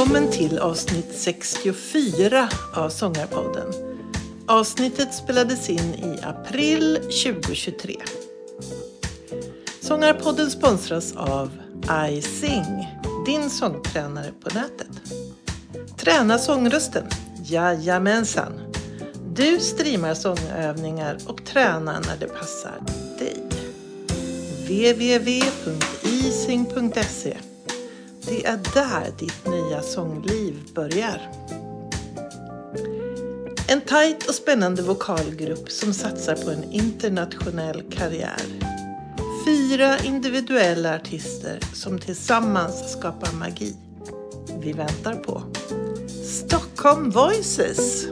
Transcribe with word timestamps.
Välkommen 0.00 0.30
till 0.30 0.58
avsnitt 0.58 1.12
64 1.12 2.48
av 2.74 2.88
Sångarpodden. 2.88 3.72
Avsnittet 4.46 5.14
spelades 5.14 5.70
in 5.70 5.94
i 5.94 6.18
april 6.22 6.98
2023. 7.24 7.96
Sångarpodden 9.80 10.50
sponsras 10.50 11.16
av 11.16 11.50
iSing, 12.10 12.88
din 13.26 13.50
sångtränare 13.50 14.32
på 14.40 14.54
nätet. 14.54 15.12
Träna 15.96 16.38
sångrösten? 16.38 17.06
Jajamensan! 17.44 18.52
Du 19.34 19.58
streamar 19.58 20.14
sångövningar 20.14 21.18
och 21.26 21.44
tränar 21.44 22.00
när 22.06 22.16
det 22.20 22.28
passar 22.28 22.82
dig. 23.18 23.36
www.ising.se 24.66 25.90
det 28.26 28.46
är 28.46 28.60
där 28.74 29.12
ditt 29.18 29.46
nya 29.46 29.82
sångliv 29.82 30.54
börjar. 30.74 31.30
En 33.68 33.80
tajt 33.80 34.28
och 34.28 34.34
spännande 34.34 34.82
vokalgrupp 34.82 35.70
som 35.70 35.94
satsar 35.94 36.36
på 36.36 36.50
en 36.50 36.64
internationell 36.72 37.82
karriär. 37.90 38.42
Fyra 39.46 39.98
individuella 39.98 40.94
artister 40.94 41.60
som 41.74 41.98
tillsammans 41.98 42.92
skapar 42.92 43.32
magi. 43.32 43.76
Vi 44.60 44.72
väntar 44.72 45.14
på 45.14 45.42
Stockholm 46.24 47.10
Voices! 47.10 48.06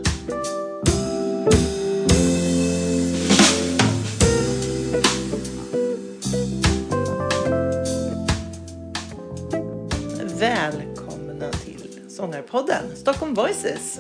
Sångarpodden 12.53 12.97
Stockholm 12.97 13.35
Voices. 13.35 13.99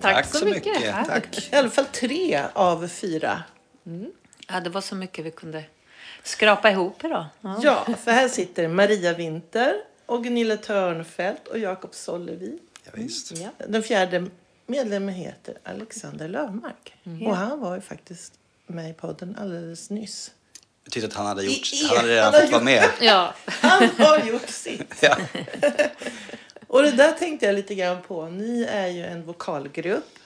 Tack, 0.00 0.26
så 0.26 0.44
mycket. 0.44 0.82
Tack. 1.06 1.48
I 1.52 1.56
alla 1.56 1.70
fall 1.70 1.84
tre 1.84 2.42
av 2.52 2.88
fyra. 2.88 3.42
Ja, 4.48 4.60
det 4.60 4.70
var 4.70 4.80
så 4.80 4.94
mycket 4.94 5.24
vi 5.24 5.30
kunde 5.30 5.64
skrapa 6.22 6.70
ihop 6.70 7.04
idag. 7.04 7.26
Ja. 7.40 7.60
Ja, 7.62 7.86
för 8.04 8.10
här 8.10 8.28
sitter 8.28 8.68
Maria 8.68 9.12
Winter 9.14 9.74
och 10.06 10.24
Gunilla 10.24 10.56
Törnfeldt 10.56 11.48
och 11.48 11.58
Jakob 11.58 11.94
Sollevi. 11.94 12.58
Ja, 12.84 12.90
visst. 12.94 13.30
Ja. 13.32 13.48
Den 13.68 13.82
fjärde 13.82 14.26
medlemmen 14.66 15.14
heter 15.14 15.54
Alexander 15.64 16.28
Lövmark. 16.28 16.94
Och 17.26 17.36
han 17.36 17.60
var 17.60 17.74
ju 17.74 17.80
faktiskt 17.80 18.32
med 18.66 18.90
i 18.90 18.92
podden 18.92 19.36
alldeles 19.40 19.90
nyss. 19.90 20.30
Jag 20.84 20.92
tyckte 20.92 21.06
att 21.08 21.14
han 21.14 21.26
hade, 21.26 21.42
gjort, 21.42 21.72
I- 21.72 21.76
i- 21.76 21.86
han 21.88 21.96
hade 21.96 22.08
redan 22.08 22.32
han 22.34 22.42
fått 22.42 22.50
vara 22.52 22.62
med. 22.62 22.84
Ja. 23.00 23.34
Han 23.46 23.88
har 23.98 24.18
gjort 24.24 24.48
sitt. 24.48 24.94
Ja. 25.02 25.16
Och 26.68 26.82
det 26.82 26.90
där 26.90 27.12
tänkte 27.12 27.46
jag 27.46 27.54
lite 27.54 27.74
grann 27.74 28.02
på. 28.02 28.26
Ni 28.26 28.64
är 28.64 28.86
ju 28.86 29.04
en 29.04 29.24
vokalgrupp. 29.24 30.18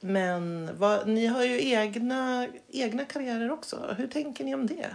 Men 0.00 0.70
vad, 0.78 1.08
ni 1.08 1.26
har 1.26 1.44
ju 1.44 1.70
egna, 1.70 2.48
egna 2.70 3.04
karriärer 3.04 3.50
också. 3.52 3.94
Hur 3.98 4.06
tänker 4.06 4.44
ni 4.44 4.54
om 4.54 4.66
det? 4.66 4.86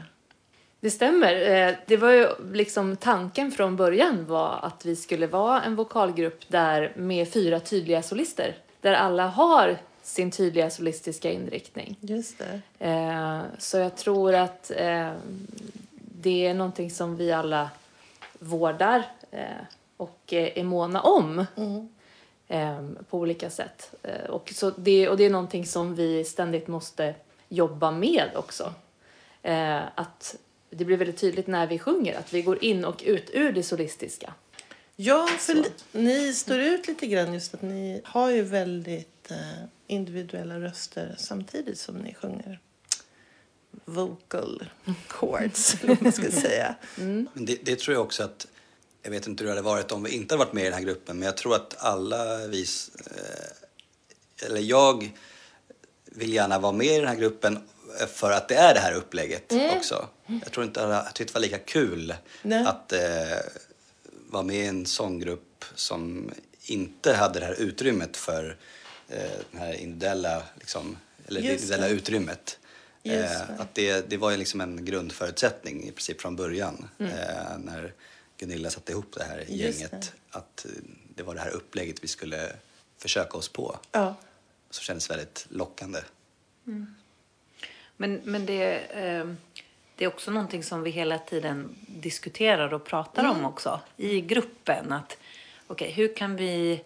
Det 0.79 0.91
stämmer. 0.91 1.51
Eh, 1.51 1.75
Det 1.87 1.97
var 1.97 2.11
ju 2.11 2.27
liksom 2.53 2.95
tanken 2.95 3.51
från 3.51 3.75
början 3.75 4.25
var 4.25 4.59
att 4.61 4.85
vi 4.85 4.95
skulle 4.95 5.27
vara 5.27 5.61
en 5.61 5.75
vokalgrupp 5.75 6.39
där 6.47 6.93
med 6.95 7.33
fyra 7.33 7.59
tydliga 7.59 8.01
solister. 8.03 8.55
Där 8.81 8.93
alla 8.93 9.27
har 9.27 9.77
sin 10.03 10.31
tydliga 10.31 10.69
solistiska 10.69 11.31
inriktning. 11.31 11.97
Just 12.01 12.35
det. 12.39 12.85
Eh, 12.87 13.41
Så 13.57 13.77
jag 13.77 13.95
tror 13.95 14.33
att 14.35 14.71
eh, 14.75 15.11
det 16.21 16.45
är 16.47 16.53
någonting 16.53 16.91
som 16.91 17.15
vi 17.15 17.31
alla 17.31 17.69
vårdar 18.39 19.03
och 19.99 20.33
eh, 20.33 20.57
är 20.59 20.63
måna 20.63 21.01
om 21.01 21.45
eh, 22.47 22.81
på 23.09 23.17
olika 23.19 23.49
sätt. 23.49 23.93
Eh, 24.03 24.29
Och, 24.29 24.51
så 24.55 24.69
det, 24.77 25.09
och 25.09 25.17
det 25.17 25.23
är 25.25 25.29
någonting 25.29 25.65
som 25.65 25.95
vi 25.95 26.23
ständigt 26.23 26.67
måste 26.67 27.15
jobba 27.49 27.91
med 27.91 28.29
också. 28.35 28.73
Eh, 29.41 29.81
Att 29.95 30.35
det 30.69 30.85
blir 30.85 30.97
väldigt 30.97 31.17
tydligt 31.17 31.47
när 31.47 31.67
vi 31.67 31.79
sjunger 31.79 32.17
att 32.19 32.33
vi 32.33 32.41
går 32.41 32.63
in 32.63 32.85
och 32.85 33.03
ut 33.05 33.29
ur 33.33 33.51
det 33.51 33.63
solistiska. 33.63 34.33
Ja, 34.95 35.27
för 35.39 35.53
li- 35.53 35.71
ni 35.91 36.33
står 36.33 36.59
ut 36.59 36.87
lite 36.87 37.07
grann 37.07 37.33
just 37.33 37.53
att 37.53 37.61
ni 37.61 38.01
har 38.03 38.29
ju 38.29 38.41
väldigt 38.41 39.31
eh, 39.31 39.37
individuella 39.87 40.59
röster 40.59 41.15
samtidigt 41.17 41.79
som 41.79 41.95
ni 41.95 42.13
sjunger 42.13 42.59
vocal 43.85 44.63
chords, 45.07 45.75
eller 45.83 45.95
vad 45.95 46.01
man 46.03 46.11
ska 46.11 46.31
säga. 46.31 46.75
Men 46.95 47.27
det, 47.33 47.57
det 47.65 47.79
tror 47.79 47.93
jag 47.95 48.03
också 48.03 48.23
att, 48.23 48.47
jag 49.01 49.11
vet 49.11 49.27
inte 49.27 49.43
hur 49.43 49.45
det 49.49 49.51
hade 49.51 49.61
varit 49.61 49.91
om 49.91 50.03
vi 50.03 50.09
inte 50.11 50.33
hade 50.33 50.45
varit 50.45 50.53
med 50.53 50.61
i 50.61 50.65
den 50.65 50.73
här 50.73 50.81
gruppen, 50.81 51.19
men 51.19 51.25
jag 51.25 51.37
tror 51.37 51.55
att 51.55 51.75
alla 51.79 52.47
vi, 52.47 52.65
eh, 53.15 54.45
eller 54.47 54.61
jag 54.61 55.11
vill 56.05 56.33
gärna 56.33 56.59
vara 56.59 56.71
med 56.71 56.87
i 56.87 56.99
den 56.99 57.07
här 57.07 57.15
gruppen 57.15 57.59
för 58.13 58.31
att 58.31 58.47
det 58.47 58.55
är 58.55 58.73
det 58.73 58.79
här 58.79 58.93
upplägget 58.93 59.53
också. 59.77 60.07
Jag 60.43 60.51
tror 60.51 60.65
inte 60.65 61.05
tyckte 61.13 61.31
det 61.31 61.33
var 61.33 61.41
lika 61.41 61.57
kul 61.59 62.13
Nej. 62.41 62.65
att 62.65 62.93
eh, 62.93 63.37
vara 64.29 64.43
med 64.43 64.55
i 64.55 64.65
en 64.67 64.85
sånggrupp 64.85 65.65
som 65.75 66.31
inte 66.61 67.13
hade 67.13 67.39
det 67.39 67.45
här 67.45 67.61
utrymmet 67.61 68.17
för 68.17 68.57
eh, 69.09 69.21
den 69.51 69.61
här 69.61 69.73
individuella, 69.73 70.43
liksom, 70.59 70.97
eller 71.27 71.41
det 71.41 71.47
individuella 71.47 71.87
det. 71.87 71.93
utrymmet. 71.93 72.59
Eh, 73.03 73.41
att 73.59 73.75
det, 73.75 74.09
det 74.09 74.17
var 74.17 74.31
ju 74.31 74.37
liksom 74.37 74.61
en 74.61 74.85
grundförutsättning 74.85 75.83
i 75.87 75.91
princip 75.91 76.21
från 76.21 76.35
början 76.35 76.89
Mm. 76.99 77.11
eh, 77.11 77.57
när 77.57 77.93
Gunilla 78.39 78.69
satte 78.69 78.91
ihop 78.91 79.13
det 79.17 79.23
här 79.23 79.45
gänget. 79.47 79.91
det. 79.91 80.37
Att 80.37 80.65
det 81.15 81.23
var 81.23 81.35
det 81.35 81.41
här 81.41 81.51
upplägget 81.51 82.03
vi 82.03 82.07
skulle 82.07 82.55
försöka 82.97 83.37
oss 83.37 83.49
på. 83.49 83.79
Ja. 83.91 84.15
Som 84.69 84.83
kändes 84.83 85.09
väldigt 85.09 85.45
lockande. 85.49 85.99
Men, 87.97 88.21
men 88.23 88.45
det, 88.45 88.79
eh, 88.79 89.33
det 89.95 90.05
är 90.05 90.07
också 90.07 90.31
någonting 90.31 90.63
som 90.63 90.83
vi 90.83 90.89
hela 90.89 91.19
tiden 91.19 91.75
diskuterar 91.87 92.73
och 92.73 92.85
pratar 92.85 93.29
om 93.29 93.45
också 93.45 93.79
i 93.97 94.21
gruppen. 94.21 94.91
Att 94.91 95.17
okej, 95.67 95.91
hur 95.91 96.15
kan 96.15 96.35
vi... 96.35 96.83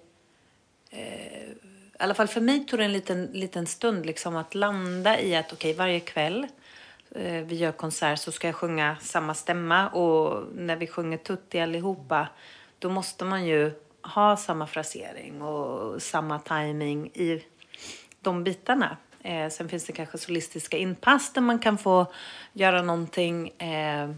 Eh, 0.89 1.43
I 1.43 1.99
alla 1.99 2.13
fall 2.13 2.27
för 2.27 2.41
mig 2.41 2.65
tog 2.65 2.79
det 2.79 2.85
en 2.85 2.93
liten, 2.93 3.25
liten 3.25 3.67
stund 3.67 4.05
liksom 4.05 4.35
att 4.35 4.55
landa 4.55 5.19
i 5.21 5.35
att 5.35 5.53
okej, 5.53 5.73
varje 5.73 5.99
kväll 5.99 6.47
Eh, 7.15 7.41
vi 7.41 7.55
gör 7.55 7.71
konsert 7.71 8.19
så 8.19 8.31
ska 8.31 8.47
jag 8.47 8.55
sjunga 8.55 8.97
samma 9.01 9.33
stämma 9.33 9.89
och 9.89 10.43
när 10.55 10.75
vi 10.75 10.87
sjunger 10.87 11.17
tutti 11.17 11.59
allihopa 11.59 12.27
då 12.79 12.89
måste 12.89 13.25
man 13.25 13.45
ju 13.45 13.71
ha 14.01 14.37
samma 14.37 14.67
frasering 14.67 15.41
och 15.41 16.01
samma 16.01 16.39
timing 16.39 17.07
i 17.13 17.43
de 18.19 18.43
bitarna. 18.43 18.97
Eh, 19.21 19.49
sen 19.49 19.69
finns 19.69 19.85
det 19.85 19.93
kanske 19.93 20.17
solistiska 20.17 20.77
inpass 20.77 21.33
där 21.33 21.41
man 21.41 21.59
kan 21.59 21.77
få 21.77 22.05
göra 22.53 22.81
någonting. 22.81 23.49
Eh, 23.49 24.11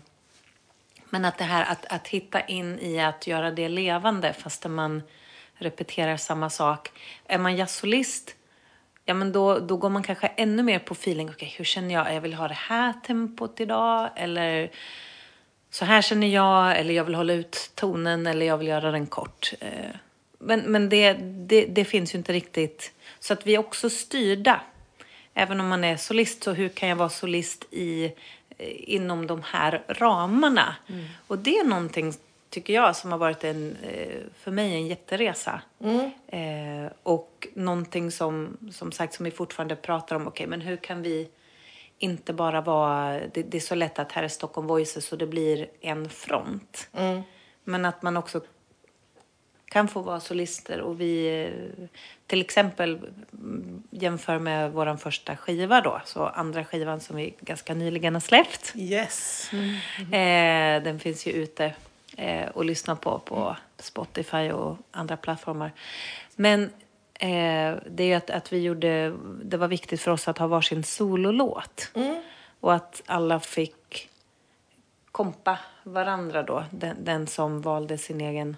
men 1.09 1.25
att 1.25 1.37
det 1.37 1.43
här 1.43 1.71
att, 1.71 1.85
att 1.85 2.07
hitta 2.07 2.41
in 2.41 2.79
i 2.79 2.99
att 2.99 3.27
göra 3.27 3.51
det 3.51 3.69
levande 3.69 4.33
fast 4.33 4.67
man 4.67 5.03
repeterar 5.53 6.17
samma 6.17 6.49
sak. 6.49 6.91
Är 7.25 7.37
man 7.37 7.55
jazzsolist, 7.55 8.35
ja 9.05 9.13
men 9.13 9.31
då, 9.31 9.59
då 9.59 9.77
går 9.77 9.89
man 9.89 10.03
kanske 10.03 10.27
ännu 10.27 10.63
mer 10.63 10.79
på 10.79 10.93
feeling. 10.93 11.29
Okej, 11.29 11.53
hur 11.57 11.65
känner 11.65 11.93
jag? 11.93 12.13
Jag 12.13 12.21
vill 12.21 12.33
ha 12.33 12.47
det 12.47 12.53
här 12.53 12.93
tempot 12.93 13.59
idag 13.59 14.09
eller 14.15 14.71
så 15.69 15.85
här 15.85 16.01
känner 16.01 16.27
jag 16.27 16.79
eller 16.79 16.93
jag 16.93 17.03
vill 17.03 17.15
hålla 17.15 17.33
ut 17.33 17.71
tonen 17.75 18.27
eller 18.27 18.45
jag 18.45 18.57
vill 18.57 18.67
göra 18.67 18.91
den 18.91 19.05
kort. 19.07 19.53
Eh, 19.59 19.69
Men, 20.39 20.59
men 20.59 20.89
det, 20.89 21.13
det, 21.47 21.65
det 21.65 21.85
finns 21.85 22.13
ju 22.13 22.17
inte 22.17 22.33
riktigt. 22.33 22.91
Så 23.19 23.33
att 23.33 23.47
vi 23.47 23.55
är 23.55 23.59
också 23.59 23.89
styrda. 23.89 24.61
Även 25.33 25.59
om 25.59 25.67
man 25.67 25.83
är 25.83 25.97
solist, 25.97 26.43
så 26.43 26.53
hur 26.53 26.69
kan 26.69 26.89
jag 26.89 26.95
vara 26.95 27.09
solist 27.09 27.65
i, 27.71 28.05
eh, 28.57 28.67
inom 28.67 29.27
de 29.27 29.41
här 29.43 29.83
ramarna? 29.87 30.75
Och 31.27 31.37
det 31.37 31.57
är 31.57 31.63
någonting, 31.63 32.13
tycker 32.55 32.73
jag, 32.73 32.95
som 32.95 33.11
har 33.11 33.19
varit 33.19 33.43
en, 33.43 33.77
eh, 33.83 34.19
för 34.39 34.51
mig 34.51 34.73
en 34.73 34.87
jätteresa. 34.87 35.61
Eh, 36.27 36.91
och 37.03 37.47
någonting 37.53 38.11
som, 38.11 38.57
som 38.71 38.91
sagt, 38.91 39.13
som 39.13 39.25
vi 39.25 39.31
fortfarande 39.31 39.75
pratar 39.75 40.15
om. 40.15 40.27
Okej, 40.27 40.47
men 40.47 40.61
hur 40.61 40.77
kan 40.77 41.01
vi 41.01 41.29
inte 41.97 42.33
bara 42.33 42.61
vara... 42.61 43.19
Det, 43.33 43.43
det 43.43 43.57
är 43.57 43.61
så 43.61 43.75
lätt 43.75 43.99
att 43.99 44.11
här 44.11 44.23
är 44.23 44.27
Stockholm 44.27 44.67
Voices 44.67 45.11
och 45.11 45.17
det 45.17 45.27
blir 45.27 45.67
en 45.81 46.09
front. 46.09 46.89
Men 47.63 47.85
att 47.85 48.01
man 48.01 48.17
också 48.17 48.41
kan 49.65 49.87
få 49.87 50.01
vara 50.01 50.19
solister 50.19 50.81
och 50.81 51.01
vi 51.01 51.43
eh, 51.43 51.87
till 52.27 52.41
exempel 52.41 52.99
mm, 53.33 53.83
jämför 53.89 54.39
med 54.39 54.71
vår 54.71 54.97
första 54.97 55.37
skiva 55.37 55.81
då, 55.81 56.01
så 56.05 56.25
andra 56.25 56.65
skivan 56.65 56.99
som 56.99 57.15
vi 57.15 57.33
ganska 57.39 57.73
nyligen 57.73 58.13
har 58.13 58.21
släppt. 58.21 58.73
Yes. 58.75 59.49
Eh, 60.11 60.83
den 60.83 60.99
finns 60.99 61.27
ju 61.27 61.31
ute 61.31 61.73
eh, 62.17 62.47
och 62.47 62.65
lyssna 62.65 62.95
på 62.95 63.19
på 63.19 63.55
Spotify 63.77 64.51
och 64.51 64.77
andra 64.91 65.17
plattformar. 65.17 65.71
Men 66.35 66.63
eh, 67.13 67.75
det 67.89 68.03
är 68.11 68.17
att, 68.17 68.29
att 68.29 68.53
vi 68.53 68.61
gjorde, 68.61 69.15
det 69.43 69.57
var 69.57 69.67
viktigt 69.67 70.01
för 70.01 70.11
oss 70.11 70.27
att 70.27 70.37
ha 70.37 70.47
varsin 70.47 70.83
sololåt. 70.83 71.91
Och 72.59 72.73
att 72.73 73.01
alla 73.05 73.39
fick 73.39 74.09
kompa 75.11 75.59
varandra 75.83 76.43
då, 76.43 76.65
den, 76.71 77.03
den 77.03 77.27
som 77.27 77.61
valde 77.61 77.97
sin 77.97 78.21
egen 78.21 78.57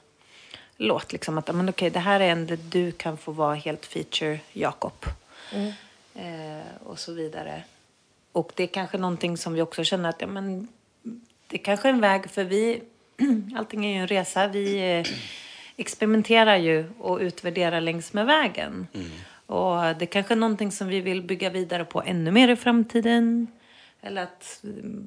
låt. 0.78 1.12
Liksom 1.12 1.38
att 1.38 1.56
men 1.56 1.70
okej, 1.70 1.90
det 1.90 2.00
här 2.00 2.20
är 2.20 2.32
en 2.32 2.48
där 2.48 2.58
du 2.58 2.92
kan 2.92 3.18
få 3.18 3.32
vara 3.32 3.56
helt 3.56 3.86
feature 3.86 4.40
Jakob. 4.54 5.06
Eh, 6.16 6.84
och 6.84 7.00
så 7.00 7.14
vidare. 7.14 7.64
Och 8.32 8.52
det 8.56 8.64
är 8.64 8.68
kanske 8.68 8.98
någonting 8.98 9.38
som 9.38 9.54
vi 9.54 9.62
också 9.62 9.84
känner 9.84 10.10
att 10.10 10.22
ja, 10.22 10.28
men, 10.28 10.68
det 11.48 11.58
är 11.58 11.64
kanske 11.64 11.88
är 11.88 11.94
en 11.94 12.02
väg 12.02 12.30
för 12.30 12.44
vi, 12.44 12.82
allting 13.56 13.86
är 13.86 13.90
ju 13.94 14.02
en 14.02 14.08
resa. 14.08 14.48
Vi 14.48 14.98
eh, 15.00 15.06
experimenterar 15.76 16.58
ju 16.58 16.86
och 17.00 17.20
utvärderar 17.20 17.82
längs 17.82 18.14
med 18.14 18.26
vägen. 18.26 18.88
Och 19.46 19.96
det 20.00 20.06
kanske 20.06 20.34
är 20.34 20.36
någonting 20.36 20.72
som 20.72 20.88
vi 20.88 21.02
vill 21.02 21.22
bygga 21.22 21.50
vidare 21.50 21.86
på 21.86 22.02
ännu 22.04 22.32
mer 22.32 22.48
i 22.48 22.56
framtiden. 22.56 23.48
Eller 24.02 24.24
att 24.24 24.60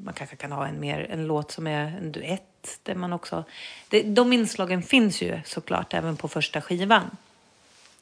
man 0.04 0.14
kanske 0.14 0.36
kan 0.36 0.52
ha 0.52 0.66
en, 0.66 0.80
mer, 0.80 1.06
en 1.10 1.26
låt 1.26 1.50
som 1.52 1.66
är 1.66 1.96
en 2.02 2.12
duett. 2.12 2.78
Där 2.82 2.94
man 2.94 3.12
också, 3.12 3.44
det, 3.88 4.02
de 4.02 4.32
inslagen 4.32 4.82
finns 4.82 5.22
ju 5.22 5.40
såklart 5.44 5.94
även 5.94 6.16
på 6.16 6.28
första 6.28 6.60
skivan. 6.60 7.10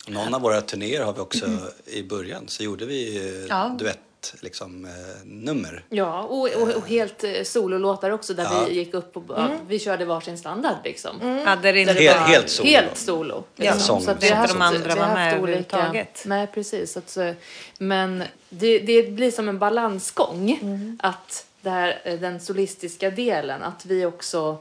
Någon 0.08 0.34
av 0.34 0.40
våra 0.40 0.60
turnéer 0.60 1.04
har 1.04 1.12
vi 1.12 1.20
också 1.20 1.46
i 1.86 2.02
början 2.02 2.44
så 2.46 2.62
gjorde 2.62 2.86
vi 2.86 3.16
eh, 3.16 3.46
Ja. 3.48 3.76
duett 3.78 4.00
liksom, 4.40 4.84
eh, 4.84 4.90
nummer. 5.24 5.84
Ja, 5.88 6.22
och, 6.22 6.48
och, 6.62 6.68
och 6.76 6.88
helt 6.88 7.24
eh, 7.24 7.42
sololåtar 7.42 8.10
också 8.10 8.34
där 8.34 8.44
Ja. 8.44 8.64
vi 8.68 8.74
gick 8.74 8.94
upp 8.94 9.16
och 9.16 9.24
ja, 9.28 9.48
vi 9.68 9.78
körde 9.78 10.04
varsin 10.04 10.38
standard 10.38 10.76
liksom. 10.84 11.42
Hade 11.46 11.72
det 11.72 11.80
inte 11.80 11.92
det 11.94 12.00
Helt- 12.00 12.16
var 12.20 12.26
helt 12.26 12.48
solo. 12.50 12.68
Helt 12.68 12.96
solo. 12.98 13.44
Ja, 13.56 13.78
sång. 13.78 14.00
Så 14.00 14.10
att 14.10 14.22
Inte 14.22 14.34
haft- 14.34 14.52
de 14.52 14.62
andra 14.62 14.94
var 14.94 15.04
har 15.04 15.14
med 15.14 15.34
överhuvudtaget. 15.38 16.22
Nej, 16.26 16.46
precis. 16.46 16.92
Så 16.92 16.98
att, 16.98 17.10
så- 17.10 17.34
men 17.78 18.22
det, 18.48 18.78
det 18.78 19.02
blir 19.10 19.30
som 19.30 19.48
en 19.48 19.58
balansgång. 19.58 20.58
Att 21.02 21.46
det 21.60 21.70
här, 21.70 22.00
eh, 22.04 22.18
den 22.20 22.40
solistiska 22.40 23.10
delen, 23.10 23.62
att 23.62 23.86
vi 23.86 24.06
också... 24.06 24.58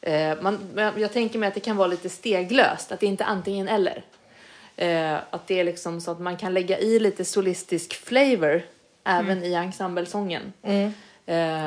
Eh, 0.00 0.34
man, 0.40 0.58
jag 0.96 1.12
tänker 1.12 1.38
mig 1.38 1.46
att 1.48 1.54
det 1.54 1.60
kan 1.60 1.76
vara 1.76 1.88
lite 1.88 2.08
steglöst, 2.08 2.92
att 2.92 3.00
det 3.00 3.06
inte 3.06 3.24
är 3.24 3.28
antingen 3.28 3.68
eller. 3.68 4.04
Eh, 4.76 5.14
att 5.30 5.46
det 5.46 5.60
är 5.60 5.64
liksom 5.64 6.00
så 6.00 6.10
att 6.10 6.20
man 6.20 6.36
kan 6.36 6.54
lägga 6.54 6.78
i 6.78 6.98
lite 6.98 7.24
solistisk 7.24 7.94
flavor 7.94 8.62
även 9.04 9.44
i 9.44 9.52
ensemblesången. 9.54 10.52
Eh, 10.62 10.90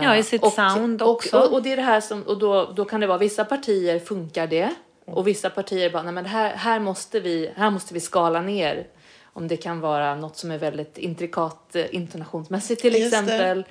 Ja, 0.03 0.15
i 0.17 0.23
sitt 0.23 0.53
sound 0.53 1.01
också. 1.01 1.37
Och, 1.37 1.45
och, 1.45 1.53
och 1.53 1.63
det 1.63 1.71
är 1.71 1.75
det 1.75 1.81
här 1.81 2.01
som, 2.01 2.21
och 2.23 2.37
då, 2.39 2.73
då 2.75 2.85
kan 2.85 3.01
det 3.01 3.07
vara 3.07 3.17
vissa 3.17 3.45
partier 3.45 3.99
funkar 3.99 4.47
det 4.47 4.73
och 5.05 5.27
vissa 5.27 5.49
partier 5.49 5.89
bara, 5.89 6.03
nej 6.03 6.13
men 6.13 6.25
här, 6.25 6.55
här, 6.55 6.79
måste 6.79 7.19
vi, 7.19 7.51
här 7.55 7.69
måste 7.69 7.93
vi 7.93 7.99
skala 7.99 8.41
ner. 8.41 8.87
Om 9.33 9.47
det 9.47 9.57
kan 9.57 9.79
vara 9.79 10.15
något 10.15 10.37
som 10.37 10.51
är 10.51 10.57
väldigt 10.57 10.97
intrikat 10.97 11.75
eh, 11.75 11.95
intonationsmässigt 11.95 12.81
till 12.81 12.95
Just 12.95 13.13
exempel. 13.13 13.65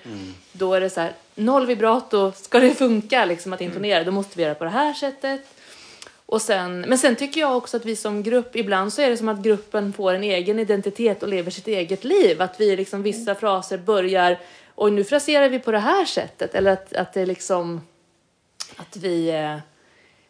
Då 0.52 0.74
är 0.74 0.80
det 0.80 0.90
så 0.90 1.00
här, 1.00 1.12
noll 1.34 1.66
vibrato, 1.66 2.32
ska 2.32 2.58
det 2.58 2.74
funka 2.74 3.24
liksom 3.24 3.52
att 3.52 3.60
intonera, 3.60 4.04
då 4.04 4.10
måste 4.10 4.36
vi 4.36 4.42
göra 4.42 4.54
på 4.54 4.64
det 4.64 4.70
här 4.70 4.92
sättet. 4.94 5.40
Och 6.26 6.42
sen, 6.42 6.80
men 6.80 6.98
sen 6.98 7.16
tycker 7.16 7.40
jag 7.40 7.56
också 7.56 7.76
att 7.76 7.84
vi 7.84 7.96
som 7.96 8.22
grupp, 8.22 8.56
ibland 8.56 8.92
så 8.92 9.02
är 9.02 9.10
det 9.10 9.16
som 9.16 9.28
att 9.28 9.42
gruppen 9.42 9.92
får 9.92 10.14
en 10.14 10.24
egen 10.24 10.58
identitet 10.58 11.22
och 11.22 11.28
lever 11.28 11.50
sitt 11.50 11.68
eget 11.68 12.04
liv. 12.04 12.42
Att 12.42 12.60
vi 12.60 12.76
liksom 12.76 13.02
vissa 13.02 13.34
fraser 13.34 13.78
börjar, 13.78 14.38
och 14.74 14.92
nu 14.92 15.04
fraserar 15.04 15.48
vi 15.48 15.58
på 15.58 15.72
det 15.72 15.78
här 15.78 16.04
sättet. 16.04 16.54
Eller 16.54 16.72
att, 16.72 16.92
att 16.92 17.12
det 17.12 17.20
är 17.20 17.26
liksom, 17.26 17.80
att 18.76 18.96
vi, 18.96 19.28
eh, 19.28 19.54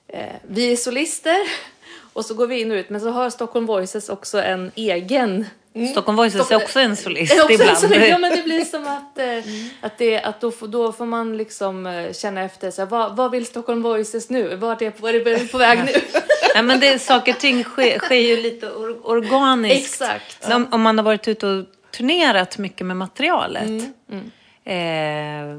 eh 0.06 0.36
vi 0.42 0.72
är 0.72 0.76
solister 0.76 1.36
och 2.12 2.24
så 2.24 2.34
går 2.34 2.46
vi 2.46 2.60
in 2.60 2.70
och 2.70 2.76
ut. 2.76 2.90
Men 2.90 3.00
så 3.00 3.08
har 3.08 3.30
Stockholm 3.30 3.66
Voices 3.66 4.08
också 4.08 4.42
en 4.42 4.72
egen 4.74 5.44
Stockholm 5.90 6.16
Voices 6.16 6.50
är 6.50 6.56
också 6.56 6.80
en 6.80 6.96
solist 6.96 7.32
är 7.38 7.42
också 7.42 7.52
en 7.52 7.60
ibland. 7.60 7.78
solist. 7.78 8.08
Ja, 8.08 8.18
men 8.18 8.36
det 8.36 8.42
blir 8.42 8.64
som 8.64 8.86
att, 8.86 9.18
eh, 9.18 9.52
att, 9.80 9.98
det, 9.98 10.22
att 10.22 10.40
då, 10.40 10.50
får, 10.50 10.68
då 10.68 10.92
får 10.92 11.06
man 11.06 11.36
liksom 11.36 11.86
eh, 11.86 12.12
känna 12.12 12.42
efter, 12.42 12.70
så 12.70 12.82
här, 12.82 12.88
vad, 12.88 13.16
vad 13.16 13.30
vill 13.30 13.46
Stockholm 13.46 13.82
Voices 13.82 14.30
nu? 14.30 14.56
Vart 14.56 14.82
är, 14.82 14.92
var 14.98 15.08
är 15.08 15.24
det 15.24 15.52
på 15.52 15.58
väg 15.58 15.78
nu? 15.78 15.92
Nej, 16.54 16.62
men 16.62 16.80
det, 16.80 16.98
saker 16.98 17.32
och 17.32 17.40
ting 17.40 17.64
sker, 17.64 17.98
sker 17.98 18.14
ju 18.14 18.36
lite 18.42 18.66
or, 18.66 19.06
organiskt. 19.10 20.02
Exakt. 20.02 20.52
Om, 20.52 20.68
om 20.70 20.82
man 20.82 20.98
har 20.98 21.04
varit 21.04 21.28
ute 21.28 21.46
och 21.46 21.64
turnerat 21.96 22.58
mycket 22.58 22.86
med 22.86 22.96
materialet. 22.96 23.68
Mm, 24.10 24.30
Eh, 24.66 25.56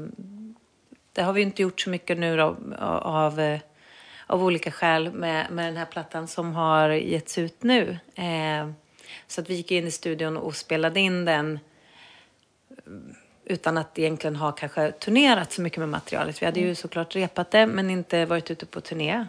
det 1.12 1.22
har 1.22 1.32
vi 1.32 1.42
inte 1.42 1.62
gjort 1.62 1.80
så 1.80 1.90
mycket 1.90 2.18
nu 2.18 2.36
då, 2.36 2.56
av, 2.78 3.40
eh, 3.40 3.58
av 4.26 4.44
olika 4.44 4.70
skäl 4.70 5.12
med, 5.12 5.50
med 5.50 5.64
den 5.66 5.76
här 5.76 5.84
plattan 5.84 6.28
som 6.28 6.54
har 6.54 6.88
getts 6.90 7.38
ut 7.38 7.62
nu. 7.62 7.98
Eh, 8.14 8.70
så 9.28 9.40
att 9.40 9.50
vi 9.50 9.54
gick 9.54 9.70
in 9.70 9.86
i 9.86 9.90
studion 9.90 10.36
och 10.36 10.56
spelade 10.56 11.00
in 11.00 11.24
den 11.24 11.58
utan 13.50 13.78
att 13.78 13.98
egentligen 13.98 14.36
ha 14.36 14.52
kanske 14.52 14.92
turnerat 14.92 15.52
så 15.52 15.62
mycket 15.62 15.78
med 15.78 15.88
materialet. 15.88 16.42
Vi 16.42 16.46
hade 16.46 16.60
ju 16.60 16.74
såklart 16.74 17.16
repat 17.16 17.50
det 17.50 17.66
men 17.66 17.90
inte 17.90 18.24
varit 18.24 18.50
ute 18.50 18.66
på 18.66 18.80
turné. 18.80 19.24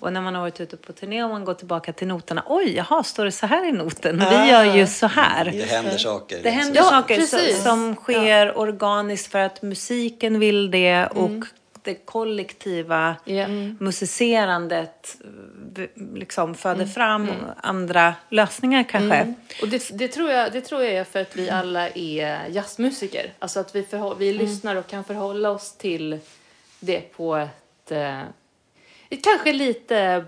Och 0.00 0.12
när 0.12 0.20
man 0.20 0.34
har 0.34 0.40
varit 0.42 0.60
ute 0.60 0.76
på 0.76 0.92
turné 0.92 1.24
och 1.24 1.30
man 1.30 1.44
går 1.44 1.54
tillbaka 1.54 1.92
till 1.92 2.06
noterna. 2.06 2.42
Oj, 2.46 2.74
jaha, 2.76 3.02
står 3.02 3.24
det 3.24 3.32
så 3.32 3.46
här 3.46 3.68
i 3.68 3.72
noten? 3.72 4.18
Vi 4.18 4.50
gör 4.50 4.76
ju 4.76 4.86
så 4.86 5.06
här. 5.06 5.44
Det 5.44 5.62
händer 5.64 5.98
saker. 5.98 6.40
Det 6.42 6.50
händer 6.50 6.76
Ja, 6.76 6.82
saker 6.90 7.16
precis. 7.16 7.62
som 7.62 7.94
sker 7.96 8.58
organiskt 8.58 9.32
för 9.32 9.38
att 9.38 9.62
musiken 9.62 10.38
vill 10.40 10.70
det 10.70 11.06
och 11.06 11.44
det 11.82 11.94
kollektiva 11.94 13.16
Ja. 13.24 13.48
musicerandet 13.80 15.16
eh, 15.24 15.30
liksom 16.14 16.54
föder 16.54 16.86
fram 16.86 17.28
andra 17.62 18.14
lösningar 18.28 18.82
kanske. 18.82 19.34
Och 19.62 19.68
det, 19.68 19.98
det, 19.98 20.08
tror 20.08 20.30
jag, 20.30 20.52
det 20.52 20.60
tror 20.60 20.82
jag 20.82 20.92
är 20.92 21.04
för 21.04 21.20
att 21.20 21.36
vi 21.36 21.50
alla 21.50 21.88
är 21.88 22.48
jazzmusiker. 22.48 23.32
Alltså 23.38 23.60
att 23.60 23.74
vi, 23.74 23.82
förhå- 23.82 24.16
vi 24.18 24.32
lyssnar 24.32 24.76
och 24.76 24.86
kan 24.86 25.04
förhålla 25.04 25.50
oss 25.50 25.72
till 25.76 26.18
det 26.80 27.00
på 27.00 27.36
ett, 27.36 27.90
eh, 27.90 28.20
ett 29.10 29.24
kanske 29.24 29.52
lite, 29.52 29.98
eh, 29.98 30.22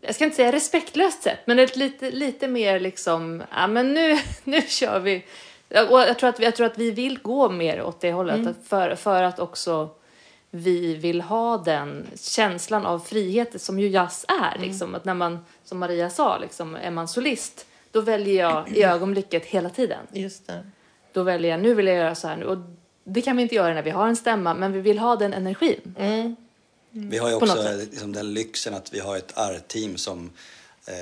jag 0.00 0.14
ska 0.14 0.24
inte 0.24 0.36
säga 0.36 0.52
respektlöst 0.52 1.22
sätt, 1.22 1.38
men 1.44 1.58
ett 1.58 1.76
lite, 1.76 2.10
lite 2.10 2.48
mer 2.48 2.80
liksom, 2.80 3.42
ja 3.56 3.66
men 3.66 3.94
nu, 3.94 4.18
nu 4.44 4.62
kör 4.62 5.00
vi. 5.00 5.24
Och 5.90 6.00
jag 6.00 6.18
tror, 6.18 6.28
att 6.30 6.40
vi, 6.40 6.44
jag 6.44 6.56
tror 6.56 6.66
att 6.66 6.78
vi 6.78 6.90
vill 6.90 7.18
gå 7.18 7.48
mer 7.50 7.82
åt 7.82 8.00
det 8.00 8.12
hållet, 8.12 8.46
att 8.46 8.68
för, 8.68 8.94
för 8.94 9.22
att 9.22 9.38
också 9.38 9.88
vi 10.56 10.94
vill 10.94 11.20
ha 11.20 11.58
den 11.58 12.06
känslan 12.14 12.86
av 12.86 12.98
frihet 12.98 13.62
som 13.62 13.78
ju 13.78 13.88
jazz 13.88 14.24
är. 14.28 14.58
Liksom. 14.58 14.94
Att 14.94 15.04
när 15.04 15.14
man, 15.14 15.44
som 15.64 15.78
Maria 15.78 16.10
sa, 16.10 16.38
liksom, 16.38 16.74
är 16.74 16.90
man 16.90 17.08
solist, 17.08 17.66
då 17.90 18.00
väljer 18.00 18.44
jag 18.44 18.68
i 18.68 18.82
ögonblicket 18.82 19.44
hela 19.44 19.70
tiden. 19.70 20.06
Just 20.12 20.46
det. 20.46 20.70
Då 21.12 21.22
väljer 21.22 21.50
jag, 21.50 21.60
nu 21.60 21.74
vill 21.74 21.86
jag 21.86 21.96
göra 21.96 22.14
så 22.14 22.28
här 22.28 22.36
nu. 22.36 22.44
Och 22.44 22.58
det 23.04 23.22
kan 23.22 23.36
vi 23.36 23.42
inte 23.42 23.54
göra 23.54 23.74
när 23.74 23.82
vi 23.82 23.90
har 23.90 24.08
en 24.08 24.16
stämma, 24.16 24.54
men 24.54 24.72
vi 24.72 24.80
vill 24.80 24.98
ha 24.98 25.16
den 25.16 25.32
energin. 25.32 25.94
Vi 26.90 27.18
har 27.18 27.28
ju 27.28 27.34
också 27.34 27.76
liksom 27.78 28.12
den 28.12 28.34
lyxen 28.34 28.74
att 28.74 28.94
vi 28.94 29.00
har 29.00 29.16
ett 29.16 29.32
R-team 29.36 29.96
som 29.96 30.30
eh, 30.86 30.94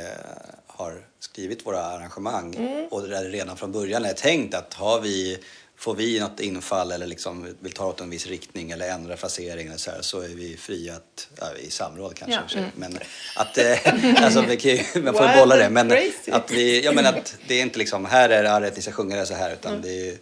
har 0.66 1.04
skrivit 1.18 1.66
våra 1.66 1.82
arrangemang 1.82 2.56
och 2.90 3.02
där 3.02 3.24
det 3.24 3.30
redan 3.30 3.56
från 3.56 3.72
början 3.72 4.04
är 4.04 4.12
tänkt 4.12 4.54
att 4.54 4.74
har 4.74 5.00
vi, 5.00 5.38
får 5.82 5.94
vi 5.94 6.20
något 6.20 6.40
infall 6.40 6.92
eller 6.92 7.06
liksom 7.06 7.54
vill 7.60 7.72
ta 7.72 7.86
åt 7.86 8.00
en 8.00 8.10
viss 8.10 8.26
riktning 8.26 8.70
eller 8.70 8.88
ändra 8.90 9.16
frasering 9.16 9.66
eller 9.66 9.76
så, 9.76 9.90
här, 9.90 10.02
så 10.02 10.20
är 10.20 10.28
vi 10.28 10.56
fria 10.56 10.94
att, 10.94 11.28
ja, 11.40 11.46
i 11.60 11.70
samråd 11.70 12.14
kanske 12.14 12.40
för 12.42 12.48
sig, 12.48 12.66
men 12.74 12.98
att, 13.36 13.58
eh, 13.58 13.78
alltså 14.24 14.42
vi 14.42 14.56
kan 14.56 15.04
man 15.04 15.14
får 15.14 15.38
bolla 15.40 15.56
det, 15.56 15.70
men 15.70 15.88
crazy. 15.88 16.32
att 16.32 16.50
vi, 16.50 16.84
ja 16.84 16.92
men 16.92 17.06
att 17.06 17.36
det 17.46 17.54
är 17.54 17.62
inte 17.62 17.78
liksom, 17.78 18.04
här 18.04 18.30
är 18.30 18.44
arret, 18.44 18.76
ni 18.76 18.82
ska 18.82 18.92
sjunga 18.92 19.16
det 19.16 19.26
så 19.26 19.34
här, 19.34 19.52
utan 19.52 19.82
det 19.82 20.08
är 20.08 20.16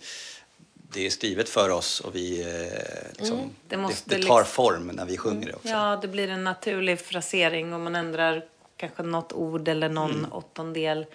det 0.92 1.06
är 1.06 1.10
skrivet 1.10 1.48
för 1.48 1.70
oss 1.70 2.00
och 2.00 2.16
vi, 2.16 2.40
eh, 2.40 3.18
liksom, 3.18 3.38
Det 3.68 3.76
det, 3.76 3.82
det, 4.04 4.16
liksom- 4.16 4.36
tar 4.36 4.44
form 4.44 4.86
när 4.86 5.04
vi 5.04 5.16
sjunger 5.16 5.46
det 5.46 5.54
också. 5.54 5.68
Ja, 5.68 5.98
det 6.02 6.08
blir 6.08 6.28
en 6.28 6.44
naturlig 6.44 7.00
frasering 7.00 7.74
och 7.74 7.80
man 7.80 7.96
ändrar 7.96 8.44
kanske 8.76 9.02
något 9.02 9.32
ord 9.32 9.68
eller 9.68 9.88
någon 9.88 10.26
åttondel. 10.32 11.06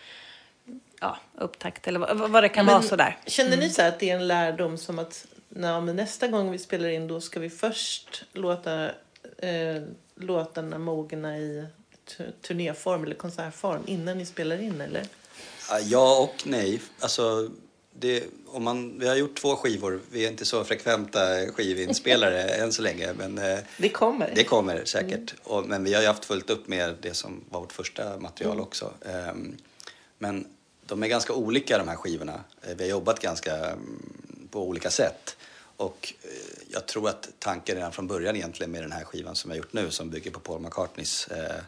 Ja, 1.06 1.18
upptakt 1.38 1.88
eller 1.88 2.00
vad, 2.00 2.32
vad 2.32 2.44
det 2.44 2.50
kan 2.50 2.66
vara 2.66 2.82
sådär. 2.82 3.18
Känner 3.28 3.58
ni 3.58 3.70
så 3.70 3.82
här 3.82 3.90
att 3.90 4.00
det 4.00 4.10
är 4.10 4.16
en 4.16 4.28
lärdom 4.28 4.78
som 4.78 5.00
att 5.00 5.26
när, 5.50 5.82
men 5.82 5.96
nästa 5.96 6.28
gång 6.28 6.52
vi 6.52 6.58
spelar 6.60 6.90
in 6.90 7.08
då 7.08 7.22
ska 7.22 7.40
vi 7.40 7.50
först 7.50 8.24
låta 8.34 8.86
eh, 9.38 9.82
låtarna 10.16 10.78
mogna 10.78 11.38
i 11.38 11.66
tu- 12.06 12.32
turnéform 12.42 13.04
eller 13.04 13.16
konsertform 13.16 13.82
innan 13.86 14.18
ni 14.18 14.26
spelar 14.26 14.62
in 14.62 14.82
eller? 14.82 15.04
Ja, 15.70 15.80
Ja 15.80 16.20
och 16.24 16.44
nej. 16.48 16.82
Alltså, 17.00 17.50
det, 18.00 18.24
om 18.48 18.64
man, 18.64 19.00
vi 19.00 19.08
har 19.08 19.16
gjort 19.16 19.36
två 19.36 19.56
skivor. 19.56 20.00
Vi 20.12 20.26
är 20.26 20.30
inte 20.32 20.46
så 20.46 20.64
frekventa 20.64 21.20
skivinspelare 21.54 22.42
än 22.64 22.72
så 22.74 22.82
länge. 22.82 23.14
Men 23.14 23.38
eh, 23.38 23.60
Det 23.78 23.90
kommer. 23.90 24.32
det 24.36 24.44
kommer 24.44 24.86
säkert. 24.86 25.34
Och, 25.44 25.66
men 25.66 25.84
vi 25.84 25.94
har 25.94 26.02
ju 26.02 26.08
haft 26.08 26.26
fullt 26.26 26.50
upp 26.50 26.68
med 26.68 26.96
det 27.02 27.14
som 27.14 27.44
var 27.50 27.60
vårt 27.60 27.74
första 27.74 28.18
material 28.20 28.60
också. 28.60 28.94
Ehm, 29.06 29.58
men 30.18 30.48
de 30.86 31.04
är 31.04 31.08
ganska 31.08 31.34
olika 31.34 31.78
de 31.78 31.88
här 31.88 31.96
skivorna. 31.96 32.44
Eh, 32.62 32.76
Vi 32.76 32.84
har 32.84 32.90
jobbat 32.90 33.20
ganska 33.20 33.56
mm, 33.56 34.48
på 34.52 34.68
olika 34.68 34.90
sätt. 34.90 35.38
Och 35.78 36.14
eh, 36.24 36.30
jag 36.68 36.86
tror 36.86 37.10
att 37.10 37.30
tanken 37.40 37.76
redan 37.76 37.92
från 37.92 38.08
början 38.08 38.36
egentligen 38.36 38.72
med 38.72 38.84
den 38.84 38.92
här 38.92 39.04
skivan 39.04 39.36
som 39.36 39.52
har 39.52 39.58
gjort 39.58 39.74
nu 39.74 39.92
som 39.92 40.10
bygger 40.10 40.32
på 40.32 40.40
Paul 40.40 40.62
McCartneys 40.62 41.28
eh, 41.28 41.62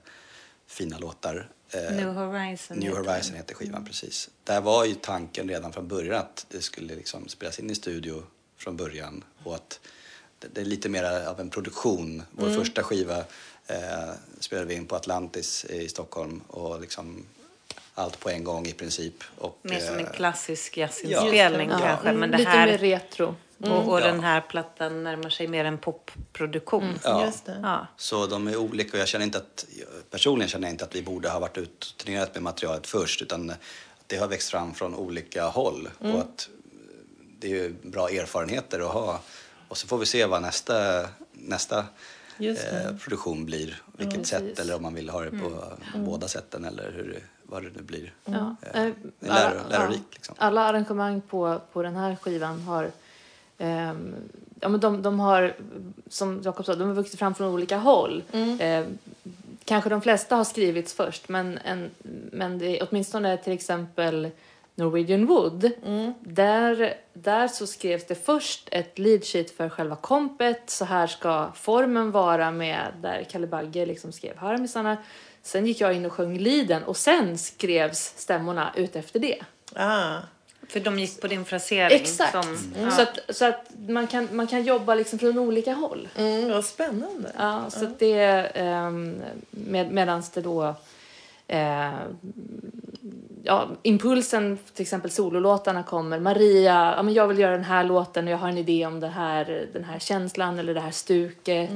fina 0.68 0.98
låtar. 0.98 1.50
eh, 1.72 1.96
New 1.96 2.08
Horizon. 2.14 2.78
New 2.78 2.96
Horizon 2.98 3.36
heter 3.36 3.56
skivan 3.56 3.86
precis. 3.86 4.30
Där 4.44 4.62
var 4.62 4.86
ju 4.86 4.96
tanken 4.96 5.50
redan 5.50 5.74
från 5.74 5.88
början 5.88 6.16
att 6.16 6.46
det 6.50 6.62
skulle 6.62 6.96
liksom 6.96 7.28
spelas 7.28 7.60
in 7.60 7.70
i 7.70 7.76
studio 7.76 8.24
från 8.58 8.78
början 8.78 9.24
och 9.44 9.56
att 9.56 9.80
det, 10.40 10.62
är 10.62 10.66
lite 10.66 10.90
mer 10.90 11.04
av 11.28 11.40
en 11.40 11.50
produktion. 11.50 12.24
Vår 12.32 12.50
första 12.50 12.84
skiva 12.84 13.18
eh, 13.68 14.12
spelade 14.40 14.68
vi 14.68 14.74
in 14.76 14.86
på 14.88 14.96
Atlantis 14.96 15.66
i 15.66 15.90
Stockholm 15.90 16.42
och 16.48 16.82
liksom 16.82 17.26
allt 17.98 18.20
på 18.20 18.30
en 18.30 18.44
gång 18.44 18.66
i 18.66 18.74
princip. 18.74 19.24
Och, 19.38 19.60
Mer 19.62 19.80
som 19.80 19.94
en 20.00 20.06
eh, 20.06 20.12
klassisk 20.12 20.78
jazzinspelning 20.78 21.70
Ja. 21.70 21.80
kanske. 21.80 22.12
Men 22.12 22.32
det 22.32 22.38
Lite 22.38 22.50
här, 22.50 22.68
mer 22.68 22.78
retro. 22.78 23.36
och 23.64 23.88
och 23.88 24.02
Ja. 24.02 24.06
den 24.06 24.20
här 24.20 24.42
plattan 24.42 25.04
närmar 25.04 25.30
sig 25.30 25.48
mer 25.48 25.66
en 25.66 25.78
popproduktion. 25.78 27.00
Ja. 27.04 27.26
Just 27.26 27.46
det. 27.46 27.60
Ja. 27.64 27.88
Så 27.98 28.28
de 28.28 28.48
är 28.48 28.56
olika 28.58 28.92
och 28.98 29.02
jag 29.02 29.08
känner 29.08 29.26
inte 29.26 29.38
att, 29.38 29.66
personligen 30.12 30.50
känner 30.50 30.68
jag 30.68 30.74
inte 30.74 30.86
att 30.86 30.96
vi 30.96 31.02
borde 31.02 31.30
ha 31.30 31.40
varit 31.40 31.58
ut 31.58 31.96
turnerat 31.98 32.34
med 32.34 32.44
materialet 32.44 32.88
först 32.88 33.22
utan 33.22 33.54
det 34.08 34.18
har 34.18 34.28
växt 34.28 34.50
fram 34.50 34.74
från 34.74 34.96
olika 34.96 35.46
håll 35.46 35.90
Mm. 36.02 36.16
och 36.16 36.22
att 36.22 36.50
det 37.40 37.48
är 37.48 37.52
ju 37.56 37.74
bra 37.84 38.10
erfarenheter 38.10 38.80
att 38.80 38.94
ha. 38.94 39.20
Och 39.68 39.78
så 39.78 39.88
får 39.88 39.98
vi 39.98 40.06
se 40.06 40.26
vad 40.26 40.42
nästa, 40.42 41.08
nästa 41.32 41.86
eh, 42.40 42.96
produktion 43.04 43.46
blir. 43.46 43.82
Vilket 43.98 44.28
sätt 44.28 44.40
precis. 44.42 44.60
eller 44.60 44.76
om 44.76 44.82
man 44.82 44.94
vill 44.94 45.10
ha 45.10 45.22
det 45.22 45.30
på 45.32 45.64
Mm. 45.94 46.06
båda 46.06 46.28
sätten 46.28 46.66
eller 46.66 46.92
hur, 46.92 47.20
vad 47.50 47.64
det 47.64 47.70
nu 47.76 47.82
blir. 47.82 48.14
Ja. 48.26 48.56
Eh, 48.74 48.84
Eh, 48.84 48.92
lär, 49.20 49.62
ja. 49.72 49.90
liksom. 50.14 50.36
Alla 50.38 50.62
arrangemang 50.62 51.22
på, 51.22 51.62
på 51.74 51.84
den 51.84 51.96
här 51.96 52.16
skivan 52.16 52.62
har 52.62 52.92
ehm, 53.58 54.16
ja, 54.60 54.70
men 54.70 54.80
de, 54.80 55.02
de 55.02 55.20
har, 55.20 55.54
som 56.10 56.42
Jakob 56.44 56.66
sa, 56.66 56.76
de 56.76 56.88
har 56.88 56.96
vuxit 56.96 57.20
fram 57.20 57.36
från 57.36 57.54
olika 57.54 57.78
håll. 57.78 58.24
Eh, 58.60 58.86
kanske 59.66 59.90
de 59.90 60.02
flesta 60.02 60.36
har 60.36 60.44
skrivits 60.44 60.94
först, 60.94 61.30
men, 61.30 61.58
en, 61.58 61.90
men 62.32 62.58
det, 62.60 62.82
åtminstone 62.82 63.38
till 63.38 63.54
exempel 63.54 64.30
Norwegian 64.76 65.26
Wood, 65.26 65.72
där, 66.20 66.94
där 67.14 67.48
så 67.48 67.68
skrevs 67.68 68.08
det 68.08 68.16
först 68.16 68.70
ett 68.72 69.00
lead 69.00 69.24
sheet 69.24 69.52
för 69.52 69.70
själva 69.70 69.96
kompet. 69.96 70.70
Så 70.70 70.86
här 70.86 71.08
ska 71.08 71.52
formen 71.56 72.12
vara 72.12 72.52
med, 72.52 72.94
där 73.02 73.24
Kalle 73.30 73.48
Bagge 73.48 73.86
liksom 73.86 74.12
skrev 74.12 74.38
harmisarna. 74.38 74.98
Sen 75.48 75.66
gick 75.66 75.82
jag 75.82 75.94
in 75.94 76.06
och 76.06 76.14
sjöng 76.14 76.38
leaden 76.38 76.84
och 76.84 76.98
sen 76.98 77.38
skrevs 77.38 78.14
stämmorna 78.18 78.72
ut 78.76 78.96
efter 78.96 79.20
det. 79.20 79.38
Ah. 79.74 80.16
För 80.68 80.80
de 80.80 81.00
gick 81.00 81.22
på 81.22 81.28
din 81.28 81.46
frasering. 81.46 82.00
Exakt. 82.02 82.32
Som, 82.32 82.74
ja. 82.82 82.92
Så 82.92 83.02
att, 83.02 83.20
så 83.30 83.46
att 83.46 83.68
man, 83.88 84.08
kan, 84.08 84.28
man 84.32 84.48
kan 84.48 84.64
jobba 84.64 84.96
liksom 84.96 85.20
från 85.20 85.40
olika 85.40 85.74
håll. 85.74 86.08
Mm, 86.16 86.52
vad 86.52 86.66
spännande. 86.66 87.32
Ja, 87.38 87.66
så 87.70 87.86
att 87.86 88.00
det, 88.00 88.52
um, 88.88 89.22
med, 89.50 89.92
medans 89.92 90.30
det 90.30 90.42
då 90.42 90.76
eh, 91.48 91.94
ja, 93.44 93.68
impulsen, 93.84 94.58
till 94.74 94.82
exempel 94.82 95.12
sololåtarna 95.12 95.84
kommer. 95.84 96.20
Maria, 96.20 96.94
ja, 96.98 97.04
men 97.04 97.14
jag 97.14 97.28
vill 97.28 97.40
göra 97.40 97.52
den 97.52 97.64
här 97.64 97.84
låten 97.84 98.28
och 98.28 98.34
jag 98.34 98.38
har 98.38 98.50
en 98.50 98.58
idé 98.58 98.86
om 98.86 99.00
den 99.00 99.12
här, 99.12 99.68
den 99.74 99.84
här 99.84 100.00
känslan 100.00 100.60
eller 100.60 100.74
det 100.74 100.82
här 100.82 100.92
stuket. 100.92 101.70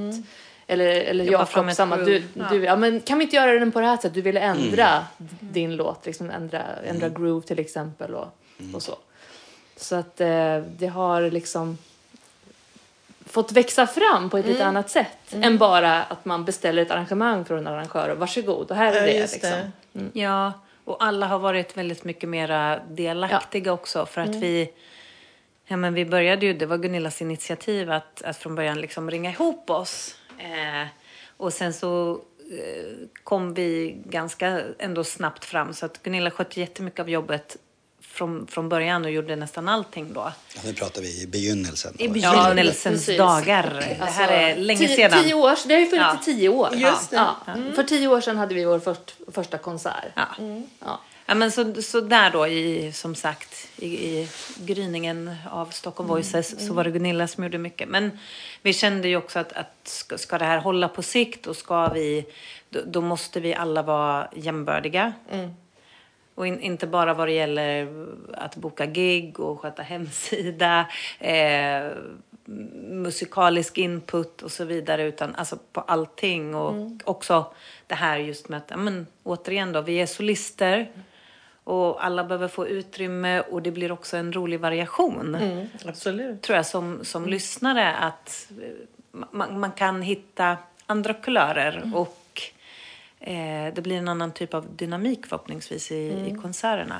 Eller, 0.72 0.86
eller 0.86 1.26
fram 1.26 1.34
Jakob, 1.34 1.70
ett 1.70 1.76
samma. 1.76 1.98
Du, 1.98 2.04
groove. 2.34 2.50
du, 2.50 2.64
ja, 2.64 2.76
men 2.76 3.00
kan 3.00 3.18
vi 3.18 3.24
inte 3.24 3.36
göra 3.36 3.60
den 3.60 3.72
på 3.72 3.80
det 3.80 3.86
här 3.86 3.96
sättet? 3.96 4.14
Du 4.14 4.22
ville 4.22 4.40
ändra 4.40 5.06
din 5.40 5.76
låt, 5.76 6.06
liksom 6.06 6.30
ändra, 6.30 6.62
ändra 6.86 7.10
groove 7.10 7.48
till 7.48 7.60
exempel 7.60 8.16
och, 8.16 8.28
och 8.74 8.82
så. 8.84 8.96
Så 9.76 9.96
att 9.96 10.22
eh, 10.22 10.58
det 10.58 10.88
har 10.88 11.22
liksom 11.32 11.78
fått 13.26 13.52
växa 13.52 13.88
fram 13.88 14.30
på 14.30 14.38
ett 14.38 14.46
lite 14.46 14.66
annat 14.66 14.90
sätt 14.90 15.34
än 15.34 15.58
bara 15.58 16.04
att 16.04 16.26
man 16.26 16.46
beställer 16.46 16.82
ett 16.82 16.92
arrangemang 16.92 17.46
från 17.46 17.58
en 17.58 17.68
arrangör 17.68 18.10
och 18.10 18.18
varsågod 18.18 18.72
och 18.72 18.78
här 18.78 18.92
är 18.94 18.96
Ja, 18.96 19.02
det. 19.06 19.14
just 19.14 19.34
Liksom. 19.34 19.52
det. 19.92 20.20
Ja, 20.20 20.54
och 20.86 21.04
alla 21.04 21.28
har 21.28 21.40
varit 21.40 21.78
väldigt 21.78 22.04
mycket 22.04 22.30
mera 22.30 22.80
delaktiga 22.90 23.74
också 23.74 24.06
för 24.06 24.22
att 24.22 24.36
vi 24.36 24.70
Ja, 25.66 25.78
men 25.78 25.94
vi 25.94 26.06
började 26.06 26.46
ju, 26.46 26.54
det 26.54 26.66
var 26.66 26.78
Gunillas 26.78 27.22
initiativ 27.22 27.92
att, 27.92 28.22
att 28.22 28.38
från 28.38 28.56
början 28.56 28.82
liksom 28.82 29.12
ringa 29.12 29.30
ihop 29.30 29.70
oss. 29.70 30.16
Eh, 30.38 30.88
och 31.38 31.54
sen 31.54 31.74
så 31.74 32.22
eh, 32.52 33.08
kom 33.24 33.54
vi 33.54 33.98
ganska 34.06 34.62
ändå 34.80 35.04
snabbt 35.04 35.46
fram 35.46 35.74
så 35.74 35.86
att 35.86 36.04
Gunilla 36.04 36.32
skötte 36.32 36.60
jättemycket 36.60 37.00
av 37.00 37.10
jobbet 37.10 37.58
från, 38.02 38.48
från 38.48 38.70
början 38.70 39.06
och 39.06 39.12
gjorde 39.12 39.36
nästan 39.36 39.68
allting 39.68 40.14
då. 40.14 40.32
Ja, 40.56 40.62
nu 40.66 40.74
pratar 40.74 41.02
vi 41.02 41.22
i 41.22 41.28
begynnelsen. 41.28 41.96
I 41.98 42.08
begynnelsens 42.08 43.06
precis. 43.06 43.18
dagar. 43.18 43.96
Det 44.00 44.06
här 44.06 44.32
är 44.32 44.56
länge 44.56 44.88
tio, 44.88 44.96
sedan. 44.96 45.24
Tio 45.24 45.34
år, 45.34 45.68
det 45.68 45.74
har 45.74 45.82
ju 45.82 45.88
funnits 45.88 46.28
Ja. 46.28 46.32
i 46.32 46.36
tio 46.36 46.50
år. 46.50 46.70
Just 46.76 47.10
det. 47.10 47.16
Ja. 47.16 47.36
För 47.76 47.84
tio 47.84 48.08
år 48.08 48.22
sedan 48.22 48.38
hade 48.38 48.56
vi 48.56 48.66
vår 48.66 48.80
först, 48.80 49.16
första 49.32 49.58
konsert. 49.58 50.12
Ja. 50.16 50.28
Ja. 50.80 51.00
Ja, 51.26 51.36
men 51.36 51.52
så, 51.52 51.82
så 51.82 52.02
där 52.02 52.32
då, 52.32 52.48
i, 52.48 52.92
som 52.92 53.16
sagt, 53.16 53.70
i, 53.78 53.86
i 53.86 54.30
gryningen 54.58 55.36
av 55.52 55.66
Stockholm 55.66 56.10
Voices 56.10 56.68
så 56.68 56.74
var 56.74 56.84
det 56.84 56.92
Gunilla 56.92 57.28
som 57.28 57.44
gjorde 57.44 57.58
mycket. 57.58 57.90
Men 57.90 58.20
vi 58.62 58.74
kände 58.74 59.08
ju 59.08 59.18
också 59.18 59.40
att, 59.40 59.54
att 59.54 59.74
ska, 59.84 60.18
ska 60.18 60.38
det 60.38 60.46
här 60.46 60.58
hålla 60.58 60.88
på 60.88 61.02
sikt 61.02 61.48
och 61.48 61.56
ska 61.56 61.88
vi, 61.88 62.26
då, 62.70 62.80
då 62.86 63.02
måste 63.02 63.40
vi 63.40 63.54
alla 63.54 63.82
vara 63.82 64.28
jämbördiga. 64.36 65.14
Och 66.36 66.48
in, 66.48 66.60
inte 66.60 66.88
bara 66.88 67.14
vad 67.14 67.28
det 67.28 67.32
gäller 67.32 68.06
att 68.34 68.56
boka 68.56 68.86
gig 68.86 69.40
och 69.40 69.60
sköta 69.60 69.84
hemsida, 69.84 70.88
eh, 71.20 71.92
musikalisk 72.90 73.78
input 73.78 74.42
och 74.42 74.52
så 74.52 74.66
vidare, 74.66 75.04
utan 75.04 75.36
alltså 75.36 75.58
på 75.72 75.82
allting. 75.82 76.56
Och 76.56 76.92
också 77.04 77.54
det 77.88 77.96
här 77.96 78.18
just 78.18 78.50
med 78.50 78.58
att, 78.58 78.80
men, 78.80 79.08
återigen 79.24 79.72
då, 79.72 79.82
vi 79.82 80.02
är 80.02 80.06
solister 80.06 80.92
och 81.64 82.06
alla 82.06 82.24
behöver 82.24 82.48
få 82.48 82.68
utrymme 82.68 83.42
och 83.42 83.62
det 83.62 83.72
blir 83.72 83.92
också 83.92 84.18
en 84.18 84.34
rolig 84.34 84.60
variation. 84.60 85.36
Mm, 85.36 85.68
absolut. 85.86 86.42
Tror 86.42 86.56
jag 86.56 86.66
som, 86.66 87.00
som 87.06 87.26
lyssnare 87.28 87.94
att 87.96 88.48
eh, 88.62 88.68
man, 89.32 89.60
man 89.60 89.72
kan 89.72 90.02
hitta 90.02 90.58
andra 90.86 91.14
kulörer 91.14 91.92
och 91.96 92.42
eh, 93.20 93.74
det 93.74 93.82
blir 93.82 93.98
en 93.98 94.08
annan 94.08 94.32
typ 94.32 94.54
av 94.54 94.66
dynamik 94.76 95.26
förhoppningsvis 95.26 95.92
i, 95.92 95.96
i 96.08 96.38
konserterna. 96.42 97.00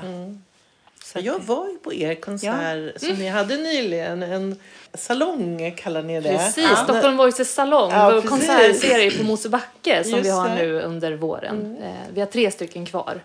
Så 1.04 1.18
att- 1.18 1.24
Jag 1.24 1.38
var 1.38 1.68
ju 1.68 1.78
på 1.78 1.94
er 1.94 2.14
konsert 2.14 3.00
som 3.00 3.14
ni 3.14 3.28
hade 3.28 3.56
nyligen. 3.56 4.22
En 4.22 4.56
salong 4.94 5.74
kallar 5.76 6.02
ni 6.02 6.20
det. 6.20 6.28
Precis, 6.38 6.64
Ja. 6.70 6.76
Stockholm 6.76 7.16
Voices 7.16 7.54
salong, 7.54 7.90
Ja, 7.92 8.10
vår 8.14 8.22
konsertserie 8.28 9.10
på 9.10 9.24
Mosebacke 9.24 10.04
som 10.04 10.12
Just 10.12 10.26
vi 10.26 10.30
har 10.30 10.48
det. 10.48 10.54
nu 10.54 10.80
under 10.80 11.12
våren. 11.12 11.76
Eh, 11.82 11.92
vi 12.14 12.20
har 12.20 12.26
tre 12.26 12.50
stycken 12.50 12.86
kvar. 12.86 13.20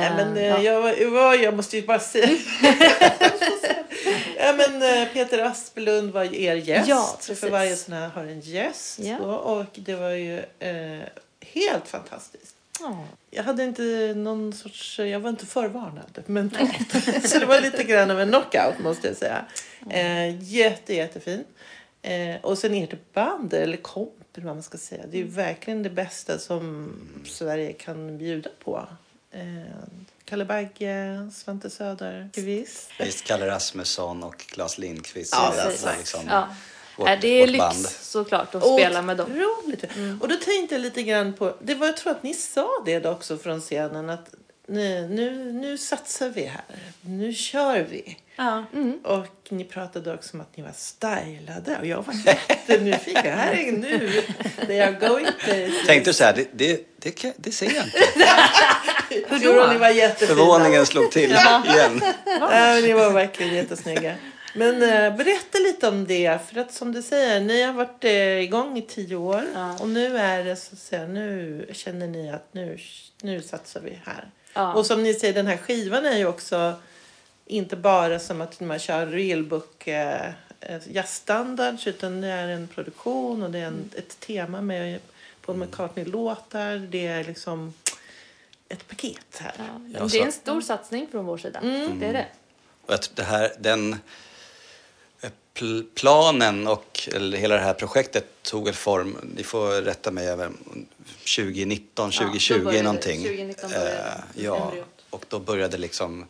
Nej, 0.00 0.10
men, 0.16 0.36
eh, 0.36 0.64
ja. 0.64 0.92
jag, 0.98 1.42
jag, 1.42 1.56
måste 1.56 1.76
ju 1.76 1.86
bara 1.86 2.00
säga. 2.00 2.28
ja, 4.38 4.52
men, 4.52 4.82
eh, 4.82 5.08
Peter 5.12 5.38
Asplund 5.38 6.12
var 6.12 6.24
ju 6.24 6.42
er 6.42 6.56
gäst. 6.56 6.88
Ja, 6.88 7.16
för 7.20 7.50
varje 7.50 7.76
sån 7.76 7.94
här 7.94 8.08
har 8.08 8.24
en 8.24 8.40
gäst. 8.40 8.98
Ja. 8.98 9.18
Och 9.18 9.66
det 9.74 9.94
var 9.94 10.10
ju 10.10 10.38
eh, 10.38 11.08
helt 11.40 11.88
fantastiskt. 11.88 12.54
Ja. 12.80 13.04
Jag 13.30 13.42
hade 13.42 13.64
inte 13.64 14.12
någon 14.16 14.52
sorts, 14.52 14.98
jag 14.98 15.20
var 15.20 15.30
inte 15.30 15.46
förvarnad. 15.46 16.22
Men, 16.26 16.50
så 17.24 17.38
det 17.38 17.46
var 17.46 17.60
lite 17.60 17.84
grann 17.84 18.10
av 18.10 18.20
en 18.20 18.28
knockout 18.28 18.78
måste 18.78 19.06
jag 19.08 19.16
säga. 19.16 19.44
Eh, 19.90 20.42
jätte, 20.42 20.94
jättefint. 20.94 21.46
Eh, 22.02 22.36
och 22.42 22.58
sen 22.58 22.74
ert 22.74 23.12
band, 23.12 23.54
eller 23.54 23.76
komp 23.76 24.10
vad 24.36 24.54
man 24.54 24.62
ska 24.62 24.78
säga. 24.78 25.06
Det 25.10 25.16
är 25.16 25.22
ju 25.22 25.28
verkligen 25.28 25.82
det 25.82 25.90
bästa 25.90 26.38
som 26.38 26.92
Sverige 27.24 27.72
kan 27.72 28.18
bjuda 28.18 28.50
på. 28.64 28.88
Eh, 29.34 29.40
Kalle 30.24 30.44
Bagge, 30.44 31.30
Svante 31.34 31.70
Söderqvist. 31.70 32.90
Visst, 33.00 33.24
Kalle 33.24 33.46
Rasmusson 33.46 34.22
och 34.22 34.38
Claes 34.46 34.78
Lindqvist. 34.78 35.32
Ja, 35.36 35.54
alltså 35.62 35.88
liksom 35.98 36.20
Ja. 36.28 36.48
vårt, 36.96 37.06
Nej, 37.06 37.18
det 37.20 37.28
är 37.42 37.46
lyx 37.46 37.58
band. 37.58 37.86
såklart 37.88 38.54
att 38.54 38.62
spela 38.62 39.02
med 39.02 39.16
dem. 39.16 39.30
Otroligt. 39.32 39.84
Och 40.20 40.28
då 40.28 40.36
tänkte 40.36 40.74
jag 40.74 40.80
lite 40.82 41.02
grann 41.02 41.32
på, 41.32 41.54
det 41.62 41.74
var, 41.74 41.86
jag 41.86 41.96
tror 41.96 42.12
att 42.12 42.22
ni 42.22 42.34
sa 42.34 42.68
det 42.86 42.98
då 43.00 43.10
också 43.10 43.38
från 43.38 43.60
scenen 43.60 44.10
att 44.10 44.34
nu, 44.68 45.08
nu, 45.08 45.52
nu 45.52 45.78
satsar 45.78 46.28
vi 46.28 46.44
här. 46.44 46.64
Nu 47.00 47.32
kör 47.34 47.80
vi. 47.90 48.18
Ja. 48.36 48.64
Och 49.04 49.26
ni 49.48 49.64
pratade 49.64 50.14
också 50.14 50.36
om 50.36 50.40
att 50.40 50.56
ni 50.56 50.62
var 50.62 50.72
stylade 50.74 51.78
och 51.80 51.86
jag 51.86 52.02
var 52.02 52.14
jättenyfiken. 52.26 53.38
Här 53.38 53.52
är 53.52 53.72
nu, 53.72 54.22
they 54.66 54.80
are 54.80 55.08
going 55.08 55.26
places. 55.38 55.86
Tänkte 55.86 56.10
du 56.10 56.14
så 56.14 56.24
här, 56.24 56.32
det, 56.34 56.48
det, 56.52 56.86
det, 56.98 57.34
det 57.36 57.52
ser 57.52 57.66
jag 57.74 57.84
inte. 57.84 57.98
Hur 59.28 59.38
då? 59.38 59.66
Ni 59.72 59.78
var 59.78 59.88
jättefina. 59.88 60.28
Förvåningen 60.28 60.86
slog 60.86 61.10
till 61.10 61.30
igen. 61.30 62.02
Nej, 62.26 62.74
men 62.74 62.82
ni 62.82 62.92
var 62.92 63.10
verkligen 63.10 63.54
jättesnygga. 63.54 64.14
Men 64.54 64.82
eh, 64.82 65.16
berätta 65.16 65.58
lite 65.58 65.88
om 65.88 66.06
det. 66.06 66.38
För 66.48 66.60
att 66.60 66.72
som 66.72 66.92
du 66.92 67.02
säger, 67.02 67.40
ni 67.40 67.62
har 67.62 67.72
varit 67.72 68.04
eh, 68.04 68.38
igång 68.38 68.78
i 68.78 68.82
tio 68.82 69.16
år. 69.16 69.44
Ja. 69.54 69.78
Och 69.80 69.88
nu 69.88 70.18
är 70.18 70.44
det 70.44 70.56
så 70.56 70.72
att 70.72 70.78
säga, 70.78 71.06
nu 71.06 71.66
känner 71.72 72.06
ni 72.06 72.30
att 72.30 72.48
nu, 72.52 72.78
nu 73.22 73.42
satsar 73.42 73.80
vi 73.80 73.98
här. 74.04 74.30
Ja. 74.54 74.74
Och 74.74 74.86
som 74.86 75.02
ni 75.02 75.14
säger, 75.14 75.34
den 75.34 75.46
här 75.46 75.56
skivan 75.56 76.06
är 76.06 76.18
ju 76.18 76.26
också 76.26 76.74
inte 77.46 77.76
bara 77.76 78.18
som 78.18 78.40
att 78.40 78.60
man 78.60 78.78
kör 78.78 79.06
realbook 79.06 79.88
eh, 79.88 80.26
eh, 80.60 80.80
jazzstandards 80.90 81.86
utan 81.86 82.20
det 82.20 82.28
är 82.28 82.48
en 82.48 82.68
produktion 82.68 83.42
och 83.42 83.50
det 83.50 83.58
är 83.58 83.66
en, 83.66 83.90
ett 83.96 84.20
tema 84.20 84.60
med 84.60 85.00
Paul 85.46 85.56
McCartney-låtar. 85.56 86.88
Det 86.90 87.06
är 87.06 87.24
liksom 87.24 87.74
ett 88.74 88.88
paket 88.88 89.18
här. 89.38 89.52
Ja, 89.58 89.64
Ja, 90.00 90.06
det 90.12 90.18
är 90.20 90.24
en 90.26 90.32
stor 90.32 90.60
satsning 90.60 91.06
från 91.10 91.24
vår 91.24 91.38
sida. 91.38 91.58
Mm. 91.60 91.98
Det 92.00 92.06
är 92.06 92.12
det. 92.12 92.26
Och 92.86 92.94
att 92.94 93.10
det 93.16 93.22
här, 93.22 93.52
den, 93.58 93.96
pl- 95.54 95.86
planen 95.94 96.66
och 96.66 97.08
eller 97.14 97.38
hela 97.38 97.54
det 97.54 97.60
här 97.60 97.74
projektet 97.74 98.26
tog 98.42 98.64
väl 98.64 98.74
form, 98.74 99.16
ni 99.36 99.42
får 99.42 99.82
rätta 99.82 100.10
mig, 100.10 100.26
även 100.28 100.56
2019, 101.36 102.10
2020 102.10 102.64
började- 102.64 102.82
någonting. 102.82 103.22
2019 103.22 103.70
började 103.70 103.90
Eh, 104.36 104.44
ja, 104.44 104.72
och 105.10 105.24
då 105.28 105.38
började 105.38 105.76
liksom 105.78 106.26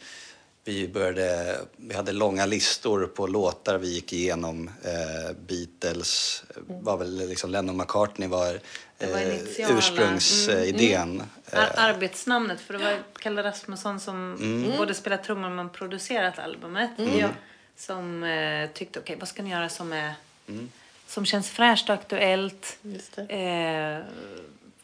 vi 0.67 0.89
började, 0.89 1.59
vi 1.77 1.95
hade 1.95 2.13
långa 2.13 2.47
listor 2.47 3.07
på 3.07 3.27
låtar 3.27 3.79
vi 3.79 3.89
gick 3.95 4.13
igenom. 4.13 4.71
Eh, 4.85 5.37
Beatles 5.47 6.45
var 6.67 6.97
väl 6.97 7.29
liksom 7.29 7.51
Lennon 7.51 7.77
McCartney 7.77 8.29
var, 8.29 8.61
Det 8.99 9.07
var 9.07 9.19
eh, 9.21 9.39
initiala. 9.39 9.79
ursprungsidén. 9.79 11.23
Eh, 11.53 11.59
Ar- 11.59 11.73
arbetsnamnet, 11.77 12.61
för 12.61 12.75
det 12.79 12.85
var 12.85 12.99
Kalle 13.19 13.43
Rasmusson 13.43 14.01
som 14.01 14.35
Mm. 14.35 14.77
både 14.79 14.95
spelat 14.95 15.25
trummor 15.25 15.51
men 15.51 15.69
producerat 15.71 16.39
albumet. 16.39 16.91
Ja. 17.19 17.29
Som 17.77 18.23
eh, 18.25 18.71
tyckte, 18.71 18.99
okej 19.01 19.17
vad 19.21 19.29
ska 19.29 19.43
ni 19.43 19.51
göra 19.51 19.69
som 19.69 19.93
är 19.93 20.15
Mm. 20.49 20.71
som 21.07 21.25
känns 21.27 21.51
fräscht 21.51 21.89
och 21.89 21.95
aktuellt. 21.95 22.77
Just 22.83 23.17
det. 23.17 23.23
Eh, 23.23 24.15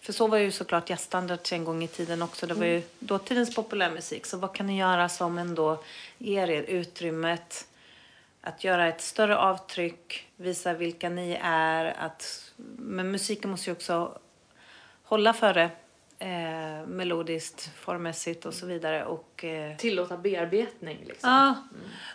för 0.00 0.12
så 0.12 0.26
var 0.26 0.38
ju 0.38 0.50
såklart 0.52 0.90
jazzstandards 0.90 1.52
en 1.52 1.64
gång 1.64 1.82
i 1.84 1.88
tiden 1.88 2.22
också. 2.22 2.46
Det 2.46 2.54
var 2.54 2.66
ju 2.66 2.82
dåtidens 2.98 3.54
populärmusik. 3.54 4.26
Så 4.26 4.36
vad 4.36 4.54
kan 4.54 4.66
ni 4.66 4.78
göra 4.78 5.08
som 5.08 5.38
ändå 5.38 5.82
ger 6.18 6.50
er 6.50 6.62
utrymmet 6.62 7.66
att 8.40 8.64
göra 8.64 8.88
ett 8.88 9.00
större 9.00 9.36
avtryck, 9.36 10.28
visa 10.36 10.72
vilka 10.72 11.08
ni 11.08 11.38
är. 11.42 11.84
Att, 11.98 12.52
men 12.76 13.10
musiken 13.10 13.50
måste 13.50 13.70
ju 13.70 13.76
också 13.76 14.18
hålla 15.04 15.32
för 15.32 15.54
det. 15.54 15.70
Eh, 16.22 16.86
melodiskt, 16.86 17.70
formmässigt 17.76 18.46
och 18.46 18.54
så 18.54 18.66
vidare. 18.66 19.04
Och, 19.04 19.44
eh, 19.44 19.76
Tillåta 19.76 20.16
bearbetning 20.16 20.98
liksom. 21.06 21.30
Ja, 21.30 21.54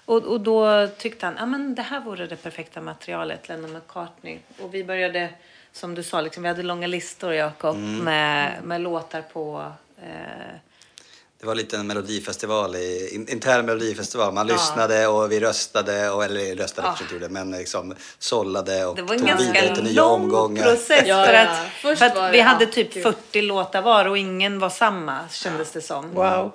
och, 0.05 0.23
och 0.23 0.41
då 0.41 0.87
tyckte 0.87 1.25
han 1.25 1.53
att 1.53 1.75
det 1.75 1.81
här 1.81 1.99
vore 1.99 2.27
det 2.27 2.35
perfekta 2.35 2.81
materialet, 2.81 3.49
Lennon 3.49 3.73
McCartney. 3.73 4.39
Och 4.59 4.73
vi 4.73 4.83
började, 4.83 5.29
som 5.71 5.95
du 5.95 6.03
sa, 6.03 6.21
liksom, 6.21 6.43
vi 6.43 6.49
hade 6.49 6.63
långa 6.63 6.87
listor, 6.87 7.33
Jakob, 7.33 7.77
med, 7.77 8.63
med 8.63 8.81
låtar 8.81 9.21
på. 9.21 9.71
Eh, 10.01 10.55
Det 11.45 11.47
var 11.47 11.55
lite 11.55 11.77
en 11.77 11.87
melodifestival, 11.87 12.75
i, 12.75 13.09
in- 13.15 13.27
intern 13.29 13.65
melodifestival. 13.65 14.33
Man 14.33 14.47
lyssnade 14.47 15.07
och 15.07 15.31
vi 15.31 15.39
röstade, 15.39 16.09
och, 16.09 16.23
eller 16.23 16.55
röstade 16.55 16.85
kanske 16.87 17.03
inte 17.03 17.13
gjorde, 17.15 17.29
men 17.29 17.51
liksom 17.51 17.95
sållade 18.19 18.85
och 18.85 18.95
det 18.95 19.01
var 19.01 19.13
en 19.13 19.19
tog 19.19 19.27
ganska 19.27 19.51
vidare 19.51 19.75
till 19.75 19.83
nya 19.83 20.01
lång 20.01 20.21
omgångar. 20.23 20.63
process. 20.63 21.03
Ja, 21.05 21.25
för 21.25 21.33
ja. 21.33 21.41
att, 21.41 21.57
Först 21.81 21.99
för 21.99 22.05
att 22.05 22.15
var 22.15 22.25
det- 22.25 22.31
vi 22.31 22.39
hade 22.39 22.65
ja, 22.65 22.71
typ 22.71 22.93
gud. 22.93 23.03
40 23.03 23.41
låtar 23.41 23.81
var 23.81 24.05
och 24.05 24.17
ingen 24.17 24.59
var 24.59 24.69
samma, 24.69 25.19
kändes 25.29 25.71
det 25.71 25.81
som. 25.81 26.11
Wow. 26.13 26.51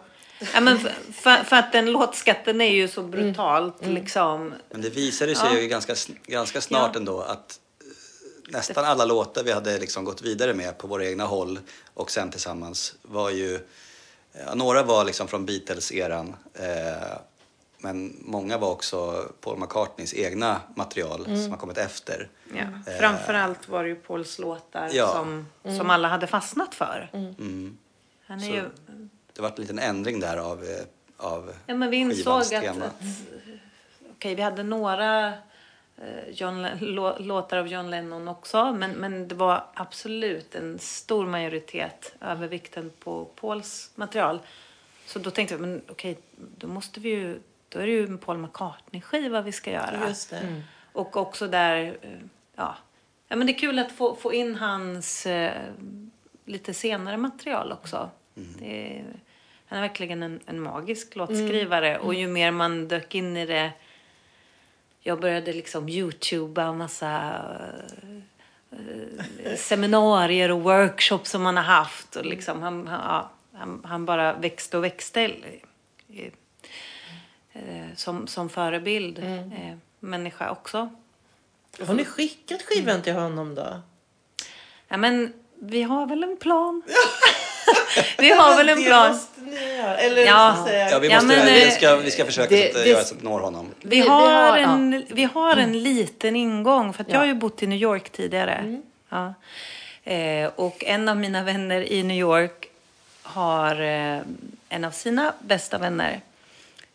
Ja, 0.55 0.61
men 0.61 0.79
för, 0.79 0.93
för, 1.13 1.45
för 1.45 1.57
att 1.57 1.73
den 1.73 1.93
låtskatten 1.93 2.61
är 2.61 2.71
ju 2.73 2.89
så 2.89 3.03
brutalt 3.03 3.87
liksom. 3.87 4.55
Men 4.71 4.81
det 4.83 4.91
visade 4.91 5.35
sig 5.35 5.49
Ja. 5.55 5.59
ju 5.61 5.67
ganska, 5.69 5.95
ganska 6.27 6.61
snart 6.61 6.91
Ja. 6.95 6.99
ändå 7.01 7.21
att 7.21 7.59
eh, 7.81 8.53
nästan 8.53 8.85
alla 8.85 9.05
låtar 9.05 9.43
vi 9.45 9.53
hade 9.53 9.79
liksom 9.79 10.05
gått 10.05 10.23
vidare 10.23 10.55
med 10.55 10.79
på 10.79 10.87
våra 10.87 11.05
egna 11.07 11.25
håll 11.25 11.59
och 11.95 12.11
sen 12.11 12.31
tillsammans 12.31 12.95
var 13.03 13.31
ju, 13.31 13.59
ja, 14.33 14.55
några 14.55 14.83
var 14.83 15.05
liksom 15.05 15.29
från 15.29 15.47
Beatles-eran 15.47 16.35
eh, 16.55 17.19
men 17.83 18.17
många 18.21 18.59
var 18.59 18.71
också 18.71 19.29
Paul 19.41 19.59
McCartneys 19.59 20.15
egna 20.15 20.61
material 20.75 21.25
som 21.25 21.51
har 21.51 21.57
kommit 21.59 21.79
efter. 21.79 22.29
Ja. 22.57 22.93
Framförallt 23.01 23.69
var 23.69 23.83
det 23.83 23.89
ju 23.89 23.95
Pauls 23.95 24.39
låtar 24.39 24.89
Ja. 24.93 25.09
som, 25.13 25.47
som 25.79 25.91
alla 25.91 26.09
hade 26.09 26.27
fastnat 26.27 26.75
för. 26.75 27.11
Mm. 27.13 27.79
Han 28.27 28.39
är 28.41 28.45
Så- 28.45 28.51
ju, 28.53 28.71
Det 29.33 29.43
var 29.43 29.49
en 29.49 29.55
liten 29.57 29.79
ändring 29.79 30.21
där 30.21 30.37
av, 30.37 30.65
eh, 30.65 30.85
av 31.17 31.53
ja, 31.67 31.75
men 31.75 31.91
vi 31.91 31.97
insåg 31.97 32.43
skivans 32.45 32.53
att, 32.53 32.83
att 32.83 33.03
okej, 34.17 34.35
vi 34.35 34.43
hade 34.43 34.63
några 34.63 35.27
eh, 35.29 35.33
John, 36.33 36.63
Le- 36.63 36.77
lå, 36.81 37.19
låtar 37.19 37.59
av 37.59 37.69
John 37.69 37.91
Lennon 37.91 38.29
också. 38.29 38.73
Men, 38.73 38.91
men 38.91 39.29
det 39.29 39.35
var 39.35 39.65
absolut 39.75 40.55
en 40.55 40.79
stor 40.79 41.27
majoritet, 41.27 42.15
övervikten 42.21 42.91
på 42.99 43.25
Pauls 43.25 43.91
material. 43.95 44.41
Så 45.07 45.19
då 45.19 45.31
tänkte 45.31 45.57
vi, 45.57 45.61
men 45.61 45.83
okej, 45.89 46.19
då 46.57 46.67
måste 46.67 47.01
vi 47.01 47.09
ju, 47.09 47.41
då 47.69 47.79
är 47.79 47.87
det 47.87 47.93
ju 47.93 48.05
en 48.05 48.19
Paul 48.19 48.39
McCartney-skiva 48.39 49.43
vi 49.43 49.53
ska 49.53 49.71
göra. 49.71 50.09
Just 50.09 50.31
det. 50.31 50.63
Och 50.93 51.17
också 51.17 51.49
där, 51.49 51.99
eh, 52.03 52.11
ja. 52.57 52.77
ja 53.29 53.37
men 53.37 53.47
det 53.47 53.53
är 53.53 53.59
kul 53.59 53.79
att 53.79 53.93
få, 53.93 54.15
få 54.15 54.33
in 54.33 54.55
hans 54.55 55.27
eh, 55.27 55.63
lite 56.45 56.75
senare 56.75 57.17
material 57.17 57.73
också. 57.73 58.11
Det 58.59 58.99
är, 58.99 59.05
han 59.67 59.79
är 59.79 59.83
verkligen 59.83 60.23
en, 60.23 60.41
en 60.47 60.61
magisk 60.61 61.17
låtskrivare 61.17 61.99
och 61.99 62.15
ju 62.15 62.27
mer 62.27 62.51
man 62.51 62.89
dök 62.89 63.15
in 63.15 63.37
i 63.37 63.47
det 63.47 63.73
jag 65.01 65.21
började 65.21 65.53
liksom 65.53 65.89
youtuba 65.89 66.73
massa 66.73 67.33
eh, 68.71 69.57
seminarier 69.57 70.51
och 70.51 70.61
workshops 70.61 71.31
som 71.31 71.47
han 71.47 71.57
har 71.57 71.65
haft. 71.65 72.17
Och 72.17 72.25
liksom, 72.25 72.63
han, 72.63 72.87
han, 72.87 73.25
han, 73.53 73.83
han 73.85 74.07
bara 74.07 74.33
växte 74.33 74.77
och 74.77 74.85
växte 74.85 75.23
eh, 76.09 76.27
eh, 77.53 77.95
som, 77.97 78.27
som 78.27 78.49
förebild. 78.49 79.19
Eh, 79.19 79.77
människa 80.01 80.51
också. 80.51 80.89
Har 81.87 81.95
ni 81.95 82.05
skickat 82.05 82.63
skivan 82.63 83.03
till 83.03 83.13
honom 83.13 83.55
då? 83.55 83.81
Ja, 84.89 84.97
men 84.97 85.33
vi 85.59 85.83
har 85.83 86.07
väl 86.07 86.23
en 86.23 86.37
plan. 86.37 86.83
vi 88.19 88.31
har 88.31 88.57
väl 88.57 88.69
en 88.69 88.85
plan. 88.85 89.19
Eller 89.99 90.25
Ja. 90.27 90.55
så 90.59 90.65
säga, 90.65 90.91
Ja, 90.91 90.99
vi, 90.99 91.09
Ja, 91.09 91.15
måste, 91.15 91.27
men, 91.37 91.47
vi, 91.47 91.63
eh, 91.67 91.71
ska, 91.71 91.97
vi 91.97 92.11
ska 92.11 92.25
försöka 92.25 92.49
det- 92.57 92.73
så 92.73 92.79
att 92.79 92.85
det- 92.85 92.91
göra 92.91 93.05
så 93.05 93.15
att 93.15 93.23
når 93.23 93.41
honom. 93.41 93.69
Vi, 93.83 94.01
har, 94.01 94.59
en, 94.59 95.05
vi 95.09 95.25
har 95.25 95.57
en 95.57 95.83
liten 95.83 96.37
ingång, 96.37 96.93
för 96.93 97.03
att 97.05 97.11
jag 97.13 97.19
har 97.19 97.27
ju 97.27 97.35
bott 97.35 97.63
i 97.63 97.67
New 97.67 97.79
York 97.79 98.11
tidigare. 98.11 98.53
Mm. 98.55 98.83
Ja. 99.09 99.35
Eh, 100.13 100.51
och 100.57 100.85
en 100.85 101.09
av 101.09 101.17
mina 101.17 101.43
vänner 101.43 101.93
i 101.93 102.03
New 102.03 102.17
York 102.17 102.67
har 103.23 103.81
eh, 103.83 104.21
en 104.69 104.85
av 104.85 104.91
sina 104.91 105.33
bästa 105.41 105.79
vänner 105.79 106.21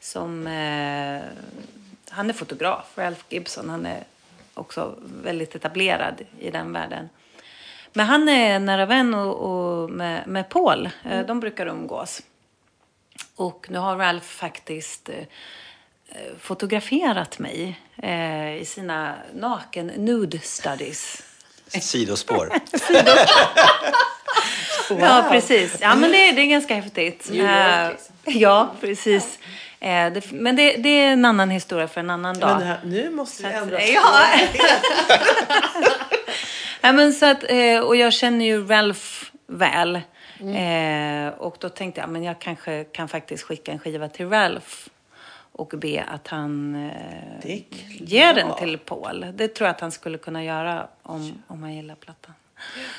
som... 0.01 0.47
Eh, 0.47 1.21
han 2.09 2.29
är 2.29 2.33
fotograf, 2.33 2.85
Ralph 2.95 3.21
Gibson. 3.29 3.69
Han 3.69 3.85
är 3.85 4.03
också 4.53 4.95
väldigt 5.23 5.55
etablerad 5.55 6.21
i 6.39 6.51
den 6.51 6.73
världen. 6.73 7.09
Men 7.97 8.05
han 8.05 8.29
är 8.29 8.59
nära 8.59 8.85
vän 8.85 9.13
och, 9.13 9.35
och 9.35 9.89
med, 9.89 10.27
med 10.27 10.49
Paul. 10.49 10.89
Eh, 11.03 11.19
de 11.25 11.39
brukar 11.39 11.67
umgås. 11.67 12.21
Och 13.35 13.67
nu 13.69 13.77
har 13.79 13.95
Ralph 13.97 14.25
faktiskt 14.25 15.09
eh, 15.09 15.15
eh, 15.15 16.31
fotograferat 16.41 17.39
mig 17.39 17.79
eh, 17.97 18.55
i 18.55 18.65
sina 18.65 19.15
naken 19.33 19.87
nude 19.87 20.39
studies. 20.39 21.23
Sidospår. 21.67 22.53
Ja, 24.89 25.25
precis. 25.31 25.77
Ja, 25.81 25.95
men 25.95 26.11
det, 26.11 26.31
det 26.31 26.41
är 26.41 26.45
ganska 26.45 26.75
häftigt. 26.75 27.29
New 27.29 27.39
York, 27.41 27.49
Eh, 27.49 27.89
liksom. 27.89 28.15
Ja, 28.41 28.75
precis. 28.81 29.39
Eh, 29.79 30.13
det, 30.13 30.31
men 30.31 30.55
det, 30.55 30.75
det 30.77 30.89
är 30.89 31.11
en 31.11 31.25
annan 31.25 31.49
historia 31.49 31.87
för 31.87 31.99
en 31.99 32.09
annan 32.09 32.39
dag. 32.39 32.59
Här, 32.59 32.79
nu 32.83 33.09
måste 33.09 33.43
vi 33.43 33.53
ändra 33.53 33.83
ja. 33.83 34.23
ja, 36.85 36.91
men 36.91 37.13
så 37.13 37.25
att, 37.25 37.43
eh, 37.49 37.79
och 37.79 37.95
jag 37.95 38.13
känner 38.13 38.45
ju 38.45 38.67
Ralph 38.67 39.31
väl. 39.47 39.95
Eh, 40.39 41.33
och 41.37 41.57
då 41.59 41.69
tänkte 41.69 42.01
jag 42.01 42.09
men 42.09 42.23
jag 42.23 42.39
kanske 42.39 42.83
kan 42.83 43.07
faktiskt 43.07 43.43
skicka 43.43 43.71
en 43.71 43.79
skiva 43.79 44.09
till 44.09 44.29
Ralph 44.29 44.69
och 45.51 45.73
be 45.77 46.03
att 46.07 46.27
han 46.27 46.75
eh, 47.45 47.61
ger 47.89 48.33
den 48.33 48.55
till 48.59 48.77
Paul. 48.77 49.25
Det 49.33 49.47
tror 49.47 49.67
jag 49.67 49.73
att 49.75 49.81
han 49.81 49.91
skulle 49.91 50.17
kunna 50.17 50.43
göra 50.43 50.87
om, 51.03 51.43
om 51.47 51.63
han 51.63 51.73
gillar 51.73 51.95
plattan. 51.95 52.33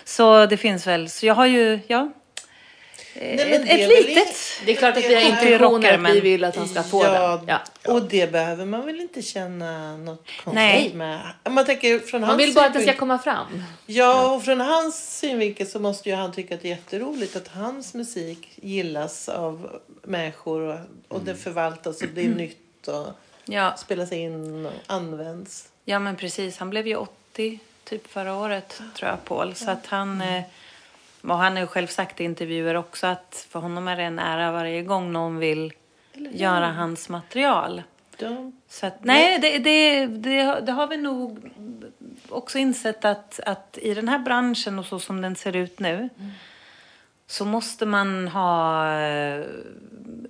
Så 0.04 0.46
det 0.46 0.56
finns 0.56 0.86
väl, 0.86 1.08
så 1.08 1.26
jag 1.26 1.34
har 1.34 1.46
ju, 1.46 1.80
ja. 1.86 2.12
Nej, 3.20 3.36
men 3.36 3.52
ett 3.62 3.66
det 3.66 3.82
är 3.84 4.00
ett 4.00 4.06
litet. 4.06 4.36
Det 4.66 4.72
är 4.72 4.76
klart 4.76 4.96
att 4.96 5.04
vi 5.04 5.14
har 5.14 5.20
Det 5.20 5.26
är 5.26 5.44
intentioner 5.44 5.88
att 5.92 5.98
vi 5.98 6.02
men- 6.02 6.20
vill 6.22 6.44
att 6.44 6.56
han 6.56 6.68
ska 6.68 6.82
få 6.82 7.04
ja, 7.04 7.36
den. 7.46 7.58
Ja. 7.82 7.92
Och 7.92 8.02
det 8.02 8.32
behöver 8.32 8.64
man 8.64 8.86
väl 8.86 9.00
inte 9.00 9.22
känna 9.22 9.96
något 9.96 10.26
konstigt 10.44 10.94
med. 10.94 11.20
Man 11.50 11.64
tänker 11.64 11.98
från 11.98 12.20
Man 12.20 12.30
hans 12.30 12.42
vill 12.42 12.54
bara 12.54 12.66
att 12.66 12.72
den 12.72 12.82
ska 12.82 12.92
komma 12.92 13.18
fram. 13.18 13.62
Ja, 13.86 14.34
och 14.34 14.42
från 14.44 14.60
hans 14.60 15.18
synvinkel 15.18 15.66
så 15.66 15.78
måste 15.80 16.08
ju 16.08 16.14
han 16.14 16.32
tycka 16.32 16.54
att 16.54 16.62
det 16.62 16.68
är 16.68 16.76
jätteroligt 16.76 17.36
att 17.36 17.48
hans 17.48 17.94
musik 17.94 18.48
gillas 18.54 19.28
av 19.28 19.80
människor 20.02 20.60
och, 20.60 20.78
och 21.08 21.20
det 21.24 21.34
förvaltas 21.34 22.02
och 22.02 22.08
blir 22.08 22.28
nytt 22.28 22.88
och 22.88 23.06
Ja. 23.44 23.76
spelas 23.76 24.12
in 24.12 24.66
och 24.66 24.72
används. 24.86 25.68
Ja, 25.84 25.98
men 25.98 26.16
precis. 26.16 26.58
Han 26.58 26.70
blev 26.70 26.86
ju 26.86 26.96
80 26.96 27.58
typ 27.84 28.12
förra 28.12 28.34
året, 28.34 28.82
tror 28.98 29.10
jag, 29.10 29.24
Paul. 29.24 29.54
Så 29.54 29.70
att 29.70 29.86
han... 29.86 30.20
eh, 30.20 30.42
Och 31.28 31.36
han 31.36 31.52
har 31.52 31.60
ju 31.60 31.66
själv 31.66 31.86
sagt 31.86 32.20
i 32.20 32.24
intervjuer 32.24 32.74
också 32.74 33.06
att 33.06 33.46
för 33.50 33.60
honom 33.60 33.88
är 33.88 33.96
det 33.96 34.02
en 34.02 34.18
ära 34.18 34.52
varje 34.52 34.82
gång 34.82 35.12
någon 35.12 35.38
vill 35.38 35.72
göra 36.14 36.66
hans 36.66 37.08
material. 37.08 37.82
De, 38.18 38.60
Så 38.68 38.86
att, 38.86 39.04
nej, 39.04 39.38
det, 39.38 39.58
det, 39.58 40.06
det, 40.06 40.60
det 40.60 40.72
har 40.72 40.86
vi 40.86 40.96
nog 40.96 41.50
också 42.28 42.58
insett 42.58 43.04
att, 43.04 43.40
att 43.46 43.78
i 43.82 43.94
den 43.94 44.08
här 44.08 44.18
branschen 44.18 44.78
och 44.78 44.86
så 44.86 44.98
som 44.98 45.20
den 45.20 45.36
ser 45.36 45.56
ut 45.56 45.80
nu 45.80 46.08
så 47.26 47.44
måste 47.44 47.86
man 47.86 48.28
ha 48.28 48.90
eh, 49.00 49.44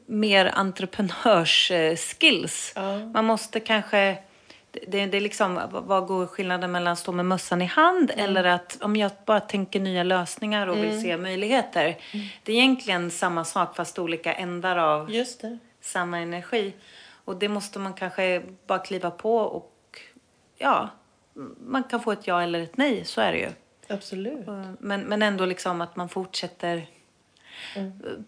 mer 0.06 0.50
entreprenörsskills. 0.54 2.72
Ja. 2.76 2.98
Man 2.98 3.24
måste 3.24 3.60
kanske... 3.60 4.18
det, 4.88 5.06
det 5.06 5.16
är 5.16 5.20
liksom, 5.20 5.60
vad- 5.70 6.06
går 6.06 6.26
skillnaden 6.26 6.72
mellan 6.72 6.92
att 6.92 6.98
stå 6.98 7.12
med 7.12 7.26
mössan 7.26 7.62
i 7.62 7.64
hand 7.64 8.10
Mm. 8.10 8.24
eller 8.24 8.44
att 8.44 8.78
om 8.82 8.96
jag 8.96 9.10
bara 9.24 9.40
tänker 9.40 9.80
nya 9.80 10.02
lösningar 10.02 10.66
och 10.66 10.76
vill 10.76 11.00
se 11.02 11.16
möjligheter. 11.16 11.84
Mm. 12.12 12.26
Det 12.42 12.52
är 12.52 12.56
egentligen 12.56 13.10
samma 13.10 13.44
sak 13.44 13.76
fast 13.76 13.98
olika 13.98 14.32
ändar 14.34 14.76
av 14.76 15.10
samma 15.80 16.18
energi. 16.18 16.72
Och 17.24 17.36
det 17.36 17.48
måste 17.48 17.78
man 17.78 17.94
kanske 17.94 18.42
bara 18.66 18.78
kliva 18.78 19.10
på 19.10 19.36
och 19.38 20.00
ja, 20.56 20.88
man 21.66 21.84
kan 21.84 22.00
få 22.00 22.12
ett 22.12 22.26
ja 22.26 22.42
eller 22.42 22.60
ett 22.60 22.76
nej, 22.76 23.04
så 23.04 23.20
är 23.20 23.32
det 23.32 23.38
ju. 23.38 23.48
Absolut. 23.88 24.46
Men, 24.78 25.00
men 25.00 25.22
ändå 25.22 25.44
liksom 25.46 25.80
att 25.80 25.96
man 25.96 26.08
fortsätter 26.08 26.86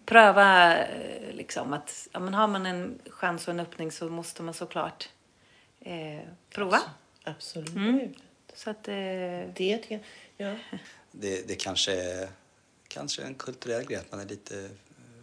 pröva 0.05 0.77
eh, 0.77 1.33
liksom 1.33 1.73
att 1.73 2.07
ja, 2.11 2.19
men 2.19 2.33
har 2.33 2.47
man 2.47 2.65
en 2.65 2.99
chans 3.09 3.47
och 3.47 3.53
en 3.53 3.59
öppning 3.59 3.91
så 3.91 4.05
måste 4.09 4.43
man 4.43 4.53
såklart 4.53 5.09
eh, 5.81 6.19
prova. 6.49 6.81
Absolut. 7.23 7.75
Mm. 7.75 8.13
Så 8.53 8.69
att 8.69 8.87
eh, 8.87 8.93
Det 9.55 9.77
tycker 9.77 10.01
jag. 10.37 10.47
Ja. 10.47 10.55
Det, 11.11 11.47
det 11.47 11.55
kanske 11.55 11.93
är 11.93 12.29
kanske 12.87 13.21
en 13.21 13.35
kulturell 13.35 13.85
grej 13.85 13.97
att 13.97 14.11
man 14.11 14.19
är 14.19 14.25
lite 14.25 14.69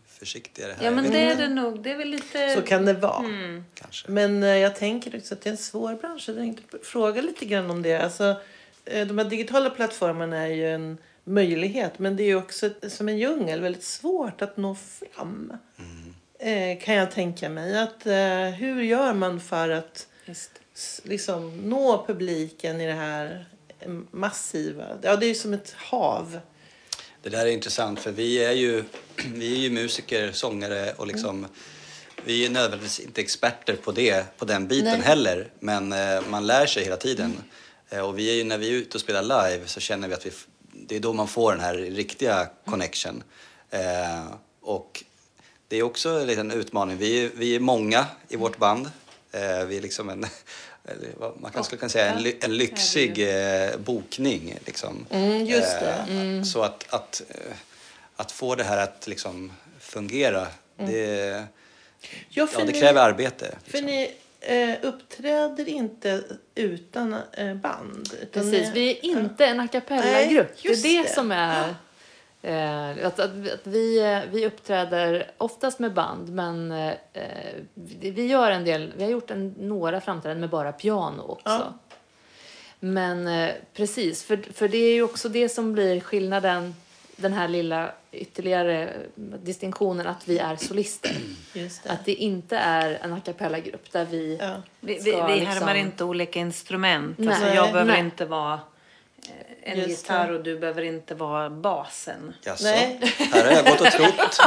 försiktigare 0.07 0.73
här. 0.73 0.85
ja 0.85 0.91
men 0.91 1.11
det 1.11 1.19
är 1.19 1.37
det 1.37 1.49
nog. 1.49 1.83
Det 1.83 1.91
är 1.91 1.97
väl 1.97 2.09
lite... 2.09 2.55
Så 2.55 2.63
kan 2.63 2.85
det 2.85 2.93
vara. 2.93 3.25
Mm. 3.25 3.65
Kanske. 3.75 4.11
Men 4.11 4.43
eh, 4.43 4.49
jag 4.49 4.77
tänker 4.77 5.17
också 5.19 5.35
att 5.35 5.41
det 5.41 5.49
är 5.49 5.53
en 5.53 5.57
svår 5.59 5.95
bransch. 5.95 6.25
Jag 6.29 6.37
tänkte 6.37 6.79
fråga 6.83 7.23
lite 7.23 7.45
grann 7.45 7.71
om 7.71 7.83
det. 7.83 7.97
Alltså, 7.97 8.41
eh, 8.85 9.07
de 9.07 9.19
här 9.19 9.25
digitala 9.25 9.71
plattformarna 9.71 10.37
är 10.37 10.55
ju 10.55 10.71
en 10.71 10.99
möjlighet. 11.25 11.99
Men 11.99 12.17
det 12.17 12.23
är 12.23 12.27
ju 12.27 12.37
också 12.37 12.71
som 12.89 13.09
en 13.09 13.19
djungel 13.19 13.61
väldigt 13.61 13.85
svårt 13.85 14.43
att 14.43 14.57
nå 14.57 14.75
fram. 14.75 15.53
Eh, 16.39 16.79
kan 16.79 16.95
jag 16.95 17.11
tänka 17.11 17.49
mig. 17.49 17.79
Att, 17.79 18.07
eh, 18.07 18.49
hur 18.59 18.83
gör 18.83 19.13
man 19.13 19.41
för 19.41 19.69
att 19.69 20.09
liksom, 21.03 21.57
nå 21.57 22.07
publiken 22.07 22.81
i 22.81 22.87
det 22.87 22.93
här 22.93 23.47
massiva? 24.11 24.99
Ja, 25.03 25.17
det 25.17 25.27
är 25.27 25.29
ju 25.29 25.35
som 25.35 25.55
ett 25.55 25.73
hav. 25.77 26.41
Det 27.23 27.29
där 27.29 27.47
är 27.47 27.51
intressant 27.51 28.01
för 28.01 28.13
vi 28.13 28.45
är 28.45 28.53
ju, 28.53 28.85
vi 29.35 29.53
är 29.53 29.59
ju 29.59 29.71
musiker, 29.71 30.33
sångare 30.33 30.93
och 30.93 31.07
liksom 31.07 31.47
vi 32.25 32.47
är 32.47 32.51
nödvändigtvis 32.51 33.01
inte 33.01 33.21
experter 33.21 33.77
på 33.77 33.93
det, 33.93 34.39
på 34.39 34.45
den 34.45 34.69
biten 34.69 34.93
Nej. 34.93 35.01
heller. 35.01 35.51
Men 35.61 35.93
eh, 35.93 36.21
man 36.29 36.47
lär 36.47 36.67
sig 36.67 36.85
hela 36.85 36.97
tiden. 36.97 37.43
Eh, 37.89 38.01
och 38.01 38.19
vi 38.19 38.31
är 38.31 38.35
ju, 38.35 38.45
när 38.45 38.59
vi 38.59 38.69
är 38.69 38.73
ute 38.73 38.97
och 38.97 39.01
spelar 39.01 39.23
live 39.23 39.67
så 39.67 39.81
känner 39.81 40.09
vi 40.09 40.15
att 40.15 40.27
vi, 40.27 40.31
det 40.73 40.97
är 40.97 41.01
då 41.01 41.13
man 41.13 41.29
får 41.29 41.53
den 41.53 41.61
här 41.61 41.75
riktiga 41.75 42.49
connection. 42.65 43.23
Eh, 43.71 44.27
och 44.61 45.05
det 45.69 45.77
är 45.77 45.83
också 45.83 46.09
en 46.09 46.27
liten 46.27 46.51
utmaning. 46.51 46.97
Vi, 46.97 47.31
vi 47.35 47.57
är 47.57 47.61
många 47.61 48.07
i 48.29 48.37
vårt 48.37 48.59
band. 48.59 48.91
Eh, 49.37 49.65
vi 49.67 49.77
är 49.77 49.81
liksom 49.81 50.09
en, 50.09 50.25
eller 50.85 51.09
vad 51.17 51.41
man 51.41 51.51
kanske 51.53 51.65
skulle 51.69 51.79
kunna 51.81 51.89
säga, 51.91 52.11
en, 52.13 52.23
ly, 52.23 52.35
en 52.41 52.57
lyxig 52.57 53.19
eh, 53.19 53.77
bokning. 53.79 54.55
Liksom. 54.67 55.07
Mm, 55.11 55.47
just 55.47 55.81
det. 55.81 56.05
Eh, 56.39 56.43
Så 56.43 56.63
att, 56.63 56.87
att, 56.95 57.23
att 58.17 58.33
få 58.33 58.55
det 58.55 58.65
här 58.65 58.77
att 58.83 59.07
liksom 59.07 59.53
fungera, 59.81 60.47
det, 60.77 61.45
Ja, 62.29 62.47
för 62.47 62.61
ja, 62.61 62.67
det 62.67 62.73
ni- 62.73 62.81
kräver 62.81 63.01
arbete. 63.03 63.55
För 63.65 63.73
Liksom. 63.73 63.87
ni 63.87 64.11
eh, 64.41 64.75
uppträder 64.83 65.69
inte 65.69 66.23
utan 66.55 67.17
eh, 67.33 67.55
band. 67.55 68.09
Precis, 68.33 68.53
ni, 68.53 68.71
vi 68.75 68.91
är 68.91 69.05
inte 69.05 69.47
en 69.47 69.61
a 69.61 69.69
cappella-grupp. 69.73 70.49
Nej, 70.55 70.63
Det 70.63 70.69
är 70.69 70.71
just 70.71 70.83
det, 70.83 71.03
det. 71.03 71.15
som 71.15 71.33
är... 71.33 71.75
Eh, 72.47 73.07
att, 73.07 73.21
att, 73.21 73.53
att 73.53 73.67
vi, 73.67 73.99
eh, 73.99 74.21
vi 74.31 74.47
uppträder 74.47 75.31
oftast 75.39 75.79
med 75.79 75.95
band, 75.95 76.29
men 76.29 76.73
eh, 76.73 76.95
vi, 77.75 78.11
vi 78.11 78.27
gör 78.27 78.51
en 78.51 78.65
del, 78.65 78.93
vi 78.97 79.05
har 79.05 79.11
gjort 79.11 79.31
en, 79.31 79.55
några 79.59 80.01
framträdanden 80.01 80.41
med 80.41 80.51
bara 80.51 80.73
piano 80.73 81.23
också. 81.23 81.49
Ja. 81.49 81.75
Men 82.81 83.29
eh, 83.29 83.51
precis, 83.75 84.25
för, 84.25 84.37
för 84.53 84.69
det 84.69 84.79
är 84.79 84.95
ju 84.95 85.03
också 85.03 85.29
det 85.29 85.49
som 85.49 85.73
blir 85.73 86.01
skillnaden, 86.01 86.75
den 87.17 87.33
här 87.33 87.49
lilla 87.49 87.93
ytterligare 88.13 88.93
distinktionen 89.43 90.07
att 90.07 90.29
vi 90.29 90.39
är 90.39 90.57
solister. 90.57 91.17
Just 91.53 91.85
det. 91.85 91.91
Att 91.91 92.05
det 92.05 92.15
inte 92.15 92.57
är 92.57 92.99
en 93.03 93.13
a 93.13 93.21
cappella-grupp 93.25 93.93
där 93.93 94.05
vi 94.05 94.39
Ja. 94.41 94.63
Vi, 94.81 94.95
vi, 94.95 94.99
vi 95.05 95.11
liksom- 95.11 95.47
härmar 95.47 95.75
inte 95.75 96.05
olika 96.05 96.41
instrument. 96.41 97.19
Nej. 97.19 97.29
alltså, 97.29 97.47
jag 97.49 97.73
behöver 97.73 97.93
Nej. 97.93 98.01
inte 98.01 98.25
vara 98.25 98.55
eh, 98.55 98.61
en 99.67 99.79
Just 99.79 99.89
gitarr 99.91 100.29
det. 100.29 100.35
och 100.35 100.43
du 100.45 100.59
behöver 100.59 100.83
inte 100.83 101.15
vara 101.15 101.51
basen. 101.51 102.35
Jaså? 102.43 102.65
Nej. 102.65 103.01
Här 103.33 103.45
har 103.45 103.53
jag 103.53 103.65
gått 103.65 103.81
och 103.81 103.87
trott. 103.87 104.39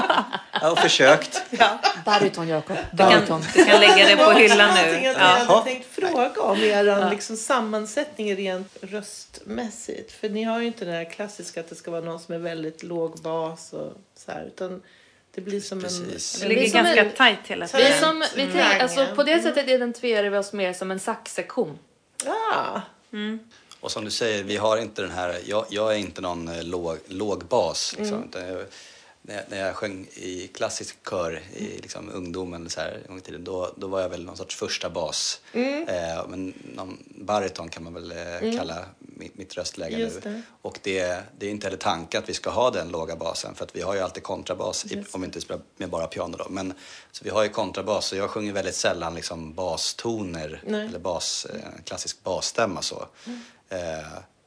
Jag 0.53 0.59
har 0.69 0.75
försökt. 0.75 1.43
Bariton, 2.05 2.47
Jakob. 2.47 2.77
Bariton. 2.91 3.41
du 3.55 3.65
kan 3.65 3.79
lägga 3.79 4.07
det 4.15 4.17
på 4.25 4.31
hyllan 4.39 4.73
nu. 4.75 4.91
jag 5.03 5.15
Ja. 5.15 5.19
hade 5.19 5.43
Jaha. 5.45 5.61
tänkt 5.63 5.87
fråga 5.95 6.41
om 6.41 6.57
er 6.57 7.09
liksom 7.09 7.37
sammansättning 7.37 8.35
rent 8.35 8.77
röstmässigt. 8.81 10.11
För 10.11 10.29
ni 10.29 10.43
har 10.43 10.59
ju 10.59 10.67
inte 10.67 10.85
det 10.85 10.91
här 10.91 11.03
klassiska 11.11 11.59
att 11.59 11.69
det 11.69 11.75
ska 11.75 11.91
vara 11.91 12.01
någon 12.01 12.19
som 12.19 12.33
är 12.35 12.39
väldigt 12.39 12.83
låg 12.83 13.19
bas 13.21 13.73
och 13.73 13.93
så 14.25 14.31
här. 14.31 14.43
Utan 14.47 14.81
det 15.35 15.41
blir 15.41 15.61
som 15.61 15.81
Precis. 15.81 16.39
Det 16.39 16.45
en... 16.45 16.49
Vi 16.49 16.55
ligger 16.55 16.69
som 16.69 16.83
ganska 16.83 17.03
en- 17.05 17.11
tajt 17.11 17.39
hela 17.47 17.67
Så 17.67 17.77
Vi, 17.77 17.83
tiden. 17.83 17.99
som, 17.99 18.23
vi 18.35 18.41
Mm. 18.41 18.53
tänker, 18.55 18.79
alltså, 18.83 19.07
på 19.15 19.23
det 19.23 19.31
Mm. 19.31 19.43
sättet 19.43 19.67
identifierar 19.69 20.29
vi 20.29 20.37
oss 20.37 20.53
mer 20.53 20.73
som 20.73 20.91
en 20.91 20.99
saxsektion. 20.99 21.79
Ja, 22.25 22.81
Och 23.81 23.91
som 23.91 24.05
du 24.05 24.11
säger, 24.11 24.43
vi 24.43 24.57
har 24.57 24.77
inte 24.77 25.01
den 25.01 25.11
här, 25.11 25.39
jag, 25.45 25.65
jag 25.69 25.93
är 25.93 25.97
inte 25.97 26.21
någon 26.21 26.47
eh, 26.47 26.63
låg, 26.63 26.97
låg 27.07 27.45
bas. 27.45 27.95
Liksom, 27.97 28.17
Mm. 28.33 28.49
jag, 28.49 28.65
när, 29.21 29.35
jag, 29.35 29.43
när 29.49 29.65
jag 29.65 29.75
sjöng 29.75 30.07
i 30.13 30.47
klassisk 30.53 30.97
kör 31.09 31.41
i 31.55 31.63
liksom, 31.81 32.09
ungdomen 32.13 32.69
så 32.69 32.81
här, 32.81 32.99
gång 33.07 33.17
i 33.17 33.21
tiden, 33.21 33.43
då, 33.43 33.73
då 33.77 33.87
var 33.87 34.01
jag 34.01 34.09
väl 34.09 34.25
någon 34.25 34.37
sorts 34.37 34.55
första 34.55 34.89
bas. 34.89 35.41
Mm. 35.53 35.87
Eh, 35.87 36.27
men 36.27 36.53
någon 36.75 36.97
bariton 37.15 37.69
kan 37.69 37.83
man 37.83 37.93
väl 37.93 38.11
eh, 38.11 38.57
kalla 38.57 38.85
mitt, 38.99 39.37
mitt 39.37 39.57
röstläge 39.57 39.97
Just 39.97 40.25
nu. 40.25 40.31
det. 40.33 40.41
Och 40.61 40.79
det, 40.83 41.23
det 41.37 41.45
är 41.45 41.49
inte 41.49 41.67
heller 41.67 41.77
tanken 41.77 42.23
att 42.23 42.29
vi 42.29 42.33
ska 42.33 42.49
ha 42.49 42.71
den 42.71 42.89
låga 42.89 43.15
basen 43.15 43.55
för 43.55 43.65
att 43.65 43.75
vi 43.75 43.81
har 43.81 43.93
ju 43.95 43.99
alltid 44.01 44.23
kontrabas 44.23 44.85
i, 44.85 45.03
om 45.11 45.21
vi 45.21 45.25
inte 45.25 45.41
spelar 45.41 45.61
med 45.77 45.89
bara 45.89 46.07
piano 46.07 46.37
då. 46.37 46.47
Men, 46.49 46.73
så 47.11 47.23
vi 47.23 47.29
har 47.29 47.43
ju 47.43 47.49
kontrabas 47.49 48.05
så 48.05 48.15
jag 48.15 48.29
sjunger 48.29 48.53
väldigt 48.53 48.75
sällan 48.75 49.15
liksom 49.15 49.53
bastoner 49.53 50.61
Nej. 50.65 50.87
eller 50.87 50.99
bas, 50.99 51.45
eh, 51.45 51.83
klassisk 51.85 52.23
basstämma 52.23 52.81
så. 52.81 53.05
Eh, 53.25 53.31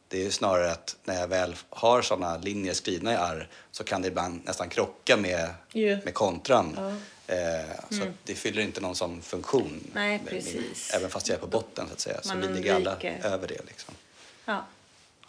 det 0.08 0.18
är 0.18 0.24
ju 0.24 0.30
snarare 0.30 0.72
att 0.72 0.96
när 1.04 1.20
jag 1.20 1.28
väl 1.28 1.56
har 1.70 2.02
sådana 2.02 2.38
linjer 2.38 2.74
skrivna 2.74 3.12
i 3.12 3.16
arr 3.16 3.48
så 3.70 3.84
kan 3.84 4.02
det 4.02 4.08
ibland 4.08 4.44
nästan 4.44 4.68
krocka 4.68 5.16
med, 5.16 5.50
Ja. 5.72 5.96
med 6.04 6.14
kontran. 6.14 6.98
Eh, 7.26 7.36
så 7.90 8.02
att 8.02 8.08
det 8.24 8.34
fyller 8.34 8.62
inte 8.62 8.80
någon 8.80 8.96
sån 8.96 9.22
funktion. 9.22 9.66
Mm. 9.68 9.90
Nej, 9.94 10.22
precis. 10.26 10.90
Även 10.94 11.10
fast 11.10 11.28
jag 11.28 11.36
är 11.36 11.40
på 11.40 11.46
botten 11.46 11.86
så 11.86 11.92
att 11.92 12.00
säga. 12.00 12.22
Så 12.22 12.28
Man 12.28 12.40
vi 12.40 12.48
ligger 12.48 12.74
alla 12.74 12.96
över 13.22 13.48
det 13.48 13.66
liksom. 13.66 13.94
Ja. 14.44 14.64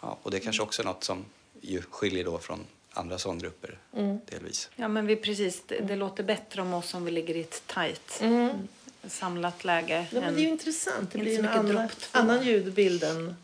Ja, 0.00 0.18
och 0.22 0.30
det 0.30 0.36
är 0.36 0.40
kanske 0.40 0.62
också 0.62 0.82
är 0.82 0.86
något 0.86 1.04
som 1.04 1.24
ju 1.60 1.82
skiljer 1.82 2.24
då 2.24 2.38
från 2.38 2.60
andra 2.92 3.18
sånggrupper 3.18 3.78
delvis. 4.26 4.68
ja, 4.76 4.88
men 4.88 5.06
vi 5.06 5.16
precis. 5.16 5.62
Det, 5.66 5.80
det 5.80 5.96
låter 5.96 6.22
bättre 6.22 6.62
om 6.62 6.74
oss 6.74 6.94
om 6.94 7.04
vi 7.04 7.10
ligger 7.10 7.36
i 7.36 7.40
ett 7.40 7.62
tajt 7.66 8.22
samlat 9.08 9.64
läge. 9.64 9.94
Mm. 9.96 10.06
ja 10.10 10.20
men 10.20 10.34
det 10.34 10.40
är 10.40 10.42
ju 10.42 10.48
intressant. 10.48 11.12
Det 11.12 11.18
blir 11.18 11.36
så 11.36 11.42
en 11.42 11.48
annan, 11.48 11.88
annan 12.12 12.42
ljudbild 12.46 13.04
än 13.04 13.36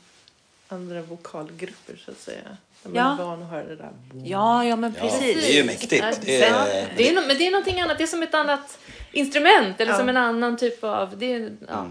andra 0.72 1.02
vokalgrupper 1.02 1.96
så 2.04 2.10
att 2.10 2.18
säga. 2.18 2.56
Man 2.82 2.94
Ja. 2.94 3.12
är 3.12 3.16
van 3.16 3.42
att 3.42 3.50
höra 3.50 3.64
det 3.64 3.76
där. 3.76 3.90
Ja, 4.24 4.64
ja, 4.64 4.76
men 4.76 4.94
Ja, 4.98 5.00
precis. 5.02 5.34
det 5.44 5.52
är 5.52 5.56
ju 5.56 5.64
mäktigt. 5.64 5.90
Det 6.22 6.38
Ja, 6.38 6.66
är, 6.66 6.92
det 6.96 7.08
är, 7.08 7.12
no- 7.12 7.26
men 7.26 7.38
det 7.38 7.46
är 7.46 7.50
någonting 7.50 7.80
annat. 7.80 7.98
Det 7.98 8.04
är 8.04 8.06
som 8.06 8.22
ett 8.22 8.34
annat 8.34 8.78
instrument 9.12 9.80
eller 9.80 9.92
Ja. 9.92 9.98
som 9.98 10.08
en 10.08 10.16
annan 10.16 10.56
typ 10.56 10.84
av... 10.84 11.18
Det 11.18 11.32
är, 11.34 11.50
ja, 11.68 11.86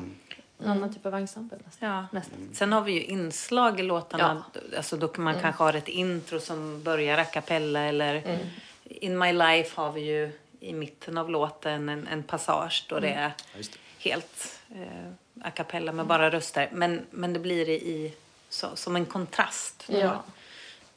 Mm. 0.61 0.71
En 0.71 0.77
annan 0.77 0.93
typ 0.93 1.05
av 1.05 1.13
ensemble 1.15 1.57
nästan. 1.65 1.89
Ja. 1.89 2.05
nästan. 2.11 2.49
Sen 2.53 2.71
har 2.73 2.81
vi 2.81 2.91
ju 2.91 3.03
inslag 3.03 3.79
i 3.79 3.83
låtarna. 3.83 4.43
Alltså 4.77 4.97
då 4.97 5.07
kan 5.07 5.23
man 5.23 5.35
kanske 5.41 5.63
ha 5.63 5.73
ett 5.73 5.87
intro 5.87 6.39
som 6.39 6.83
börjar 6.83 7.17
a 7.17 7.25
cappella 7.25 7.79
eller 7.79 8.39
In 8.85 9.17
My 9.17 9.33
Life 9.33 9.81
har 9.81 9.91
vi 9.91 10.01
ju 10.01 10.31
i 10.59 10.73
mitten 10.73 11.17
av 11.17 11.29
låten 11.29 11.89
en, 11.89 12.07
en 12.07 12.23
passage 12.23 12.85
då 12.89 12.99
det 12.99 13.09
är 13.09 13.31
just 13.57 13.73
det. 13.73 13.79
helt 14.09 14.59
eh, 14.75 15.47
a 15.47 15.51
cappella 15.51 15.91
med 15.91 16.05
bara 16.05 16.31
röster. 16.31 16.69
Men, 16.71 17.01
men 17.11 17.33
det 17.33 17.39
blir 17.39 17.69
i, 17.69 17.73
i 17.73 18.13
så, 18.49 18.75
som 18.75 18.95
en 18.95 19.05
kontrast. 19.05 19.83
Ja. 19.87 20.23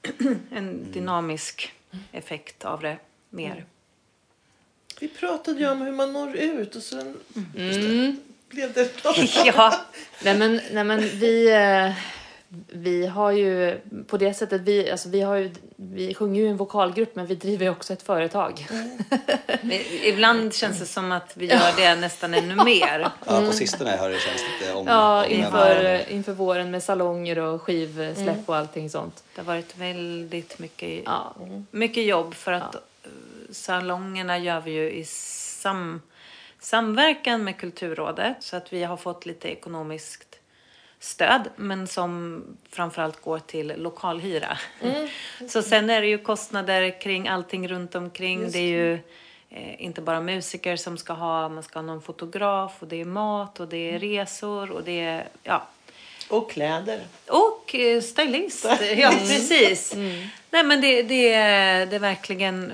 En 0.53 0.93
dynamisk 0.93 1.73
effekt 2.13 2.65
av 2.65 2.81
det 2.81 2.97
mer. 3.31 3.65
Vi 5.01 5.09
pratade 5.09 5.61
ju 5.61 5.69
om 5.71 5.81
hur 5.81 5.93
man 5.93 6.13
når 6.13 6.37
ut 6.37 6.77
och 6.77 6.83
sen 6.83 7.17
Mm. 7.57 8.21
blev 8.49 8.73
det 8.73 9.05
Ja, 9.45 9.81
Nej 10.25 10.39
men, 10.39 10.61
nej, 10.73 10.85
men 10.85 11.01
vi, 11.01 11.51
eh, 11.51 11.93
vi 12.69 13.07
har 13.07 13.31
ju 13.33 13.79
på 14.07 14.17
det 14.17 14.35
sättet, 14.35 14.61
vi, 14.61 14.91
alltså, 14.91 15.09
vi, 15.09 15.21
har 15.21 15.37
ju, 15.37 15.51
vi 15.77 16.15
sjunger 16.15 16.41
ju 16.41 16.47
i 16.47 16.51
en 16.51 16.57
vokalgrupp 16.57 17.17
men 17.17 17.27
vi 17.27 17.35
driver 17.35 17.65
ju 17.65 17.71
också 17.71 17.93
ett 17.93 18.03
företag. 18.03 18.67
men 19.63 19.79
ibland 20.05 20.55
känns 20.55 20.79
det 20.79 20.87
som 20.87 21.13
att 21.13 21.37
vi 21.37 21.47
gör 21.47 21.77
det 21.77 21.95
nästan 21.95 22.35
ännu 22.35 22.55
mer. 22.65 23.09
Ja, 23.27 23.41
på 23.47 23.53
sistone 23.53 23.91
har 23.91 24.11
det 24.11 24.19
känts 24.19 24.43
lite 24.61 24.75
om... 24.75 24.87
Ja, 24.87 25.25
om- 25.25 25.31
inför, 25.33 26.03
inför 26.13 26.33
våren 26.33 26.71
med 26.71 26.83
salonger 26.83 27.39
och 27.39 27.63
skivsläpp 27.63 28.49
och 28.49 28.57
allting 28.57 28.91
sånt. 28.91 29.25
Det 29.35 29.41
har 29.41 29.47
varit 29.47 29.77
väldigt 29.79 30.59
mycket, 30.59 31.03
Ja. 31.05 31.35
mycket 31.71 32.05
jobb 32.05 32.35
för 32.35 32.53
att 32.53 32.75
eh, 32.75 32.81
salongerna 33.51 34.39
gör 34.39 34.61
vi 34.61 34.71
ju 34.71 34.91
i 34.91 35.05
sam, 35.05 36.01
samverkan 36.61 37.45
med 37.45 37.57
Kulturrådet 37.57 38.37
så 38.41 38.57
att 38.57 38.73
vi 38.73 38.85
har 38.85 38.97
fått 38.97 39.27
lite 39.27 39.49
ekonomiskt 39.49 40.32
stöd 41.03 41.49
men 41.57 41.87
som 41.87 42.43
framförallt 42.71 43.21
går 43.23 43.39
till 43.39 43.75
lokalhyra. 43.77 44.59
Så 45.49 45.63
sen 45.63 45.91
är 45.91 46.01
det 46.01 46.07
ju 46.07 46.19
kostnader 46.19 47.01
kring 47.01 47.29
allting 47.29 47.69
runt 47.69 47.95
omkring. 47.95 48.51
Det 48.51 48.59
är 48.59 48.69
ju 48.69 48.93
eh, 49.51 49.85
inte 49.85 50.01
bara 50.01 50.21
musiker 50.21 50.77
som 50.77 50.99
ska 50.99 51.13
ha, 51.13 51.49
man 51.49 51.63
ska 51.63 51.79
ha 51.79 51.87
någon 51.87 52.03
fotograf 52.03 52.73
och 52.79 52.89
det 52.89 53.01
är 53.01 53.05
mat 53.05 53.61
och 53.61 53.69
det 53.69 53.95
är 53.95 53.99
resor 53.99 54.71
och 54.71 54.85
det 54.85 55.01
är, 55.01 55.29
ja. 55.43 55.69
Och 56.29 56.51
kläder. 56.51 57.01
Och 57.27 57.75
eh, 57.75 58.03
stylist. 58.03 58.65
Ja, 58.97 59.11
precis. 59.11 59.95
Nej 60.51 60.65
men 60.65 60.81
det, 60.81 61.03
det, 61.03 61.33
är, 61.33 61.87
det 61.87 61.97
är 61.97 62.01
verkligen 62.01 62.73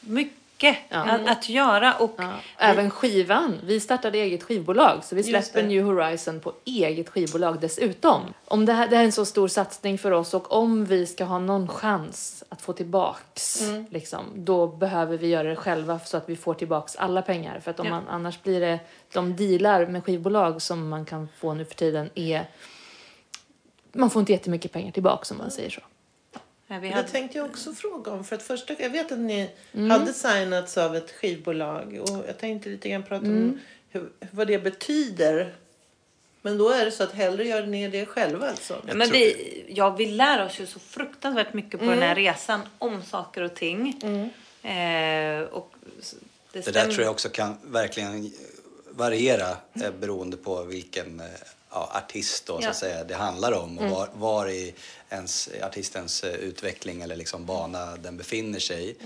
mycket 0.00 0.43
att, 0.90 1.28
att 1.28 1.48
göra 1.48 1.94
och. 1.94 2.20
Även 2.58 2.90
skivan. 2.90 3.60
Vi 3.64 3.80
startade 3.80 4.18
eget 4.18 4.42
skivbolag 4.42 5.04
så 5.04 5.14
vi 5.16 5.22
släpper. 5.22 5.62
New 5.62 5.84
Horizon 5.84 6.40
på 6.40 6.52
eget 6.64 7.08
skivbolag 7.08 7.60
dessutom. 7.60 8.20
Om 8.44 8.66
det 8.66 8.72
här, 8.72 8.88
det 8.88 8.96
här 8.96 9.02
är 9.02 9.06
en 9.06 9.12
så 9.12 9.24
stor 9.24 9.48
satsning 9.48 9.98
för 9.98 10.10
oss 10.10 10.34
och 10.34 10.52
om 10.52 10.84
vi 10.84 11.06
ska 11.06 11.24
ha 11.24 11.38
någon 11.38 11.68
chans 11.68 12.44
att 12.48 12.62
få 12.62 12.72
tillbaks 12.72 13.62
liksom, 13.90 14.24
då 14.34 14.66
behöver 14.66 15.18
vi 15.18 15.26
göra 15.26 15.48
det 15.48 15.56
själva 15.56 15.98
så 15.98 16.16
att 16.16 16.28
vi 16.28 16.36
får 16.36 16.54
tillbaks 16.54 16.96
alla 16.96 17.22
pengar. 17.22 17.60
För 17.60 17.70
att 17.70 17.80
om 17.80 17.86
Ja. 17.86 17.90
man, 17.92 18.08
annars 18.08 18.42
blir 18.42 18.60
det 18.60 18.78
de 19.12 19.36
dealar 19.36 19.86
med 19.86 20.04
skivbolag 20.04 20.62
som 20.62 20.88
man 20.88 21.04
kan 21.04 21.28
få 21.38 21.54
nu 21.54 21.64
för 21.64 21.74
tiden 21.74 22.10
är 22.14 22.46
man 23.92 24.10
får 24.10 24.20
inte 24.20 24.32
jättemycket 24.32 24.72
pengar 24.72 24.92
tillbaks 24.92 25.30
om 25.30 25.38
man 25.38 25.50
säger 25.50 25.70
så. 25.70 25.80
Ja, 26.74 26.80
vi 26.80 26.88
Det 26.88 26.94
hade, 26.94 27.08
tänkte 27.08 27.38
jag 27.38 27.46
också 27.46 27.72
fråga 27.72 28.12
om. 28.12 28.24
För 28.24 28.36
att 28.36 28.42
första, 28.42 28.74
jag 28.78 28.90
vet 28.90 29.12
att 29.12 29.18
ni 29.18 29.50
Mm. 29.74 29.90
hade 29.90 30.12
signats 30.12 30.78
av 30.78 30.96
ett 30.96 31.10
skivbolag. 31.10 31.98
Och 32.02 32.24
jag 32.28 32.38
tänkte 32.38 32.68
lite 32.68 32.88
grann 32.88 33.02
prata 33.02 33.26
om 33.26 33.60
hur, 33.90 34.08
vad 34.30 34.46
det 34.46 34.58
betyder. 34.58 35.54
Men 36.42 36.58
då 36.58 36.68
är 36.70 36.84
det 36.84 36.90
så 36.90 37.02
att 37.02 37.12
hellre 37.12 37.44
gör 37.44 37.66
ni 37.66 37.88
det 37.88 38.06
själva 38.06 38.48
alltså? 38.50 38.82
Ja, 38.86 38.94
men 38.94 39.10
vi, 39.10 39.64
ja, 39.68 39.90
vi 39.90 40.06
lär 40.06 40.46
oss 40.46 40.60
ju 40.60 40.66
så 40.66 40.78
fruktansvärt 40.78 41.52
mycket 41.54 41.80
på 41.80 41.84
den 41.86 41.92
Mm. 41.94 42.08
här 42.08 42.14
resan 42.14 42.60
om 42.78 43.02
saker 43.02 43.42
och 43.42 43.54
ting. 43.54 43.88
Eh, 44.62 45.42
och 45.42 45.74
det, 46.52 46.64
Det 46.64 46.70
där 46.70 46.84
tror 46.90 47.02
jag 47.02 47.10
också 47.10 47.28
kan 47.28 47.56
verkligen 47.62 48.32
variera 48.90 49.48
eh, 49.74 49.90
beroende 50.00 50.36
på 50.36 50.62
vilken 50.62 51.20
eh, 51.20 51.26
ja, 51.74 51.90
artist 51.94 52.46
då, 52.46 52.58
så 52.58 52.64
Ja. 52.64 52.70
att 52.70 52.76
säga, 52.76 53.04
det 53.04 53.14
handlar 53.14 53.52
om 53.52 53.78
och 53.78 53.90
var, 53.90 54.08
var 54.14 54.48
i 54.48 54.74
ens, 55.10 55.48
artistens 55.62 56.24
eh, 56.24 56.34
utveckling 56.34 57.02
eller 57.02 57.16
liksom 57.16 57.46
bana 57.46 57.96
den 57.96 58.16
befinner 58.16 58.58
sig 58.58 58.96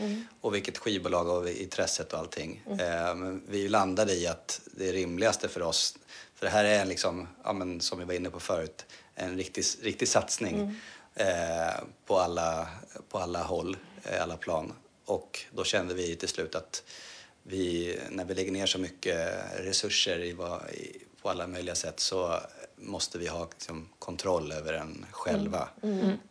och 0.41 0.55
vilket 0.55 0.79
skivbolag 0.79 1.29
och 1.29 1.49
intresset 1.49 2.13
och 2.13 2.19
allting. 2.19 2.63
Eh, 2.71 3.15
men 3.15 3.43
vi 3.49 3.69
landade 3.69 4.15
i 4.15 4.27
att 4.27 4.61
det 4.65 4.93
rimligaste 4.93 5.49
för 5.49 5.63
oss, 5.63 5.99
för 6.35 6.47
det 6.47 6.53
här 6.53 6.65
är 6.65 6.81
en 6.81 6.89
liksom, 6.89 7.29
ja, 7.45 7.53
men, 7.53 7.81
som 7.81 7.99
vi 7.99 8.05
var 8.05 8.15
inne 8.15 8.31
på 8.31 8.41
förut, 8.41 8.87
en 9.15 9.37
riktig, 9.37 9.65
riktig 9.83 10.09
satsning 10.09 10.75
eh, 11.15 11.27
på, 12.07 12.19
alla, 12.19 12.69
på 13.09 13.19
alla 13.19 13.43
håll, 13.43 13.77
eh, 14.05 14.23
alla 14.23 14.37
plan. 14.37 14.73
Och 15.05 15.41
då 15.53 15.65
kände 15.65 15.95
vi 15.95 16.17
till 16.17 16.29
slut 16.29 16.55
att 16.55 16.83
vi, 17.43 17.99
när 18.11 18.25
vi 18.25 18.35
lägger 18.35 18.53
ner 18.53 18.67
så 18.67 18.79
mycket 18.79 19.35
resurser 19.57 20.19
i, 20.19 20.33
vad, 20.33 20.71
i, 20.71 20.97
på 21.23 21.31
alla 21.31 21.47
möjliga 21.47 21.75
sätt 21.75 22.01
så 22.01 22.41
måste 22.81 23.19
vi 23.19 23.27
ha 23.27 23.49
liksom, 23.51 23.89
kontroll 23.99 24.53
över 24.53 24.73
den 24.73 25.07
själva. 25.11 25.69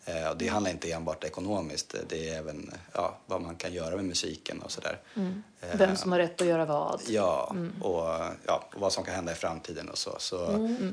Eh, 0.05 0.29
och 0.29 0.37
det 0.37 0.47
handlar 0.47 0.71
inte 0.71 0.91
enbart 0.91 1.23
ekonomiskt, 1.23 1.95
det 2.09 2.29
är 2.29 2.37
även 2.37 2.71
ja, 2.93 3.17
vad 3.25 3.41
man 3.41 3.55
kan 3.55 3.73
göra 3.73 3.95
med 3.95 4.05
musiken 4.05 4.61
och 4.61 4.71
sådär. 4.71 4.99
Eh, 5.15 5.77
Vem 5.77 5.95
som 5.95 6.11
har 6.11 6.19
rätt 6.19 6.41
att 6.41 6.47
göra 6.47 6.65
vad. 6.65 7.01
Ja, 7.07 7.55
och, 7.81 8.35
ja, 8.45 8.69
och 8.73 8.81
vad 8.81 8.93
som 8.93 9.03
kan 9.03 9.15
hända 9.15 9.31
i 9.31 9.35
framtiden 9.35 9.89
och 9.89 9.97
så. 9.97 10.15
så 10.19 10.37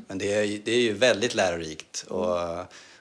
Men 0.07 0.19
det 0.19 0.35
är, 0.35 0.61
det 0.65 0.73
är 0.73 0.81
ju 0.81 0.93
väldigt 0.93 1.35
lärorikt. 1.35 2.05
Och, 2.09 2.39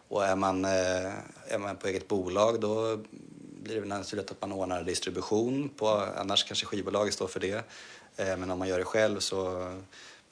och 0.08 0.26
är, 0.26 0.36
man, 0.36 0.66
eh, 0.66 1.14
är 1.48 1.58
man 1.58 1.76
på 1.76 1.88
eget 1.88 2.08
bolag 2.08 2.62
då 2.62 3.00
blir 3.64 3.82
det 3.82 3.88
naturligt 3.88 4.32
att 4.32 4.42
man 4.42 4.52
ordnar 4.52 4.84
distribution. 4.84 5.70
På, 5.70 5.88
annars 6.18 6.44
kanske 6.44 6.66
skivbolaget 6.66 7.14
står 7.14 7.28
för 7.28 7.40
det. 7.40 7.66
Eh, 8.16 8.38
Men 8.38 8.52
om 8.52 8.60
man 8.60 8.68
gör 8.68 8.80
det 8.80 8.86
själv 8.86 9.20
så... 9.20 9.72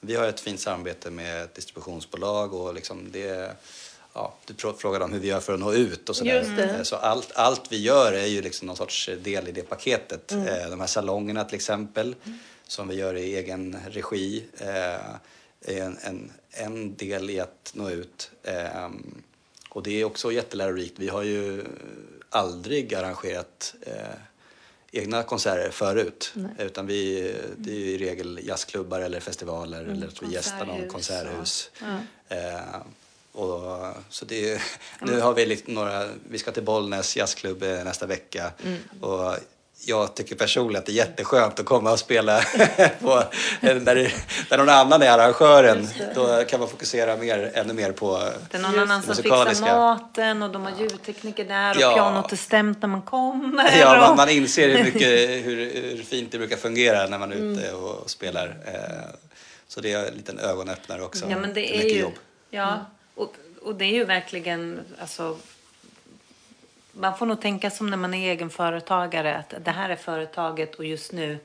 Vi 0.04 0.14
har 0.14 0.24
ett 0.28 0.40
fint 0.40 0.60
samarbete 0.60 1.10
med 1.10 1.42
ett 1.42 1.54
distributionsbolag 1.54 2.54
och 2.54 2.74
liksom 2.74 3.12
det... 3.12 3.56
Ja, 4.14 4.34
du 4.44 4.54
frå- 4.54 4.76
frågade 4.76 5.04
om 5.04 5.12
hur 5.12 5.18
vi 5.20 5.28
gör 5.28 5.40
för 5.40 5.54
att 5.54 5.60
nå 5.60 5.72
ut 5.72 6.08
och 6.08 6.16
sådär. 6.16 6.30
Eh, 6.76 6.82
Så 6.82 6.96
allt, 6.96 7.32
allt 7.34 7.72
vi 7.72 7.76
gör 7.82 8.12
är 8.12 8.26
ju 8.26 8.42
liksom 8.42 8.66
någon 8.66 8.76
sorts 8.76 9.10
del 9.22 9.48
i 9.48 9.52
det 9.52 9.62
paketet. 9.62 10.32
Eh, 10.32 10.70
De 10.70 10.80
här 10.80 10.86
salongerna 10.86 11.44
till 11.44 11.54
exempel, 11.54 12.14
som 12.66 12.88
vi 12.88 12.94
gör 12.94 13.14
i 13.16 13.36
egen 13.36 13.76
regi, 13.90 14.44
eh, 14.58 14.66
är 15.64 15.82
en, 15.82 15.98
en, 16.02 16.32
en 16.50 16.96
del 16.96 17.30
i 17.30 17.40
att 17.40 17.72
nå 17.74 17.90
ut. 17.90 18.30
Och 19.68 19.82
det 19.82 20.00
är 20.00 20.04
också 20.04 20.32
jättelärorikt. 20.32 20.94
Vi 20.98 21.08
har 21.08 21.22
ju 21.22 21.64
aldrig 22.30 22.94
arrangerat 22.94 23.74
egna 24.92 25.22
konserter 25.22 25.70
förut. 25.70 26.34
Utan 26.58 26.86
vi, 26.86 27.34
det 27.56 27.70
är 27.70 27.74
ju 27.74 27.90
i 27.90 27.98
regel 27.98 28.40
jazzklubbar 28.42 29.00
eller 29.00 29.20
festivaler 29.20 29.84
eller 29.84 30.06
att 30.06 30.22
vi 30.22 30.32
gästar 30.32 30.66
någon 30.66 30.88
konserthus 30.88 30.92
konserthus. 31.02 31.70
Eh, 32.28 32.82
och, 33.32 33.94
så 34.08 34.24
det 34.24 34.52
är, 34.52 34.62
nu 35.00 35.20
har 35.20 35.34
vi 35.34 35.46
lite 35.46 35.70
några, 35.70 36.08
vi 36.30 36.38
ska 36.38 36.52
till 36.52 36.62
Bollnäs 36.62 37.16
jazzklubb 37.16 37.62
eh, 37.62 37.84
nästa 37.84 38.06
vecka. 38.06 38.52
Och 39.00 39.36
jag 39.84 40.14
tycker 40.14 40.34
personligen 40.34 40.78
att 40.80 40.86
det 40.86 40.92
är 40.92 40.94
jätteskönt 40.94 41.60
att 41.60 41.66
komma 41.66 41.92
och 41.92 41.98
spela 41.98 42.40
på, 43.00 43.22
när, 43.60 43.94
det, 43.94 44.12
när 44.50 44.58
någon 44.58 44.68
annan 44.68 45.02
är 45.02 45.08
arrangören. 45.10 45.88
Då 46.14 46.44
kan 46.44 46.60
man 46.60 46.68
fokusera 46.68 47.16
mer, 47.16 47.50
ännu 47.54 47.72
mer 47.72 47.92
på 47.92 48.18
det 48.50 48.56
är 48.58 48.62
någon 48.62 48.78
annan 48.78 49.02
som 49.02 49.14
fixar 49.14 49.60
maten 49.60 50.42
och 50.42 50.50
de 50.50 50.62
har 50.64 50.72
ljudtekniker 50.80 51.44
där 51.44 51.70
och 51.76 51.82
Ja. 51.82 51.94
pianot 51.94 52.32
är 52.32 52.36
stämt 52.36 52.82
när 52.82 52.88
man 52.88 53.02
kommer. 53.02 53.78
Ja, 53.78 53.96
man, 54.00 54.16
man 54.16 54.28
inser 54.28 54.68
hur, 54.68 54.84
mycket, 54.84 55.02
hur, 55.46 55.56
hur 55.96 56.02
fint 56.02 56.32
det 56.32 56.38
brukar 56.38 56.56
fungera 56.56 57.06
när 57.06 57.18
man 57.18 57.32
är 57.32 57.36
ute 57.36 57.72
och 57.72 58.10
spelar. 58.10 58.46
Eh, 58.66 59.14
Så 59.68 59.80
det 59.80 59.92
är 59.92 60.06
en 60.08 60.14
liten 60.14 60.38
ögonöppnare 60.38 61.02
också. 61.02 61.26
Ja, 61.30 61.38
men 61.38 61.54
det 61.54 61.74
är 61.74 61.78
mycket 61.78 61.96
ju... 61.96 62.00
jobb. 62.00 62.12
Ja, 62.50 62.86
och, 63.14 63.34
och 63.62 63.74
det 63.74 63.84
är 63.84 63.92
ju 63.94 64.04
verkligen... 64.04 64.80
Alltså, 65.00 65.36
man 66.92 67.16
får 67.18 67.26
nog 67.26 67.40
tänka 67.40 67.70
som 67.70 67.90
när 67.90 67.96
man 67.96 68.14
är 68.14 68.30
egenföretagare 68.30 69.36
att 69.36 69.54
det 69.64 69.70
här 69.70 69.88
är 69.90 69.96
företaget 69.96 70.74
och 70.74 70.84
just 70.84 71.12
nu 71.12 71.38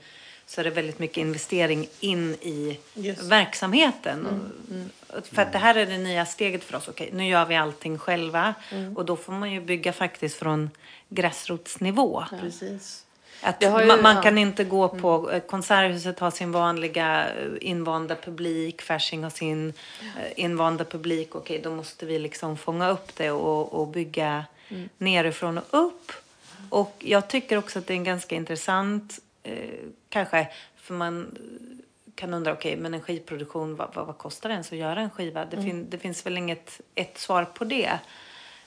så 0.46 0.62
är 0.62 0.66
det 0.66 0.70
väldigt 0.70 1.00
mycket 1.00 1.18
investering 1.18 1.88
in 2.00 2.34
i 2.34 2.80
Just. 2.94 3.24
verksamheten. 3.24 4.26
Och- 4.28 5.28
För 5.28 5.42
att 5.42 5.52
det 5.52 5.58
här 5.58 5.76
är 5.76 5.86
det 5.86 5.98
nya 5.98 6.26
steget 6.26 6.64
för 6.64 6.78
oss. 6.78 6.88
Okej, 6.88 7.10
nu 7.14 7.28
gör 7.28 7.46
vi 7.46 7.56
allting 7.56 7.98
själva 7.98 8.54
och 8.96 9.06
då 9.06 9.16
får 9.16 9.34
man 9.34 9.52
ju 9.52 9.62
bygga 9.62 9.94
faktiskt 9.94 10.36
från 10.38 10.70
gräsrotsnivå. 11.10 12.24
Precis. 12.42 13.04
Att 13.42 13.64
ju- 13.64 13.70
man, 13.70 14.02
man 14.02 14.16
ja. 14.16 14.22
kan 14.22 14.38
inte 14.38 14.64
gå 14.64 14.88
på 14.90 15.32
eh, 15.32 15.40
Konserthuset 15.40 16.20
har 16.20 16.32
sin 16.32 16.52
vanliga 16.52 17.28
eh, 17.30 17.34
invanda 17.62 18.16
publik, 18.16 18.82
Fasching 18.82 19.24
har 19.24 19.30
sin 19.30 19.74
eh, 20.00 20.44
invanda 20.44 20.84
publik. 20.86 21.36
Okej, 21.36 21.60
då 21.64 21.72
måste 21.72 22.06
vi 22.06 22.20
liksom 22.20 22.58
fånga 22.58 22.90
upp 22.90 23.16
det 23.16 23.32
och, 23.32 23.74
och 23.74 23.88
bygga 23.88 24.46
nerifrån 24.98 25.58
och 25.58 25.66
upp. 25.72 26.12
Och 26.70 26.96
jag 27.00 27.28
tycker 27.28 27.58
också 27.58 27.80
att 27.80 27.88
det 27.88 27.94
är 27.94 27.98
en 27.98 28.04
ganska 28.04 28.36
intressant, 28.36 29.20
eh, 29.44 29.54
kanske, 30.10 30.48
för 30.76 30.94
man 30.94 31.38
kan 32.16 32.34
undra, 32.34 32.54
okej, 32.54 32.78
men 32.78 32.94
en 32.94 33.02
skivproduktion, 33.02 33.76
vad, 33.76 33.96
vad, 33.96 34.06
vad 34.08 34.18
kostar 34.18 34.50
det 34.50 34.54
ens 34.54 34.72
att 34.72 34.78
göra 34.78 35.02
en 35.02 35.10
skiva? 35.10 35.46
Det, 35.46 35.58
fin, 35.58 35.90
det 35.90 35.98
finns 35.98 36.26
väl 36.26 36.38
inget 36.38 36.82
ett 36.96 37.18
svar 37.18 37.46
på 37.46 37.64
det. 37.64 38.00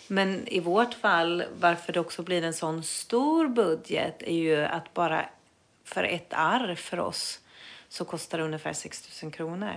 Men 0.07 0.49
i 0.49 0.61
vårt 0.61 0.95
fall, 0.95 1.45
varför 1.61 1.93
det 1.93 2.01
också 2.01 2.23
blir 2.23 2.45
en 2.45 2.55
sån 2.55 2.83
stor 2.83 3.49
budget 3.49 4.23
är 4.23 4.35
ju 4.35 4.65
att 4.65 4.95
bara 4.95 5.25
för 5.85 6.05
ett 6.05 6.29
arr 6.31 6.75
för 6.75 7.01
oss 7.01 7.41
så 7.93 8.05
kostar 8.05 8.39
det 8.39 8.45
ungefär 8.45 8.73
6 8.73 9.23
000 9.23 9.33
kronor. 9.33 9.75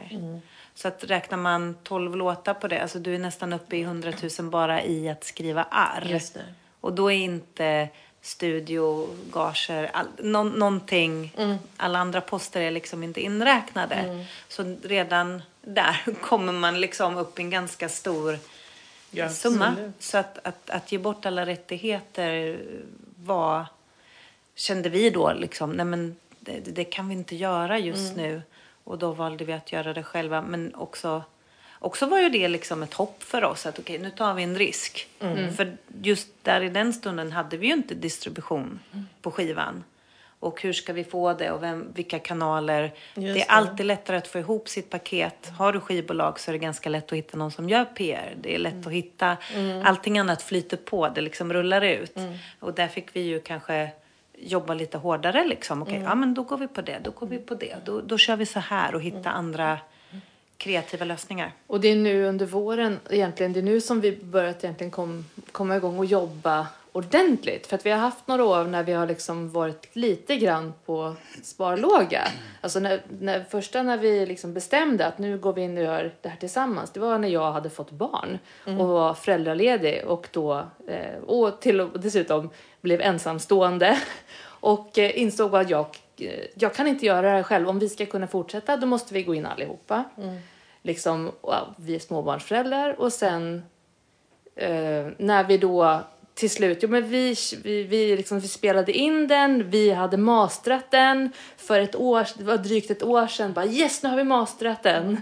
Så 0.75 0.87
att 0.87 1.03
räknar 1.03 1.37
man 1.37 1.75
12 1.83 2.15
låtar 2.15 2.53
på 2.53 2.67
det, 2.67 2.81
alltså 2.81 2.99
du 2.99 3.15
är 3.15 3.19
nästan 3.19 3.53
uppe 3.53 3.77
i 3.77 3.81
100 3.81 4.13
000 4.39 4.49
bara 4.49 4.83
i 4.83 5.09
att 5.09 5.23
skriva 5.23 5.63
arr. 5.63 6.05
Just 6.05 6.33
det. 6.33 6.45
Och 6.81 6.93
då 6.93 7.11
är 7.11 7.15
inte 7.15 7.89
studio, 8.21 9.09
gager, 9.31 9.89
all, 9.93 10.07
nå, 10.19 10.43
någonting, 10.43 11.33
alla 11.77 11.99
andra 11.99 12.21
poster 12.21 12.61
är 12.61 12.71
liksom 12.71 13.03
inte 13.03 13.21
inräknade. 13.21 14.25
Så 14.47 14.75
redan 14.83 15.41
där 15.61 16.01
kommer 16.21 16.53
man 16.53 16.81
liksom 16.81 17.17
upp 17.17 17.39
i 17.39 17.41
en 17.41 17.49
ganska 17.49 17.89
stor 17.89 18.39
Ja, 19.15 19.29
summa. 19.29 19.67
absolut. 19.67 20.03
Så 20.03 20.17
att, 20.17 20.47
att, 20.47 20.69
att 20.69 20.91
ge 20.91 20.97
bort 20.97 21.25
alla 21.25 21.45
rättigheter 21.45 22.59
var, 23.23 23.65
kände 24.55 24.89
vi 24.89 25.09
då 25.09 25.33
liksom, 25.33 25.71
nej 25.71 25.85
men 25.85 26.15
det, 26.45 26.59
det 26.59 26.83
kan 26.83 27.07
vi 27.09 27.13
inte 27.15 27.35
göra 27.35 27.79
just 27.79 28.15
nu. 28.15 28.41
Och 28.83 28.97
då 28.97 29.11
valde 29.11 29.45
vi 29.45 29.53
att 29.53 29.71
göra 29.71 29.93
det 29.93 30.03
själva. 30.03 30.41
Men 30.41 30.75
också, 30.75 31.23
också 31.79 32.05
var 32.05 32.19
ju 32.19 32.29
det 32.29 32.47
liksom 32.47 32.83
ett 32.83 32.93
hopp 32.93 33.23
för 33.23 33.43
oss 33.43 33.65
att 33.65 33.79
okej, 33.79 33.99
nu 33.99 34.09
tar 34.09 34.33
vi 34.33 34.43
en 34.43 34.57
risk. 34.57 35.07
För 35.57 35.77
just 36.01 36.27
där 36.41 36.61
i 36.61 36.69
den 36.69 36.93
stunden 36.93 37.31
hade 37.31 37.57
vi 37.57 37.67
ju 37.67 37.73
inte 37.73 37.95
distribution 37.95 38.79
på 39.21 39.31
skivan. 39.31 39.83
Och 40.39 40.61
hur 40.61 40.73
ska 40.73 40.93
vi 40.93 41.03
få 41.03 41.33
det 41.33 41.51
och 41.51 41.63
vem, 41.63 41.87
vilka 41.93 42.19
kanaler. 42.19 42.83
Just 42.83 42.93
det 43.15 43.29
är 43.29 43.33
det. 43.33 43.43
alltid 43.45 43.85
lättare 43.85 44.17
att 44.17 44.27
få 44.27 44.39
ihop 44.39 44.69
sitt 44.69 44.89
paket. 44.89 45.51
Har 45.57 45.73
du 45.73 45.79
skivbolag 45.79 46.39
så 46.39 46.51
är 46.51 46.53
det 46.53 46.59
ganska 46.59 46.89
lätt 46.89 47.05
att 47.11 47.17
hitta 47.17 47.37
någon 47.37 47.51
som 47.51 47.69
gör 47.69 47.85
PR. 47.85 48.35
Det 48.41 48.55
är 48.55 48.59
lätt 48.59 48.73
Mm. 48.73 48.87
att 48.87 48.93
hitta. 48.93 49.37
Allting 49.83 50.19
annat 50.19 50.41
flyter 50.41 50.77
på, 50.77 51.09
det 51.09 51.21
liksom 51.21 51.53
rullar 51.53 51.81
ut. 51.81 52.17
Mm. 52.17 52.33
Och 52.59 52.73
där 52.73 52.87
fick 52.87 53.15
vi 53.15 53.19
ju 53.19 53.39
kanske 53.39 53.89
jobba 54.37 54.73
lite 54.73 54.97
hårdare 54.97 55.45
liksom. 55.47 55.81
Okej, 55.81 55.95
Mm. 55.95 56.07
ja 56.07 56.15
men 56.15 56.33
då 56.33 56.43
går 56.43 56.57
vi 56.57 56.67
på 56.67 56.81
det, 56.81 56.99
då 57.03 57.11
går 57.11 57.27
vi 57.27 57.37
på 57.37 57.55
det. 57.55 57.75
Då, 57.85 58.01
då 58.01 58.17
kör 58.17 58.35
vi 58.35 58.45
så 58.45 58.59
här 58.59 58.95
och 58.95 59.01
hitta 59.01 59.29
andra 59.31 59.79
kreativa 60.57 61.05
lösningar. 61.05 61.51
Och 61.67 61.81
det 61.81 61.87
är 61.87 61.95
nu 61.95 62.25
under 62.25 62.45
våren, 62.45 62.99
egentligen, 63.09 63.53
det 63.53 63.59
är 63.59 63.63
nu 63.63 63.81
som 63.81 64.01
vi 64.01 64.17
börjat 64.23 64.63
egentligen 64.63 64.91
kom, 64.91 65.25
komma 65.51 65.75
igång 65.75 65.97
och 65.99 66.05
jobba 66.05 66.67
ordentligt. 66.93 67.67
För 67.67 67.75
att 67.75 67.85
vi 67.85 67.91
har 67.91 67.97
haft 67.97 68.27
några 68.27 68.45
år 68.45 68.63
när 68.63 68.83
vi 68.83 68.93
har 68.93 69.07
liksom 69.07 69.49
varit 69.49 69.95
lite 69.95 70.35
grann 70.35 70.73
på 70.85 71.15
sparlåga. 71.43 72.27
Alltså 72.61 72.79
när, 72.79 73.01
när, 73.19 73.43
första 73.43 73.83
när 73.83 73.97
vi 73.97 74.25
liksom 74.25 74.53
bestämde 74.53 75.05
att 75.05 75.17
nu 75.17 75.37
går 75.37 75.53
vi 75.53 75.61
in 75.61 75.77
och 75.77 75.83
gör 75.83 76.13
det 76.21 76.29
här 76.29 76.37
tillsammans, 76.37 76.91
det 76.91 76.99
var 76.99 77.17
när 77.17 77.27
jag 77.27 77.51
hade 77.51 77.69
fått 77.69 77.91
barn 77.91 78.39
och 78.65 78.87
var 78.87 79.13
föräldraledig 79.13 80.03
och 80.07 80.27
då, 80.31 80.65
eh, 80.87 81.23
och 81.27 81.61
till 81.61 81.81
och 81.81 81.99
dessutom 81.99 82.49
blev 82.81 83.01
ensamstående 83.01 83.99
och 84.45 84.97
eh, 84.97 85.21
insåg 85.21 85.55
att 85.55 85.69
jag, 85.69 85.87
eh, 86.17 86.45
jag 86.55 86.73
kan 86.73 86.87
inte 86.87 87.05
göra 87.05 87.21
det 87.21 87.29
här 87.29 87.43
själv. 87.43 87.69
Om 87.69 87.79
vi 87.79 87.89
ska 87.89 88.05
kunna 88.05 88.27
fortsätta 88.27 88.77
då 88.77 88.87
måste 88.87 89.13
vi 89.13 89.23
gå 89.23 89.35
in 89.35 89.45
allihopa 89.45 90.03
liksom, 90.83 91.31
ja, 91.41 91.67
vi 91.77 91.95
är 91.95 91.99
småbarnsföräldrar 91.99 93.01
och 93.01 93.13
sen 93.13 93.63
eh, 94.55 95.07
när 95.17 95.43
vi 95.43 95.57
då 95.57 96.01
till 96.33 96.49
slut, 96.49 96.77
jo 96.81 96.89
men 96.89 97.07
vi, 97.09 97.35
vi, 97.63 97.83
vi, 97.83 98.17
liksom, 98.17 98.39
vi 98.39 98.47
spelade 98.47 98.91
in 98.91 99.27
den, 99.27 99.69
vi 99.69 99.91
hade 99.91 100.17
mastrat 100.17 100.91
den 100.91 101.31
för 101.57 101.79
ett 101.79 101.95
år, 101.95 102.27
det 102.37 102.43
var 102.43 102.57
drygt 102.57 102.91
ett 102.91 103.03
år 103.03 103.27
sedan, 103.27 103.53
bara 103.53 103.65
yes 103.65 104.03
nu 104.03 104.09
har 104.09 104.17
vi 104.17 104.23
mastrat 104.23 104.83
den. 104.83 105.21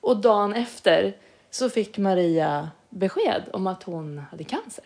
Och 0.00 0.16
dagen 0.16 0.54
efter 0.54 1.14
så 1.50 1.70
fick 1.70 1.98
Maria 1.98 2.70
besked 2.88 3.42
om 3.52 3.66
att 3.66 3.82
hon 3.82 4.18
hade 4.30 4.44
cancer. 4.44 4.84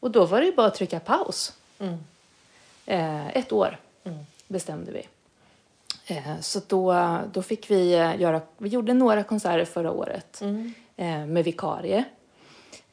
Och 0.00 0.10
då 0.10 0.24
var 0.26 0.40
det 0.40 0.46
ju 0.46 0.52
bara 0.54 0.66
att 0.66 0.74
trycka 0.74 1.00
paus. 1.00 1.52
Eh, 2.86 3.36
ett 3.36 3.52
år 3.52 3.78
bestämde 4.48 4.92
vi. 4.92 5.08
Eh, 6.14 6.40
Så 6.40 6.60
då, 6.68 7.18
då 7.32 7.42
fick 7.42 7.70
vi 7.70 7.92
eh, 7.94 8.20
göra, 8.20 8.40
vi 8.58 8.68
gjorde 8.68 8.94
några 8.94 9.22
konserter 9.24 9.64
förra 9.64 9.90
året 9.90 10.42
eh, 10.96 11.26
med 11.26 11.44
vikarie. 11.44 12.04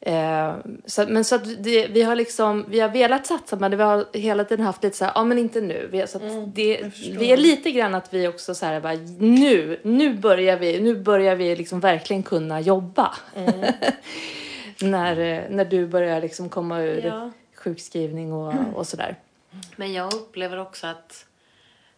Eh, 0.00 0.54
så, 0.86 1.06
men 1.08 1.24
så 1.24 1.34
att 1.34 1.64
det, 1.64 1.86
vi 1.86 2.02
har 2.02 2.16
liksom, 2.16 2.64
vi 2.68 2.80
har 2.80 2.88
velat 2.88 3.26
satsa 3.26 3.56
men 3.56 3.76
vi 3.76 3.82
har 3.82 4.06
hela 4.12 4.44
tiden 4.44 4.66
haft 4.66 4.82
lite 4.82 4.96
så 4.96 5.04
här, 5.04 5.12
ja 5.14 5.24
men 5.24 5.38
inte 5.38 5.60
nu. 5.60 5.88
Vi, 5.92 6.06
så 6.06 6.18
att 6.18 6.54
det, 6.54 6.90
vi 7.18 7.32
är 7.32 7.36
lite 7.36 7.70
grann 7.70 7.94
att 7.94 8.14
vi 8.14 8.28
också 8.28 8.54
så 8.54 8.66
här, 8.66 8.80
bara, 8.80 8.94
nu, 9.18 9.80
nu 9.82 10.14
börjar 10.14 10.56
vi, 10.56 10.80
nu 10.80 10.94
börjar 10.96 11.36
vi 11.36 11.56
liksom 11.56 11.80
verkligen 11.80 12.22
kunna 12.22 12.60
jobba. 12.60 13.14
när, 14.82 15.18
eh, 15.20 15.40
när 15.50 15.64
du 15.64 15.86
börjar 15.86 16.20
liksom 16.20 16.48
komma 16.48 16.80
ur 16.80 17.04
Ja. 17.04 17.30
sjukskrivning 17.56 18.32
och, 18.32 18.54
och 18.74 18.86
sådär. 18.86 19.16
Men 19.76 19.92
jag 19.92 20.14
upplever 20.14 20.58
också 20.58 20.86
att 20.86 21.26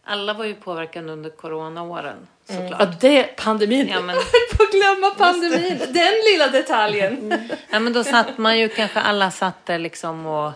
alla 0.03 0.33
var 0.33 0.45
ju 0.45 0.55
påverkade 0.55 1.11
under 1.11 1.29
coronaåren 1.29 2.27
såklart. 2.47 2.79
Ja, 2.79 2.85
det, 3.01 3.23
pandemin. 3.23 3.87
Ja, 3.87 4.01
men- 4.01 4.15
Jag 4.15 4.21
höll 4.23 4.57
på 4.57 4.63
att 4.63 4.71
glömma 4.71 5.09
pandemin. 5.17 5.77
Den 5.93 6.13
lilla 6.31 6.47
detaljen. 6.47 7.33
Ja, 7.69 7.79
men 7.79 7.93
då 7.93 8.03
satt 8.03 8.37
man 8.37 8.59
ju 8.59 8.69
kanske, 8.69 8.99
alla 8.99 9.31
satt 9.31 9.65
där 9.65 9.79
liksom 9.79 10.25
och 10.25 10.51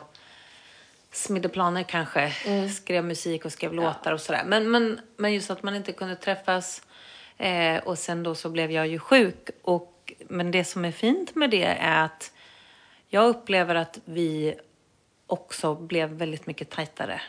smidde 1.11 1.49
planer 1.49 1.83
kanske. 1.83 2.33
Skrev 2.69 3.03
musik 3.05 3.45
och 3.45 3.51
skrev 3.51 3.73
låtar 3.73 4.11
och 4.11 4.21
sådär. 4.21 4.43
Men, 4.45 4.71
men, 4.71 4.99
men 5.17 5.33
just 5.33 5.51
att 5.51 5.63
man 5.63 5.75
inte 5.75 5.91
kunde 5.91 6.15
träffas. 6.15 6.81
Eh, 7.37 7.77
och 7.77 7.97
sen 7.97 8.23
då 8.23 8.35
så 8.35 8.49
blev 8.49 8.71
jag 8.71 8.87
ju 8.87 8.99
sjuk. 8.99 9.49
Och, 9.61 10.13
men 10.27 10.51
det 10.51 10.63
som 10.63 10.85
är 10.85 10.91
fint 10.91 11.35
med 11.35 11.49
det 11.49 11.63
är 11.63 12.03
att 12.05 12.31
jag 13.07 13.27
upplever 13.27 13.75
att 13.75 13.99
vi 14.05 14.55
också 15.27 15.75
blev 15.75 16.09
väldigt 16.09 16.45
mycket 16.47 16.69
tajtare. 16.69 17.21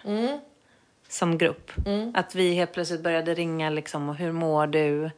Som 1.10 1.38
grupp. 1.38 1.72
Att 2.14 2.34
vi 2.34 2.54
helt 2.54 2.72
plötsligt 2.72 3.02
började 3.02 3.34
ringa 3.34 3.70
liksom 3.70 4.08
och 4.08 4.16
hur 4.16 4.32
mår 4.32 4.66
du? 4.66 5.10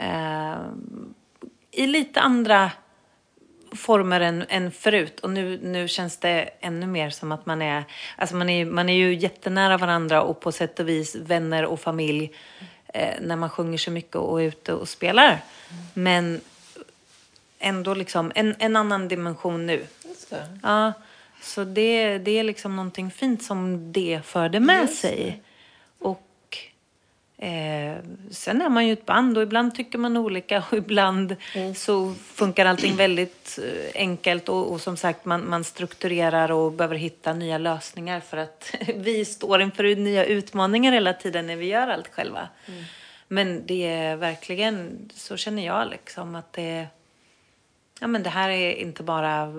Eh, 0.00 0.56
I 1.70 1.86
lite 1.86 2.20
andra 2.20 2.70
former 3.72 4.20
än, 4.20 4.44
än 4.48 4.70
förut. 4.70 5.20
Och 5.20 5.30
nu, 5.30 5.60
nu 5.62 5.88
känns 5.88 6.16
det 6.16 6.50
ännu 6.60 6.86
mer 6.86 7.10
som 7.10 7.32
att 7.32 7.46
man 7.46 7.62
är, 7.62 7.84
alltså 8.16 8.36
man 8.36 8.48
är, 8.50 8.64
man 8.64 8.88
är 8.88 8.94
ju 8.94 9.14
jättenära 9.14 9.76
varandra 9.78 10.22
och 10.22 10.40
på 10.40 10.52
sätt 10.52 10.80
och 10.80 10.88
vis 10.88 11.14
vänner 11.16 11.64
och 11.64 11.80
familj 11.80 12.32
eh, 12.94 13.14
när 13.20 13.36
man 13.36 13.50
sjunger 13.50 13.78
så 13.78 13.90
mycket 13.90 14.16
och 14.16 14.42
är 14.42 14.46
ute 14.46 14.72
och 14.72 14.88
spelar. 14.88 15.38
Men 15.94 16.40
ändå 17.58 17.94
liksom 17.94 18.32
en, 18.34 18.54
en 18.58 18.76
annan 18.76 19.08
dimension 19.08 19.66
nu. 19.66 19.86
Ja, 20.62 20.92
så 21.42 21.64
det, 21.64 22.18
det 22.18 22.38
är 22.38 22.42
liksom 22.42 22.76
någonting 22.76 23.10
fint 23.10 23.42
som 23.42 23.92
det 23.92 24.20
förde 24.24 24.60
med 24.60 24.80
Just 24.80 25.00
sig. 25.00 25.42
Och 25.98 26.58
eh, 27.38 27.96
sen 28.30 28.62
är 28.62 28.68
man 28.68 28.86
ju 28.86 28.92
ett 28.92 29.06
band 29.06 29.36
och 29.36 29.42
ibland 29.42 29.74
tycker 29.74 29.98
man 29.98 30.16
olika 30.16 30.64
och 30.70 30.76
ibland 30.76 31.36
så 31.76 32.14
funkar 32.14 32.66
allting 32.66 32.96
väldigt 32.96 33.58
eh, 33.62 33.90
enkelt 33.94 34.48
och, 34.48 34.72
och 34.72 34.80
som 34.80 34.96
sagt 34.96 35.24
man, 35.24 35.48
man 35.48 35.64
strukturerar 35.64 36.52
och 36.52 36.72
behöver 36.72 36.96
hitta 36.96 37.32
nya 37.32 37.58
lösningar 37.58 38.20
för 38.20 38.36
att 38.36 38.74
vi 38.96 39.24
står 39.24 39.62
inför 39.62 39.96
nya 39.96 40.24
utmaningar 40.24 40.92
hela 40.92 41.12
tiden 41.12 41.46
när 41.46 41.56
vi 41.56 41.66
gör 41.66 41.88
allt 41.88 42.08
själva. 42.08 42.48
Men 43.28 43.66
det 43.66 43.86
är 43.86 44.16
verkligen, 44.16 45.10
så 45.14 45.36
känner 45.36 45.66
jag 45.66 45.90
liksom 45.90 46.34
att 46.34 46.52
det 46.52 46.86
Ja, 48.00 48.06
men 48.06 48.22
det 48.22 48.30
här 48.30 48.50
är 48.50 48.72
inte 48.72 49.02
bara 49.02 49.52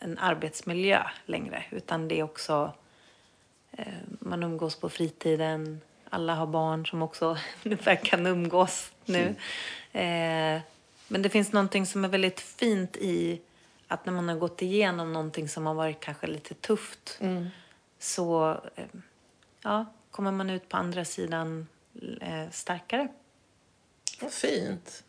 en 0.00 0.18
arbetsmiljö 0.18 1.02
längre, 1.26 1.64
utan 1.70 2.08
det 2.08 2.18
är 2.18 2.22
också... 2.22 2.72
Eh, 3.72 3.86
man 4.18 4.42
umgås 4.42 4.76
på 4.76 4.88
fritiden. 4.88 5.80
Alla 6.10 6.34
har 6.34 6.46
barn 6.46 6.86
som 6.86 7.02
också 7.02 7.38
ungefär 7.64 7.96
kan 7.96 8.26
umgås 8.26 8.92
nu. 9.04 9.34
Eh, 9.92 10.60
men 11.08 11.22
det 11.22 11.28
finns 11.28 11.52
någonting 11.52 11.86
som 11.86 12.04
är 12.04 12.08
väldigt 12.08 12.40
fint 12.40 12.96
i 12.96 13.40
att 13.88 14.06
när 14.06 14.12
man 14.12 14.28
har 14.28 14.36
gått 14.36 14.62
igenom 14.62 15.12
någonting 15.12 15.48
som 15.48 15.66
har 15.66 15.74
varit 15.74 16.00
kanske 16.00 16.26
lite 16.26 16.54
tufft 16.54 17.20
så 17.98 18.60
eh, 18.76 18.84
ja, 19.62 19.86
kommer 20.10 20.32
man 20.32 20.50
ut 20.50 20.68
på 20.68 20.76
andra 20.76 21.04
sidan 21.04 21.66
starkare. 22.50 23.08
Vad 24.20 24.32
fint. 24.32 25.04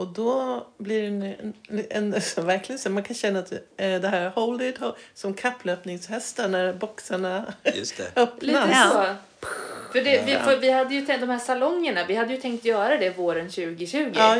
Och 0.00 0.06
då 0.08 0.66
blir 0.78 1.02
det 1.02 1.06
en, 1.08 1.54
en, 1.68 1.86
en 1.90 2.10
verkligen 2.46 2.78
så 2.78 2.90
man 2.90 3.02
kan 3.02 3.16
känna 3.16 3.38
att 3.38 3.52
eh, 3.52 4.00
det 4.00 4.08
här 4.08 4.30
hold 4.30 4.62
it, 4.62 4.78
hold, 4.78 4.94
som 5.14 5.34
kapplöpningshästar 5.34 6.48
när 6.48 6.72
boxarna 6.72 7.54
Just 7.74 7.96
det. 7.96 8.10
öppnas. 8.20 8.42
Lite 8.42 8.70
Ja. 8.72 9.16
så. 9.40 9.46
För, 9.92 10.00
det, 10.00 10.22
vi, 10.26 10.36
för 10.36 10.56
vi 10.56 10.70
hade 10.70 10.94
ju 10.94 11.06
tänkt, 11.06 11.20
de 11.20 11.30
här 11.30 11.38
salongerna, 11.38 12.04
vi 12.08 12.14
hade 12.14 12.34
ju 12.34 12.40
tänkt 12.40 12.64
göra 12.64 12.96
det 12.96 13.10
våren 13.10 13.50
2020. 13.50 14.12
Ja. 14.14 14.36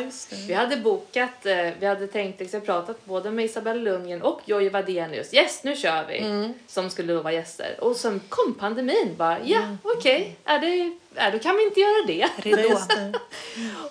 Vi 0.47 0.55
hade 0.55 0.77
bokat, 0.77 1.47
eh, 1.47 1.69
vi 1.81 1.87
hade 1.87 2.07
tänkt, 2.07 2.41
liksom, 2.41 2.61
pratat 2.61 3.05
både 3.05 3.31
med 3.31 3.45
Isabella 3.45 3.81
Lundgren 3.81 4.23
och 4.23 4.41
Jojje 4.45 4.71
Wadenius. 4.71 5.35
Yes, 5.35 5.65
nu 5.65 5.77
kör 5.77 6.05
vi! 6.09 6.19
Mm. 6.19 6.53
Som 6.67 6.91
skulle 6.91 7.15
vara 7.15 7.33
gäster. 7.33 7.77
Och 7.81 7.97
sen 7.97 8.21
kom 8.29 8.55
pandemin 8.55 9.15
bara, 9.17 9.39
ja 9.45 9.77
okej, 9.83 10.37
är 10.45 10.59
det, 10.59 10.97
är, 11.15 11.33
då 11.33 11.39
kan 11.39 11.57
vi 11.57 11.65
inte 11.65 11.81
göra 11.81 12.07
det. 12.07 12.29
Ridå. 12.37 12.79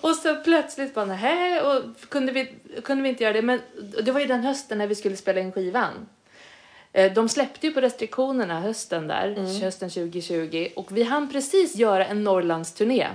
Och 0.00 0.16
så 0.16 0.36
plötsligt 0.36 0.94
bara, 0.94 1.04
nej, 1.04 1.60
och 1.60 1.82
kunde 2.08 2.32
vi, 2.32 2.54
kunde 2.84 3.02
vi 3.02 3.08
inte 3.08 3.24
göra 3.24 3.32
det. 3.32 3.42
Men 3.42 3.60
det 4.02 4.12
var 4.12 4.20
ju 4.20 4.26
den 4.26 4.40
hösten 4.40 4.78
när 4.78 4.86
vi 4.86 4.94
skulle 4.94 5.16
spela 5.16 5.40
in 5.40 5.52
skivan. 5.52 6.08
Eh, 6.92 7.12
De 7.12 7.28
släppte 7.28 7.66
ju 7.66 7.72
på 7.72 7.80
restriktionerna 7.80 8.60
hösten 8.60 9.08
där, 9.08 9.60
hösten 9.62 9.90
2020. 9.90 10.68
Och 10.76 10.96
vi 10.96 11.02
hann 11.02 11.32
precis 11.32 11.76
göra 11.76 12.06
en 12.06 12.24
Norrlandsturné. 12.24 13.08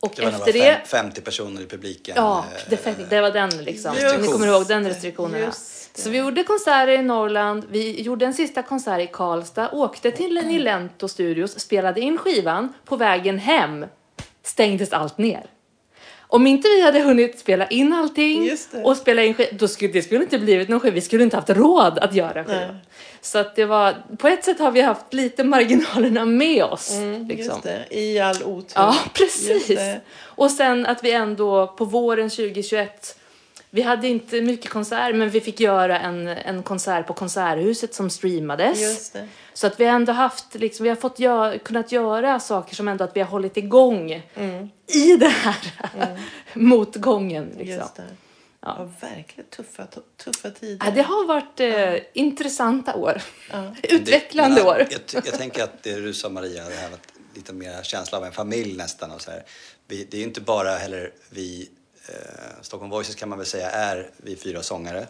Och 0.00 0.12
Det 0.16 0.22
var 0.22 0.30
efter 0.32 0.52
det 0.52 0.58
var 0.58 0.66
det... 0.66 0.80
fem, 0.84 1.04
50 1.04 1.20
personer 1.20 1.62
i 1.62 1.66
publiken. 1.66 2.14
Ja, 2.16 2.44
eh, 2.70 2.70
det, 2.70 3.10
det 3.10 3.20
var 3.20 3.30
den 3.30 3.64
liksom. 3.64 3.94
Just 3.94 4.20
Ni 4.20 4.26
kommer 4.26 4.46
ihåg 4.46 4.66
den 4.66 4.84
det. 4.84 5.52
Så 5.94 6.10
vi 6.10 6.18
gjorde 6.18 6.44
konserter 6.44 6.92
i 6.92 7.02
Norrland, 7.02 7.66
vi 7.70 8.00
gjorde 8.02 8.26
en 8.26 8.34
sista 8.34 8.62
konsert 8.62 9.00
i 9.00 9.06
Karlstad, 9.12 9.70
åkte 9.72 10.10
till 10.10 10.34
Nilento 10.46 11.08
Studios, 11.08 11.60
spelade 11.60 12.00
in 12.00 12.18
skivan. 12.18 12.72
På 12.84 12.96
vägen 12.96 13.38
hem 13.38 13.86
stängdes 14.42 14.92
allt 14.92 15.18
ner. 15.18 15.46
Om 16.28 16.46
inte 16.46 16.68
vi 16.68 16.82
hade 16.82 17.00
hunnit 17.00 17.38
spela 17.38 17.66
in 17.66 17.92
allting 17.92 18.50
och 18.84 18.96
spela 18.96 19.22
in 19.22 19.34
skivan, 19.34 19.58
då 19.58 19.68
skulle 19.68 19.92
det 19.92 20.02
skulle 20.02 20.22
inte 20.22 20.38
blivit 20.38 20.68
någon 20.68 20.80
skiva. 20.80 20.94
Vi 20.94 21.00
skulle 21.00 21.24
inte 21.24 21.36
haft 21.36 21.50
råd 21.50 21.98
att 21.98 22.14
göra 22.14 22.44
skiva. 22.44 22.58
Nej. 22.58 22.74
Så 23.20 23.38
att 23.38 23.56
det 23.56 23.64
var, 23.64 23.94
på 24.18 24.28
ett 24.28 24.44
sätt 24.44 24.58
har 24.58 24.70
vi 24.70 24.80
haft 24.80 25.14
lite 25.14 25.44
marginalerna 25.44 26.24
med 26.24 26.64
oss. 26.64 26.92
Mm, 26.92 27.28
liksom. 27.28 27.60
I 27.90 28.18
all 28.18 28.42
otur. 28.42 28.72
Ja, 28.74 28.96
precis. 29.12 29.78
Och 30.20 30.50
sen 30.50 30.86
att 30.86 31.04
vi 31.04 31.12
ändå 31.12 31.66
på 31.66 31.84
våren 31.84 32.30
2021, 32.30 33.18
vi 33.76 33.82
hade 33.82 34.08
inte 34.08 34.40
mycket 34.40 34.70
konsert, 34.70 35.14
men 35.14 35.30
vi 35.30 35.40
fick 35.40 35.60
göra 35.60 35.98
en, 36.00 36.28
en 36.28 36.62
konsert 36.62 37.06
på 37.06 37.12
Konserthuset 37.14 37.94
som 37.94 38.10
streamades. 38.10 38.80
Just 38.80 39.12
det. 39.12 39.28
Så 39.54 39.66
att 39.66 39.80
vi 39.80 39.84
har 39.84 39.92
ändå 39.96 40.12
haft, 40.12 40.54
liksom, 40.54 40.84
vi 40.84 40.88
har 40.88 40.96
fått 40.96 41.18
gö- 41.18 41.58
kunnat 41.58 41.92
göra 41.92 42.40
saker 42.40 42.74
som 42.74 42.88
ändå 42.88 43.04
att 43.04 43.16
vi 43.16 43.20
har 43.20 43.28
hållit 43.28 43.56
igång 43.56 44.10
i 44.86 45.16
det 45.16 45.28
här 45.28 45.56
motgången. 46.54 47.44
Liksom. 47.58 47.66
Just 47.68 47.94
det. 47.96 48.02
Ja. 48.60 48.90
verkligen 49.00 49.50
tuffa, 49.50 49.86
tuffa 50.24 50.50
tider. 50.50 50.86
Ja, 50.86 50.92
det 50.94 51.02
har 51.02 51.26
varit 51.26 51.60
eh, 51.60 51.94
intressanta 52.22 52.94
år. 52.94 53.22
Ja. 53.52 53.74
Utvecklande 53.82 54.56
Det- 54.60 54.66
år. 54.68 54.78
Jag, 54.90 55.00
jag, 55.12 55.26
jag 55.26 55.34
tänker 55.38 55.64
att 55.64 55.82
det 55.82 56.00
du 56.00 56.14
sa 56.14 56.28
Maria, 56.28 56.64
det 56.68 56.74
här 56.74 56.90
var 56.90 56.98
lite 57.34 57.52
mer 57.52 57.82
känsla 57.82 58.18
av 58.18 58.24
en 58.24 58.32
familj 58.32 58.76
nästan. 58.76 59.10
Och 59.10 59.20
så 59.20 59.30
här. 59.30 59.42
Vi, 59.88 60.04
det 60.10 60.16
är 60.16 60.18
ju 60.18 60.26
inte 60.26 60.40
bara 60.40 60.70
heller 60.76 61.10
vi, 61.30 61.70
eh, 62.08 62.62
Stockholm 62.62 62.90
Voices 62.90 63.14
kan 63.14 63.28
man 63.28 63.38
väl 63.38 63.46
säga 63.46 63.70
är 63.70 64.10
vi 64.16 64.36
fyra 64.36 64.62
sångare. 64.62 65.06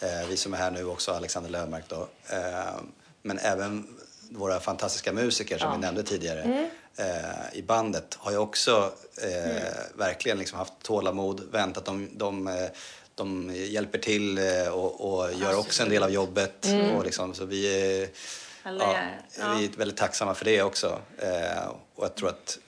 Eh, 0.00 0.28
vi 0.28 0.36
som 0.36 0.54
är 0.54 0.58
här 0.58 0.70
nu 0.70 0.84
också, 0.84 1.12
Alexander 1.12 1.50
Löfmark 1.50 1.84
då. 1.88 2.08
Eh, 2.30 2.80
men 3.22 3.38
även 3.38 3.96
våra 4.30 4.60
fantastiska 4.60 5.12
musiker 5.12 5.58
som 5.58 5.68
Ja. 5.68 5.74
vi 5.74 5.80
nämnde 5.80 6.02
tidigare 6.02 6.68
eh, 6.96 7.58
i 7.58 7.62
bandet 7.62 8.14
har 8.18 8.30
ju 8.30 8.38
också 8.38 8.92
eh, 9.22 9.72
verkligen 9.94 10.38
liksom 10.38 10.58
haft 10.58 10.72
tålamod, 10.82 11.48
väntat. 11.52 11.84
De, 11.84 12.08
de, 12.12 12.48
eh, 12.48 12.54
de 13.14 13.54
hjälper 13.54 13.98
till 13.98 14.38
eh, 14.38 14.68
och, 14.68 15.00
och 15.22 15.32
gör 15.32 15.58
också 15.58 15.82
en 15.82 15.88
del 15.88 16.02
av 16.02 16.10
jobbet. 16.10 16.66
Och 16.96 17.04
liksom, 17.04 17.34
så 17.34 17.44
vi 17.44 18.08
ja. 19.38 19.54
vi 19.58 19.64
är 19.64 19.78
väldigt 19.78 19.96
tacksamma 19.96 20.34
för 20.34 20.44
det 20.44 20.62
också. 20.62 20.98
Eh, 21.18 21.66
och 21.94 22.04
jag 22.04 22.14
tror 22.14 22.28
att 22.28 22.58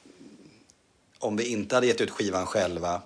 om 1.19 1.37
vi 1.37 1.45
inte 1.45 1.75
hade 1.75 1.87
gett 1.87 2.01
ut 2.01 2.11
skivan 2.11 2.47
själva, 2.47 3.03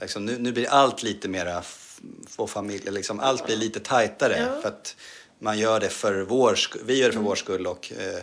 liksom, 0.00 0.24
nu, 0.24 0.38
nu 0.38 0.52
blir 0.52 0.68
allt 0.68 1.02
lite 1.02 1.28
mera 1.28 1.58
f- 1.58 2.00
för 2.28 2.46
familj, 2.46 2.90
liksom, 2.90 3.20
allt 3.20 3.46
blir 3.46 3.56
lite 3.56 3.80
tajtare 3.80 4.38
Ja. 4.54 4.60
för 4.62 4.68
att 4.68 4.96
man 5.38 5.58
gör 5.58 5.80
det 5.80 5.88
för 5.88 6.20
vår 6.20 6.58
vi 6.84 6.98
gör 6.98 7.06
det 7.08 7.12
för 7.14 7.20
vår 7.20 7.34
skull 7.34 7.66
och 7.66 7.92
eh, 7.98 8.20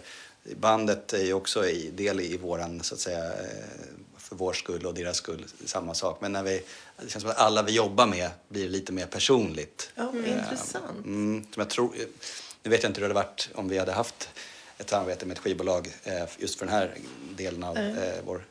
bandet 0.56 1.14
är 1.14 1.24
ju 1.24 1.34
också 1.34 1.66
i, 1.68 1.90
del 1.92 2.20
i 2.22 2.38
våran, 2.38 2.84
så 2.84 2.96
att 2.96 3.00
säga, 3.02 3.26
eh, 3.26 3.34
för 4.18 4.36
vår 4.36 4.54
skull 4.54 4.86
och 4.86 4.94
deras 4.94 5.18
skull, 5.18 5.46
samma 5.66 5.94
sak. 5.94 6.18
Men 6.22 6.32
när 6.32 6.44
vi, 6.44 6.64
det 7.02 7.10
känns 7.10 7.22
som 7.22 7.32
att 7.32 7.38
alla 7.38 7.64
vi 7.64 7.72
jobbar 7.72 8.06
med 8.08 8.30
blir 8.50 8.70
lite 8.70 8.92
mer 8.92 9.06
personligt. 9.06 9.92
Ja, 9.96 10.14
intressant. 10.26 11.06
Mm, 11.06 11.44
som 11.54 11.60
jag 11.62 11.70
tror, 11.70 11.94
nu 12.64 12.70
vet 12.72 12.84
jag 12.84 12.90
inte 12.90 13.02
hur 13.02 13.10
det 13.10 13.14
hade 13.16 13.28
varit 13.28 13.50
om 13.56 13.70
vi 13.70 13.78
hade 13.78 13.92
haft 13.92 14.30
ett 14.78 14.90
samarbete 14.90 15.26
med 15.26 15.38
ett 15.38 15.44
skivbolag 15.44 15.88
eh, 16.04 16.24
just 16.38 16.60
för 16.60 16.66
den 16.66 16.76
här 16.76 16.96
delen 17.36 17.64
av 17.64 17.78
eh, 17.78 17.94
vår, 18.26 18.46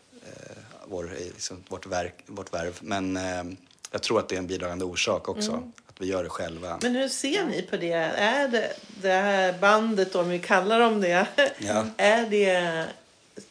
vår, 0.92 1.12
eh, 1.12 1.18
liksom, 1.18 1.64
vårt, 1.68 1.86
verk, 1.86 2.14
vårt 2.26 2.54
värv. 2.54 2.78
Men 2.80 3.16
eh, 3.16 3.44
jag 3.90 4.02
tror 4.02 4.18
att 4.18 4.28
det 4.28 4.34
är 4.34 4.38
en 4.38 4.46
bidragande 4.46 4.84
orsak 4.84 5.28
också, 5.28 5.62
att 5.86 6.00
vi 6.00 6.06
gör 6.06 6.22
det 6.22 6.28
själva. 6.28 6.78
Men 6.82 6.94
hur 6.94 7.08
ser 7.08 7.44
ni 7.44 7.62
på 7.62 7.76
det? 7.76 7.92
Är 7.92 8.48
det, 8.48 8.72
det 9.02 9.08
här 9.12 9.58
bandet, 9.58 10.14
om 10.14 10.28
vi 10.28 10.38
kallar 10.38 10.80
dem 10.80 11.00
det, 11.00 11.26
Ja. 11.58 11.84
är 11.96 12.26
det... 12.30 12.86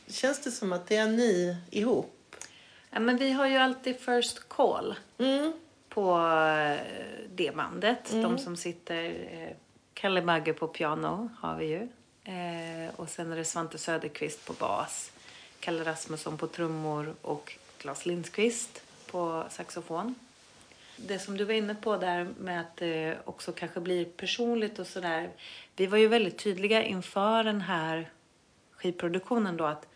Känns 0.07 0.39
det 0.41 0.51
som 0.51 0.73
att 0.73 0.87
det 0.87 0.95
är 0.95 1.07
ni 1.07 1.57
ihop? 1.71 2.35
Ja, 2.91 2.99
men 2.99 3.17
vi 3.17 3.31
har 3.31 3.47
ju 3.47 3.57
alltid 3.57 3.99
first 3.99 4.49
call 4.49 4.95
Mm. 5.17 5.53
på 5.89 6.11
eh, 6.17 6.79
det 7.35 7.55
bandet. 7.55 8.11
De 8.11 8.37
som 8.37 8.57
sitter... 8.57 9.03
Eh, 9.31 9.55
Kalle 9.93 10.21
Bagge 10.21 10.53
på 10.53 10.67
piano 10.67 11.29
har 11.39 11.57
vi 11.57 11.65
ju. 11.65 11.87
Och 12.95 13.09
sen 13.09 13.31
är 13.31 13.35
det 13.35 13.45
Svante 13.45 13.77
Söderqvist 13.77 14.45
på 14.45 14.53
bas. 14.53 15.10
Kalle 15.61 15.83
Rasmusson 15.83 16.37
på 16.37 16.47
trummor 16.47 17.15
och 17.21 17.57
Claes 17.77 18.05
Lindqvist 18.05 18.81
på 19.11 19.43
saxofon. 19.49 20.15
Det 20.95 21.19
som 21.19 21.37
du 21.37 21.43
var 21.43 21.53
inne 21.53 21.75
på 21.75 21.97
där 21.97 22.27
med 22.39 22.61
att 22.61 22.77
det 22.77 23.17
också 23.25 23.51
kanske 23.51 23.79
blir 23.79 24.05
personligt 24.05 24.79
och 24.79 24.87
sådär. 24.87 25.29
Vi 25.75 25.87
var 25.87 25.97
ju 25.97 26.07
väldigt 26.07 26.37
tydliga 26.37 26.83
inför 26.83 27.43
den 27.43 27.61
här 27.61 28.09
skivproduktionen 28.71 29.57
då 29.57 29.65
att 29.65 29.87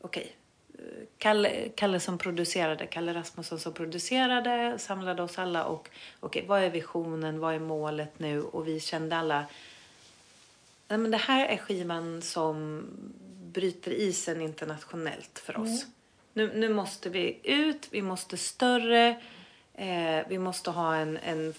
okej, 0.00 0.22
okay, 0.22 1.06
Kalle, 1.18 1.68
Kalle 1.74 2.00
som 2.00 2.18
producerade, 2.18 2.86
Kalle 2.86 3.14
Rasmusson 3.14 3.58
som 3.58 3.72
producerade, 3.72 4.78
samlade 4.78 5.22
oss 5.22 5.38
alla 5.38 5.64
och 5.64 5.88
okej, 6.20 6.44
vad 6.46 6.62
är 6.62 6.70
visionen, 6.70 7.40
vad 7.40 7.54
är 7.54 7.58
målet 7.58 8.18
nu? 8.18 8.42
Och 8.42 8.68
vi 8.68 8.80
kände 8.80 9.16
alla, 9.16 9.44
nej 10.88 10.98
men 10.98 11.10
det 11.10 11.16
här 11.16 11.46
är 11.46 11.56
skivan 11.56 12.22
som 12.22 12.82
bryter 13.54 13.90
isen 13.90 14.40
internationellt 14.40 15.38
för 15.38 15.60
oss. 15.60 15.86
Nu, 16.32 16.52
nu 16.54 16.68
måste 16.68 17.08
vi 17.08 17.40
ut, 17.42 17.88
vi 17.90 18.02
måste 18.02 18.36
större, 18.36 19.08
eh, 19.74 20.20
vi 20.28 20.38
måste 20.38 20.70
ha 20.70 20.96
en, 20.96 21.16
en 21.16 21.54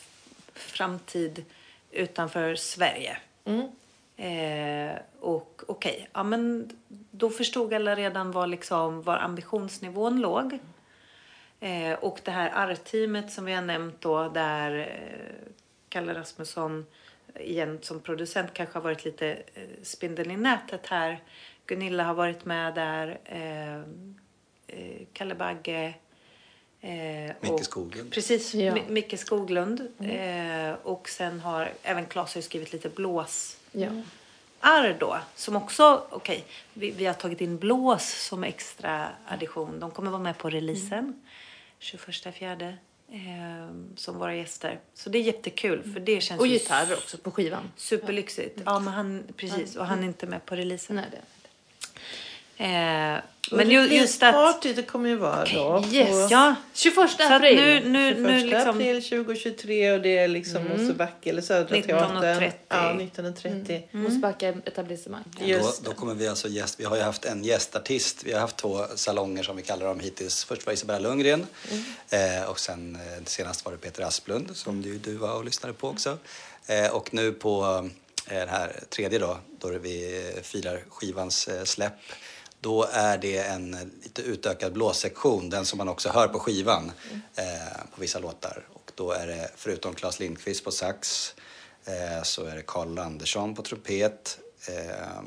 framtid 0.54 1.46
utanför 1.92 2.56
Sverige. 2.56 3.18
Eh, 4.18 4.98
och 5.20 5.62
okej, 5.68 6.10
ja 6.14 6.24
men 6.24 6.70
då 7.12 7.30
förstod 7.30 7.74
alla 7.74 7.96
redan 7.96 8.32
var, 8.32 8.48
liksom, 8.48 9.02
var 9.02 9.18
ambitionsnivån 9.18 10.22
låg. 10.22 10.60
Eh, 11.60 11.94
och 11.94 12.20
det 12.24 12.32
här 12.32 12.70
R-teamet 12.70 13.32
som 13.32 13.46
vi 13.46 13.54
har 13.54 13.62
nämnt 13.62 14.02
då 14.02 14.30
där 14.30 14.80
eh, 14.80 15.52
Kalle 15.90 16.14
Rasmusson 16.14 16.86
igen 17.40 17.80
som 17.82 18.00
producent 18.00 18.54
kanske 18.54 18.78
har 18.78 18.84
varit 18.84 19.06
lite 19.06 19.28
eh, 19.54 19.64
spindeln 19.84 20.32
i 20.32 20.38
nätet 20.38 20.88
här. 20.88 21.24
Gunilla 21.68 22.04
har 22.04 22.14
varit 22.14 22.46
med 22.46 22.74
där. 22.76 23.20
Eh, 23.26 23.76
eh, 24.68 25.02
Kalle 25.14 25.36
Bagge. 25.36 25.94
Eh, 26.82 26.92
Micke 27.42 27.52
och- 27.52 27.66
Skoglund. 27.66 28.12
Precis, 28.12 28.54
Ja. 28.54 28.74
Mi- 28.76 28.90
Micke 28.90 29.20
Skoglund. 29.20 29.82
Eh, 30.00 30.74
och 30.84 31.10
sen 31.10 31.40
har 31.40 31.72
även 31.84 32.06
Claes 32.06 32.36
har 32.36 32.42
skrivit 32.42 32.74
lite 32.74 32.90
blås 32.90 33.58
Ja. 33.72 33.88
arr 34.60 34.98
då, 35.00 35.18
som 35.36 35.56
också, 35.56 36.08
okej, 36.10 36.44
vi, 36.74 36.92
vi 36.92 37.06
har 37.06 37.14
tagit 37.14 37.42
in 37.42 37.58
blås 37.58 38.28
som 38.28 38.44
extra 38.44 39.08
addition. 39.26 39.80
De 39.80 39.92
kommer 39.92 40.12
vara 40.12 40.22
med 40.22 40.38
på 40.38 40.50
releasen 40.50 41.22
21 41.80 42.32
fjärde 42.36 42.78
eh, 43.12 43.70
som 43.96 44.18
våra 44.18 44.36
gäster. 44.36 44.80
Så 44.94 45.10
det 45.10 45.18
är 45.18 45.22
jättekul 45.24 45.94
för 45.94 46.00
det 46.00 46.22
känns 46.22 46.40
Och 46.42 46.48
ju 46.48 46.54
gitarr 46.54 46.94
också 46.94 47.18
på 47.18 47.32
skivan. 47.32 47.72
superlyxigt. 47.76 48.62
Ja, 48.66 48.80
men 48.80 48.94
han, 48.94 49.24
precis, 49.38 49.76
och 49.76 49.86
han 49.86 50.00
är 50.00 50.04
inte 50.04 50.28
med 50.28 50.46
på 50.46 50.56
releasen. 50.56 50.96
Nej, 50.96 51.06
det. 51.12 51.18
Eh, 52.58 53.22
men 53.52 53.70
ju, 53.70 53.80
just 53.80 54.24
att, 54.24 54.34
releaseparty, 54.34 54.74
det 54.74 54.84
kommer 54.84 55.10
ju 55.10 55.16
vara 55.16 55.46
då. 55.46 55.84
Yes. 55.92 56.32
ja, 56.32 56.56
21 56.74 56.96
så 56.96 57.02
att 57.02 57.32
april. 57.32 57.56
nu, 57.56 57.90
nu, 57.90 58.10
21 58.10 58.22
nu 58.22 58.46
liksom, 58.46 58.70
april 58.70 59.04
2023 59.04 59.92
och 59.92 60.02
det 60.02 60.18
är 60.18 60.28
liksom 60.28 60.64
Mosebacke 60.64 61.30
eller 61.30 61.42
Södra 61.42 61.76
19.30. 61.76 62.40
Teatern. 62.40 62.52
Ja, 62.68 63.22
19.30. 63.24 63.82
Mosebacka 63.92 64.50
etablissemang. 64.50 65.24
Då, 65.40 65.46
Just 65.46 65.84
då 65.84 65.90
det. 65.90 65.96
kommer 65.96 66.14
vi 66.14 66.28
alltså 66.28 66.48
gäst, 66.48 66.80
vi 66.80 66.84
har 66.84 66.96
ju 66.96 67.02
haft 67.02 67.26
en 67.26 67.44
gästartist, 67.44 68.24
vi 68.24 68.34
har 68.34 68.40
haft 68.40 68.58
två 68.58 68.86
salonger 68.96 69.44
som 69.44 69.56
vi 69.56 69.62
kallar 69.62 69.86
dem 69.86 70.00
hittills. 70.00 70.44
Först 70.44 70.66
var 70.66 70.74
Isabella 70.74 71.00
Lundgren 71.00 71.48
eh, 72.10 72.50
och 72.50 72.60
sen 72.60 72.96
eh, 72.96 73.24
senast 73.26 73.66
var 73.66 73.72
det 73.72 73.78
Peter 73.78 74.04
Asplund 74.04 74.56
som 74.58 74.82
du, 74.82 74.98
du 74.98 75.14
var 75.16 75.36
och 75.36 75.46
lyssnade 75.46 75.74
på 75.74 75.88
också. 75.88 76.18
Eh, 76.68 76.96
och 76.96 77.14
nu 77.14 77.32
på 77.32 77.64
eh, 78.28 78.40
den 78.40 78.50
här 78.50 78.80
tredje 78.90 79.20
då, 79.20 79.38
då 79.60 79.70
vi 79.70 80.24
firar 80.44 80.84
skivans 80.90 81.48
eh, 81.48 81.64
släpp, 81.64 81.94
då 82.66 82.84
är 82.92 83.18
det 83.18 83.38
en 83.38 83.92
lite 84.04 84.22
utökad 84.22 84.74
blåssektion, 84.74 85.50
den 85.50 85.66
som 85.66 85.78
man 85.78 85.90
också 85.90 86.10
hör 86.10 86.28
på 86.28 86.40
skivan 86.40 86.92
eh, 87.36 87.46
på 87.96 88.02
vissa 88.02 88.20
låtar. 88.20 88.66
Och 88.74 88.92
då 88.96 89.12
är 89.12 89.28
det 89.28 89.50
förutom 89.56 89.94
Claes 89.96 90.20
Lindqvist 90.20 90.64
på 90.64 90.72
sax 90.72 91.34
eh, 91.86 92.24
så 92.24 92.46
är 92.46 92.56
det 92.56 92.62
Carl 92.62 93.00
Andersson 93.00 93.56
på 93.56 93.62
trumpet, 93.62 94.40
eh, 94.68 94.74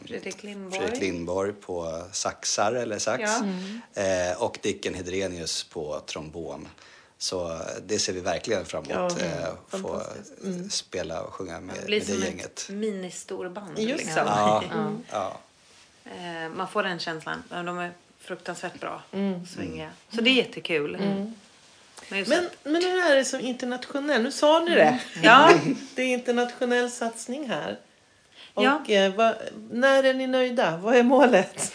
Fredrik 0.07 0.43
Lindborg. 0.43 0.81
Fredrik 0.81 1.01
Lindborg 1.01 1.53
på 1.53 2.03
saxar 2.13 2.73
eller 2.73 2.99
sax 2.99 3.23
Ja. 3.95 4.03
eh, 4.03 4.43
och 4.43 4.59
Dicken 4.63 4.95
Hedrenius 4.95 5.65
på 5.65 6.01
trombon. 6.07 6.69
Så 7.19 7.61
det 7.87 7.99
ser 7.99 8.13
vi 8.13 8.21
verkligen 8.21 8.65
fram 8.65 8.85
emot. 8.91 9.17
Ja, 9.71 9.79
få. 9.79 10.03
Mm. 10.45 10.71
spela 10.71 11.23
och 11.23 11.33
sjunga 11.35 11.61
med, 11.61 11.77
det 11.81 11.85
blir 11.87 11.99
med 11.99 12.07
det 12.09 12.13
som 12.15 12.23
gänget. 12.25 12.59
ett 12.59 12.69
ministorband. 12.71 13.79
Just 13.79 14.05
liksom. 14.05 14.23
Ja, 14.27 14.65
Ja. 14.71 14.91
ja. 15.11 15.39
Eh, 16.11 16.49
man 16.57 16.69
får 16.69 16.83
den 16.83 16.99
känslan. 16.99 17.43
Ja, 17.51 17.63
De 17.63 17.79
är 17.79 17.91
fruktansvärt 18.21 18.81
bra. 18.81 19.03
Mm. 19.13 19.47
Swingiga. 19.47 19.91
Så 20.15 20.21
det 20.21 20.31
är 20.31 20.35
jättekul. 20.35 20.97
Men, 22.11 22.19
just 22.19 22.31
Men, 22.31 22.39
att- 22.47 22.57
men 22.65 22.81
det 22.83 22.89
här 22.89 23.17
är 23.17 23.25
som 23.25 23.41
internationell, 23.41 24.23
nu 24.23 24.31
sa 24.33 24.61
ni 24.61 24.75
det. 24.75 24.99
Ja. 25.23 25.51
Det 25.95 26.03
är 26.03 26.07
internationell 26.07 26.91
satsning 26.91 27.49
här. 27.49 27.79
Och 28.55 28.65
Ja. 28.65 28.85
eh, 28.89 29.15
vad- 29.15 29.35
när 29.71 30.05
är 30.05 30.15
ni 30.15 30.27
nöjda? 30.27 30.77
Vad 30.77 30.97
är 30.97 31.03
målet? 31.03 31.75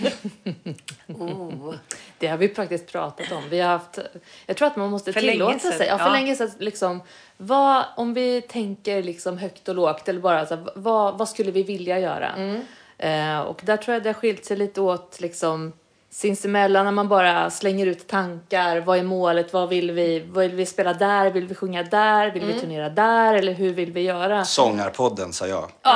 oh. 1.08 1.74
Det 2.18 2.28
har 2.28 2.38
vi 2.38 2.48
praktiskt 2.48 2.88
pratat 2.92 3.32
om. 3.32 3.50
Vi 3.50 3.60
har 3.60 3.70
haft, 3.70 4.00
jag 4.46 4.58
tror 4.58 4.68
att 4.68 4.76
man 4.76 4.90
måste 4.90 5.14
För 5.14 5.20
tillåta 5.22 5.60
sig. 5.72 5.88
Ja, 5.88 5.98
för 5.98 6.06
ja. 6.06 6.12
länge 6.12 6.36
sedan. 6.36 6.52
Liksom, 6.60 7.02
vad, 7.38 7.86
om 7.98 8.14
vi 8.14 8.42
tänker 8.42 9.04
liksom 9.04 9.38
högt 9.38 9.70
och 9.70 9.76
lågt, 9.76 10.10
eller 10.10 10.20
bara 10.20 10.46
så 10.46 10.56
här, 10.56 10.68
vad, 10.76 11.18
vad 11.18 11.30
skulle 11.30 11.52
vi 11.52 11.64
vilja 11.64 12.00
göra? 12.00 12.30
Mm. 12.34 12.62
Eh, 13.04 13.40
och 13.40 13.62
där 13.64 13.78
tror 13.78 13.94
jag 13.94 14.04
det 14.04 14.10
har 14.10 14.14
skilt 14.14 14.46
sig 14.46 14.58
lite 14.58 14.82
åt. 14.82 15.20
Liksom, 15.20 15.74
sinsemellan 16.10 16.86
när 16.86 16.92
man 16.92 17.08
bara 17.08 17.50
slänger 17.50 17.86
ut 17.86 18.08
tankar. 18.08 18.80
Vad 18.80 18.98
är 19.00 19.04
målet? 19.04 19.54
Vad 19.54 19.70
vill 19.70 19.92
vi? 19.92 20.20
Vad 20.28 20.44
vill 20.44 20.56
vi 20.56 20.66
spela 20.66 20.94
där? 20.94 21.30
Vill 21.30 21.48
vi 21.48 21.56
sjunga 21.56 21.84
där? 21.84 22.32
Vill 22.32 22.46
vi 22.46 22.60
turnera 22.60 22.90
där? 22.90 23.34
Eller 23.34 23.54
hur 23.54 23.74
vill 23.74 23.92
vi 23.92 24.02
göra? 24.02 24.46
Sångarpodden 24.46 25.34
sa 25.34 25.48
jag. 25.48 25.70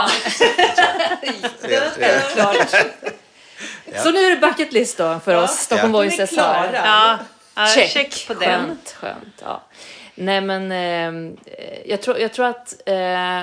Självklart. 1.98 2.70
Så 3.96 4.12
nu 4.12 4.20
är 4.20 4.30
det 4.36 4.48
bucket 4.48 4.74
list 4.74 4.98
då 4.98 5.20
för 5.20 5.44
oss 5.44 5.52
Stockholm 5.52 5.94
Ja. 5.94 6.00
Voices. 6.00 6.30
Klara. 6.30 6.70
Ja, 6.74 7.18
ja 7.56 7.68
Check. 7.68 7.92
check. 7.92 8.28
på 8.28 8.34
den. 8.34 8.66
Skönt, 8.66 8.96
skönt. 9.00 9.42
Ja. 9.44 9.62
Nej 10.16 10.42
men 10.42 10.72
eh, 10.72 11.34
jag, 11.86 12.02
tror, 12.02 12.20
jag 12.20 12.34
tror 12.34 12.46
att 12.46 12.82
eh, 12.86 13.42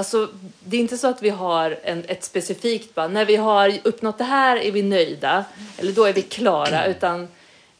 alltså, 0.00 0.28
det 0.64 0.76
är 0.76 0.80
inte 0.80 0.98
så 0.98 1.06
att 1.06 1.22
vi 1.22 1.28
har 1.30 1.78
en, 1.82 2.04
ett 2.08 2.24
specifikt 2.24 2.94
bara, 2.94 3.08
när 3.08 3.24
vi 3.24 3.36
har 3.36 3.72
uppnått 3.82 4.18
det 4.18 4.24
här 4.24 4.56
är 4.56 4.72
vi 4.72 4.82
nöjda 4.82 5.44
eller 5.78 5.92
då 5.92 6.04
är 6.04 6.12
vi 6.12 6.22
klara 6.22 6.86
utan 6.86 7.28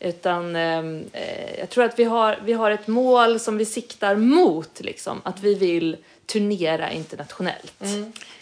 utan 0.00 0.56
ehm, 0.56 1.04
eh, 1.12 1.58
jag 1.58 1.70
tror 1.70 1.84
att 1.84 1.98
vi 1.98 2.04
har, 2.04 2.38
vi 2.44 2.52
har 2.52 2.70
ett 2.70 2.86
mål 2.86 3.40
som 3.40 3.58
vi 3.58 3.64
siktar 3.64 4.16
mot 4.16 4.80
liksom, 4.80 5.20
att 5.24 5.40
vi 5.40 5.54
vill 5.54 5.96
turnera 6.26 6.90
internationellt. 6.90 7.82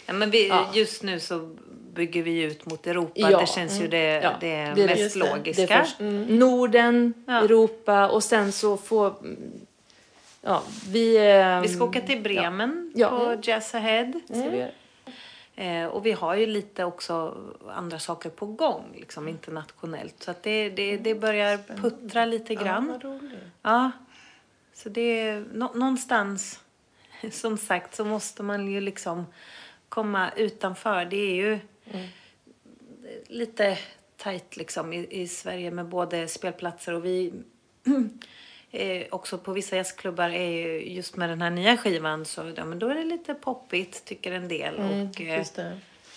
Ja, 0.05 0.13
men 0.13 0.31
vi, 0.31 0.47
Ja. 0.47 0.69
Just 0.73 1.03
nu 1.03 1.19
så 1.19 1.55
bygger 1.93 2.23
vi 2.23 2.41
ut 2.41 2.65
mot 2.65 2.87
Europa. 2.87 3.11
Ja. 3.15 3.39
Det 3.39 3.47
känns 3.47 3.81
ju 3.81 3.87
det, 3.87 4.21
Ja, 4.23 4.31
det, 4.39 4.73
det 4.75 4.85
mest 4.85 4.99
just 4.99 5.19
det. 5.19 5.19
Logiska. 5.19 5.83
först 5.83 5.95
Norden, 6.27 7.13
Ja. 7.27 7.43
Europa 7.43 8.07
och 8.07 8.23
sen 8.23 8.51
så 8.51 8.77
får 8.77 9.13
ja, 10.41 10.63
vi... 10.89 11.17
ehm, 11.31 11.61
Vi 11.61 11.67
ska 11.67 11.83
åka 11.83 12.01
till 12.01 12.21
Bremen 12.21 12.91
Ja. 12.95 13.09
på 13.09 13.37
Jazz 13.43 13.75
Ahead. 13.75 14.11
ska 14.25 14.49
vi. 14.49 14.67
Eh, 15.55 15.85
och 15.85 16.05
vi 16.05 16.11
har 16.11 16.35
ju 16.35 16.45
lite 16.45 16.83
också 16.83 17.37
andra 17.69 17.99
saker 17.99 18.29
på 18.29 18.45
gång 18.45 18.83
liksom, 18.95 19.27
internationellt. 19.27 20.23
Så 20.23 20.31
att 20.31 20.43
det, 20.43 20.69
det, 20.69 20.97
det 20.97 21.15
börjar 21.15 21.57
puttra 21.57 22.25
lite 22.25 22.53
Ja, 22.53 22.61
grann. 22.63 22.99
roligt. 23.01 23.39
Ja, 23.61 23.91
så 24.73 24.89
det 24.89 25.01
är 25.19 25.45
nå- 25.53 25.71
någonstans, 25.75 26.59
som 27.31 27.57
sagt, 27.57 27.95
så 27.95 28.05
måste 28.05 28.43
man 28.43 28.67
ju 28.71 28.81
liksom 28.81 29.25
komma 29.89 30.29
utanför. 30.35 31.05
Det 31.05 31.17
är 31.17 31.35
ju 31.35 31.59
lite 33.27 33.77
tajt 34.17 34.57
liksom 34.57 34.93
i, 34.93 35.07
i 35.21 35.27
Sverige 35.27 35.71
med 35.71 35.85
både 35.85 36.27
spelplatser 36.27 36.93
och 36.93 37.05
vi 37.05 37.33
eh, 38.71 39.05
också 39.11 39.37
på 39.37 39.53
vissa 39.53 39.75
jazzklubbar 39.75 40.29
är 40.29 40.49
ju 40.49 40.93
just 40.93 41.15
med 41.15 41.29
den 41.29 41.41
här 41.41 41.49
nya 41.49 41.77
skivan 41.77 42.25
så 42.25 42.51
ja, 42.55 42.65
men 42.65 42.79
då 42.79 42.87
är 42.87 42.95
det 42.95 43.03
lite 43.03 43.33
poppigt 43.33 44.05
tycker 44.05 44.31
en 44.31 44.47
del. 44.47 44.75
och, 44.75 45.21
eh, 45.21 45.45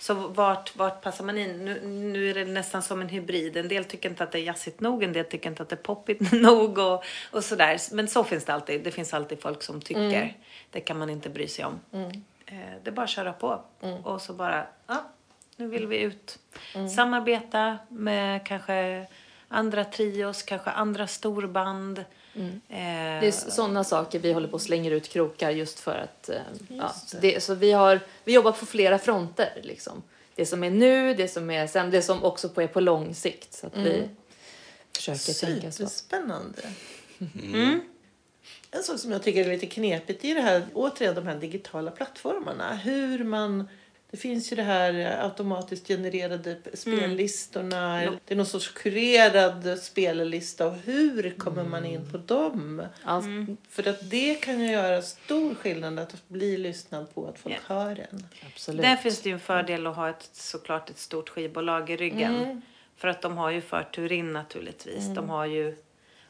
så 0.02 0.14
vart, 0.14 0.76
vart 0.76 1.02
passar 1.02 1.24
man 1.24 1.38
in? 1.38 1.64
Nu, 1.64 1.80
nu 1.86 2.30
är 2.30 2.34
det 2.34 2.44
nästan 2.44 2.82
som 2.82 3.00
en 3.00 3.08
hybrid. 3.08 3.56
En 3.56 3.68
del 3.68 3.84
tycker 3.84 4.10
inte 4.10 4.24
att 4.24 4.32
det 4.32 4.38
är 4.38 4.42
jazzigt 4.42 4.80
nog, 4.80 5.02
en 5.02 5.12
del 5.12 5.24
tycker 5.24 5.50
inte 5.50 5.62
att 5.62 5.68
det 5.68 5.74
är 5.74 5.82
poppigt 5.82 6.32
nog 6.32 6.78
och, 6.78 7.04
och 7.30 7.44
sådär. 7.44 7.78
Men 7.92 8.08
så 8.08 8.24
finns 8.24 8.44
det 8.44 8.54
alltid. 8.54 8.82
Det 8.82 8.90
finns 8.90 9.14
alltid 9.14 9.42
folk 9.42 9.62
som 9.62 9.80
tycker. 9.80 10.36
Det 10.70 10.80
kan 10.80 10.98
man 10.98 11.10
inte 11.10 11.30
bry 11.30 11.48
sig 11.48 11.64
om. 11.64 11.80
Eh, 12.46 12.56
det 12.82 12.90
är 12.90 12.92
bara 12.92 13.04
att 13.04 13.10
köra 13.10 13.32
på. 13.32 13.62
Och 14.04 14.20
så 14.20 14.32
bara, 14.32 14.66
ja, 14.86 15.04
nu 15.56 15.66
vill 15.66 15.86
vi 15.86 15.98
ut. 15.98 16.38
Samarbeta 16.96 17.78
med 17.88 18.46
kanske 18.46 19.06
andra 19.48 19.84
trios, 19.84 20.42
kanske 20.42 20.70
andra 20.70 21.06
storband. 21.06 22.04
Eh, 22.34 22.50
Det 22.68 23.26
är 23.26 23.50
sådana 23.50 23.84
saker 23.84 24.18
vi 24.18 24.32
håller 24.32 24.48
på 24.48 24.54
och 24.54 24.62
slänger 24.62 24.90
ut 24.90 25.08
krokar 25.08 25.50
just 25.50 25.80
för 25.80 25.94
att... 25.98 26.28
eh, 26.28 26.36
ja, 26.68 26.82
Just 26.94 27.20
det, 27.20 27.42
så 27.42 27.54
vi, 27.54 27.72
har, 27.72 28.00
vi 28.24 28.32
jobbar 28.32 28.52
på 28.52 28.66
flera 28.66 28.98
fronter. 28.98 29.60
Liksom. 29.62 30.02
Det 30.34 30.46
som 30.46 30.64
är 30.64 30.70
nu, 30.70 31.14
det 31.14 31.28
som 31.28 31.50
är 31.50 31.66
sen, 31.66 31.90
det 31.90 32.02
som 32.02 32.24
också 32.24 32.48
på, 32.48 32.62
är 32.62 32.66
på 32.66 32.80
lång 32.80 33.14
sikt. 33.14 33.52
Så 33.54 33.66
att 33.66 33.76
vi 33.76 34.08
försöker 34.96 35.46
tänka 35.46 35.72
så. 35.72 35.76
Superspännande. 35.76 36.62
En 38.70 38.82
sak 38.82 38.98
som 38.98 39.12
jag 39.12 39.22
tycker 39.22 39.44
är 39.46 39.52
lite 39.52 39.66
knepigt 39.66 40.24
är 40.24 40.34
det 40.34 40.40
här, 40.40 40.66
återigen 40.74 41.14
de 41.14 41.26
här 41.26 41.36
digitala 41.36 41.90
plattformarna. 41.90 42.74
Hur 42.74 43.24
man, 43.24 43.68
det 44.12 44.18
finns 44.18 44.52
ju 44.52 44.56
det 44.56 44.62
här 44.62 45.22
automatiskt 45.24 45.88
genererade 45.88 46.56
spellistorna. 46.74 48.00
Det 48.24 48.34
är 48.34 48.36
någon 48.36 48.46
sorts 48.46 48.68
kurerad 48.68 49.78
spellista 49.78 50.66
och 50.66 50.76
hur 50.76 51.38
kommer 51.38 51.64
man 51.64 51.84
in 51.84 52.10
på 52.12 52.18
dem? 52.18 52.82
Ja, 53.04 53.22
För 53.68 53.88
att 53.88 54.10
det 54.10 54.34
kan 54.34 54.60
ju 54.60 54.70
göra 54.70 55.02
stor 55.02 55.54
skillnad 55.54 55.98
att 55.98 56.28
bli 56.28 56.56
lyssnad 56.56 57.14
på, 57.14 57.26
att 57.26 57.38
folk 57.38 57.60
hör 57.66 58.06
en. 58.10 58.26
absolut. 58.46 58.82
Där 58.82 58.96
finns 58.96 59.20
det 59.20 59.28
ju 59.28 59.32
en 59.32 59.40
fördel 59.40 59.86
att 59.86 59.96
ha 59.96 60.10
ett, 60.10 60.28
såklart 60.32 60.90
ett 60.90 60.98
stort 60.98 61.28
skivbolag 61.28 61.90
i 61.90 61.96
ryggen. 61.96 62.62
För 62.96 63.08
att 63.08 63.22
de 63.22 63.36
har 63.36 63.50
ju 63.50 63.60
förtur 63.60 64.12
in 64.12 64.32
naturligtvis. 64.32 65.06
De 65.06 65.28
har 65.28 65.46
ju 65.46 65.76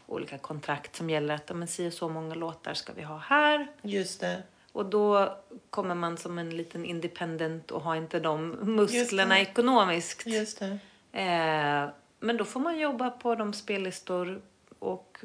olika 0.06 0.38
kontrakt 0.38 0.96
som 0.96 1.10
gäller 1.10 1.34
att 1.34 1.56
men, 1.56 1.68
si 1.68 1.88
och 1.88 1.92
så 1.92 2.08
många 2.08 2.34
låtar 2.34 2.74
ska 2.74 2.92
vi 2.92 3.02
ha 3.02 3.18
här. 3.18 3.66
Just 3.82 4.20
det. 4.20 4.42
Och 4.72 4.86
då 4.86 5.36
kommer 5.70 5.94
man 5.94 6.18
som 6.18 6.38
en 6.38 6.56
liten 6.56 6.84
independent 6.84 7.70
och 7.70 7.82
har 7.82 7.96
inte 7.96 8.20
de 8.20 8.48
musklerna 8.50 9.34
det. 9.34 9.40
ekonomiskt. 9.40 10.26
Just 10.26 10.58
det. 10.58 10.78
Eh, 11.12 11.88
men 12.20 12.36
då 12.36 12.44
får 12.44 12.60
man 12.60 12.78
jobba 12.78 13.10
på 13.10 13.34
de 13.34 13.52
spellistor 13.52 14.42
och 14.78 15.18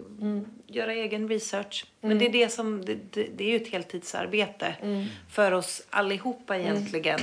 göra 0.67 0.93
egen 0.93 1.27
research. 1.27 1.85
Men 2.01 2.19
det 2.19 2.25
är 2.25 2.29
det 2.29 2.49
som, 2.49 2.85
det, 2.85 2.95
det, 3.11 3.27
det 3.37 3.43
är 3.43 3.49
ju 3.49 3.55
ett 3.55 3.71
heltidsarbete 3.71 4.75
för 5.29 5.51
oss 5.51 5.81
allihopa 5.89 6.57
egentligen. 6.57 7.19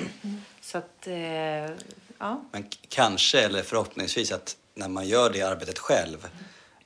Så 0.60 0.78
att, 0.78 1.06
eh, 1.06 1.70
ja. 2.18 2.44
Men 2.52 2.64
kanske, 2.88 3.40
eller 3.40 3.62
förhoppningsvis, 3.62 4.32
att 4.32 4.56
när 4.74 4.88
man 4.88 5.08
gör 5.08 5.30
det 5.30 5.42
arbetet 5.42 5.78
själv 5.78 6.26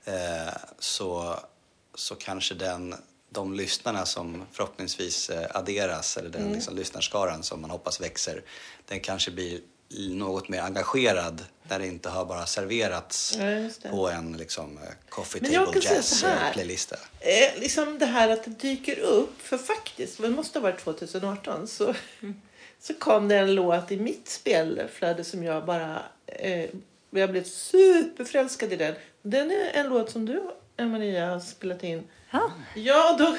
eh, 0.04 0.54
så, 0.78 1.34
så 1.94 2.14
kanske 2.14 2.54
den, 2.54 2.94
de 3.30 3.54
lyssnarna 3.54 4.06
som 4.06 4.42
förhoppningsvis 4.52 5.30
eh, 5.30 5.46
adderas, 5.56 6.16
eller 6.16 6.30
den 6.30 6.52
liksom, 6.52 6.76
lyssnarskaran 6.76 7.42
som 7.42 7.60
man 7.60 7.70
hoppas 7.70 8.00
växer, 8.00 8.42
den 8.86 9.00
kanske 9.00 9.30
blir 9.30 9.60
något 10.10 10.48
mer 10.48 10.60
engagerad 10.60 11.44
när 11.68 11.78
det 11.78 11.86
inte 11.86 12.08
har 12.08 12.24
bara 12.24 12.46
serverats 12.46 13.38
Ja, 13.38 13.90
på 13.90 14.08
en 14.08 14.36
liksom, 14.36 14.78
eh, 14.78 14.82
coffee 15.08 15.40
table 15.40 15.72
kan 15.72 15.82
säga 15.82 15.94
jazz 15.94 16.20
så 16.20 16.26
här. 16.26 16.52
eh. 16.52 16.98
Eh, 17.20 17.60
liksom 17.60 17.98
det 17.98 18.06
här 18.06 18.28
att 18.28 18.44
det 18.44 18.50
dyker 18.50 18.98
upp, 18.98 19.42
för 19.42 19.58
faktiskt, 19.58 20.22
det 20.22 20.28
måste 20.30 20.58
ha 20.58 20.62
varit 20.62 20.80
2018, 20.80 21.66
så, 21.66 21.94
så 22.80 22.94
kom 22.94 23.28
det 23.28 23.36
en 23.36 23.54
låt 23.54 23.92
i 23.92 23.96
mitt 23.96 24.28
spelflöde 24.28 25.24
som 25.24 25.44
jag 25.44 25.64
bara, 25.66 26.02
eh, 26.26 26.70
jag 27.10 27.30
blev 27.30 27.44
superförälskad 27.44 28.72
i 28.72 28.76
den. 28.76 28.94
Den 29.22 29.50
är 29.50 29.70
en 29.74 29.88
låt 29.88 30.10
som 30.10 30.26
du, 30.26 30.50
Maria, 30.78 31.30
har 31.30 31.40
spelat 31.40 31.84
in. 31.84 32.08
Ja. 32.30 32.50
Ja, 32.74 33.16
då, 33.18 33.36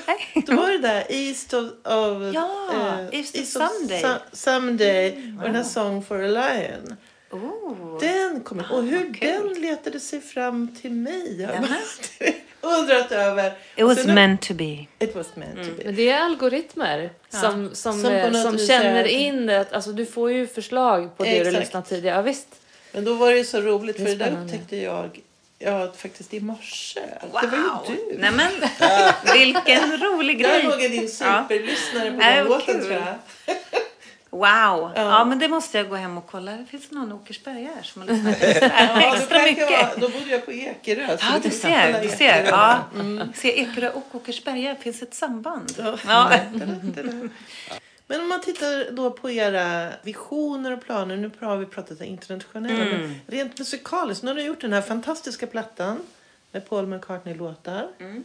då 0.48 0.56
var 0.56 0.72
det 0.72 0.78
där 0.78 1.04
East 1.10 1.54
of, 1.54 1.64
of, 1.84 2.34
Ja, 2.34 2.98
East 3.12 3.38
of 3.38 3.46
Someday. 3.48 4.04
Su- 4.04 4.20
someday 4.34 5.34
och 5.38 5.44
den 5.44 5.56
här 5.56 5.64
Song 5.64 6.04
for 6.04 6.24
a 6.24 6.28
Lion. 6.28 6.96
Oh. 7.32 8.00
Den 8.00 8.42
kom 8.42 8.64
Och 8.72 8.84
hur 8.84 9.14
kul. 9.14 9.54
den 9.54 9.62
letade 9.62 10.00
sig 10.00 10.22
fram 10.22 10.76
till 10.82 10.92
mig 10.92 11.44
har 11.46 11.54
jag 11.54 12.34
undrat 12.62 13.12
över. 13.12 13.54
It 13.76 13.86
was 13.86 14.06
nu- 14.06 14.14
meant 14.14 14.42
to 14.42 14.54
be. 14.54 14.86
It 15.00 15.16
was 15.16 15.28
meant 15.36 15.56
to 15.70 15.76
be. 15.78 15.84
Men 15.86 15.96
det 15.96 16.10
är 16.10 16.20
algoritmer 16.22 17.10
som, 17.30 17.42
som, 17.42 17.94
Som 17.94 18.02
på 18.04 18.10
eh, 18.10 18.44
som 18.44 18.58
känner 18.58 19.04
är- 19.04 19.08
in 19.08 19.50
att 19.50 19.74
alltså, 19.74 19.92
du 19.92 20.06
får 20.06 20.32
ju 20.32 20.48
förslag 20.48 21.18
på 21.18 21.24
det 21.24 21.30
du 21.30 21.36
Exakt. 21.38 21.60
lyssnat 21.60 21.90
tidigare. 21.90 22.16
Ja, 22.16 22.22
visst. 22.22 22.48
Men 22.92 23.06
då 23.06 23.14
var 23.14 23.32
det 23.32 23.38
ju 23.38 23.46
så 23.46 23.62
roligt 23.62 23.98
Det 23.98 24.04
för 24.04 24.10
det 24.16 24.26
där 24.26 24.44
upptäckte 24.44 24.78
jag 24.78 25.20
ja, 25.60 25.92
faktiskt 25.98 26.34
i 26.34 26.40
morse. 26.40 27.00
Wow. 27.22 27.42
Det 27.42 27.48
var 27.48 27.58
ju 27.90 27.96
du. 27.96 28.18
Nej 28.18 28.32
men, 28.32 28.52
vilken 29.34 29.98
rolig 29.98 30.40
grej. 30.40 30.64
låg 30.64 30.82
jag 30.82 30.92
din 30.92 31.10
superlyssnare 31.10 32.12
på 32.12 32.18
Nej, 32.18 32.36
den 32.36 32.46
låten 32.48 32.80
tror 32.80 32.92
jag. 32.94 33.16
Wow. 34.32 34.92
Ja. 34.96 35.26
men 35.26 35.40
det 35.40 35.48
måste 35.48 35.78
jag 35.78 35.90
gå 35.90 35.96
hem 35.96 36.18
och 36.18 36.28
kolla. 36.28 36.52
Det 36.52 36.66
finns 36.66 36.92
någon 36.92 37.12
Åkersberga 37.12 37.70
här 37.76 37.84
som 37.84 38.02
har 38.02 38.10
lyssnat 38.10 38.38
Ja, 38.62 39.16
extra 39.16 39.40
kan 39.40 39.48
jag, 39.48 39.54
mycket. 39.54 39.96
då 39.96 40.10
bodde 40.10 40.32
jag 40.32 40.46
på 40.46 40.52
Ekerö. 40.54 41.18
Ja, 41.22 41.40
du 41.44 41.50
ser. 41.50 42.02
Du 42.02 42.10
ser. 42.10 42.46
Ja. 42.46 42.80
Se, 43.36 43.62
Ekerö 43.62 43.90
och 43.90 44.16
Åkersberga 44.16 44.76
finns 44.76 45.02
ett 45.02 45.14
samband. 45.14 45.74
Ja. 45.78 45.98
Ja. 46.08 46.32
Men 48.12 48.22
om 48.22 48.30
man 48.30 48.42
tittar 48.42 48.92
då 48.92 49.12
på 49.12 49.30
era 49.32 49.90
visioner 50.04 50.72
och 50.74 50.84
planer. 50.86 51.18
Nu 51.18 51.32
har 51.40 51.58
vi 51.58 51.66
pratat 51.66 52.02
internationella. 52.02 52.84
Mm. 52.84 53.00
Men 53.02 53.20
rent 53.28 53.60
musikaliskt. 53.60 54.24
Nu 54.24 54.30
har 54.30 54.36
ni 54.36 54.44
gjort 54.44 54.62
den 54.62 54.74
här 54.74 54.82
fantastiska 54.82 55.48
plattan 55.48 56.00
med 56.52 56.70
Paul 56.70 56.88
McCartney-låtar. 56.88 57.88
Mm. 58.00 58.24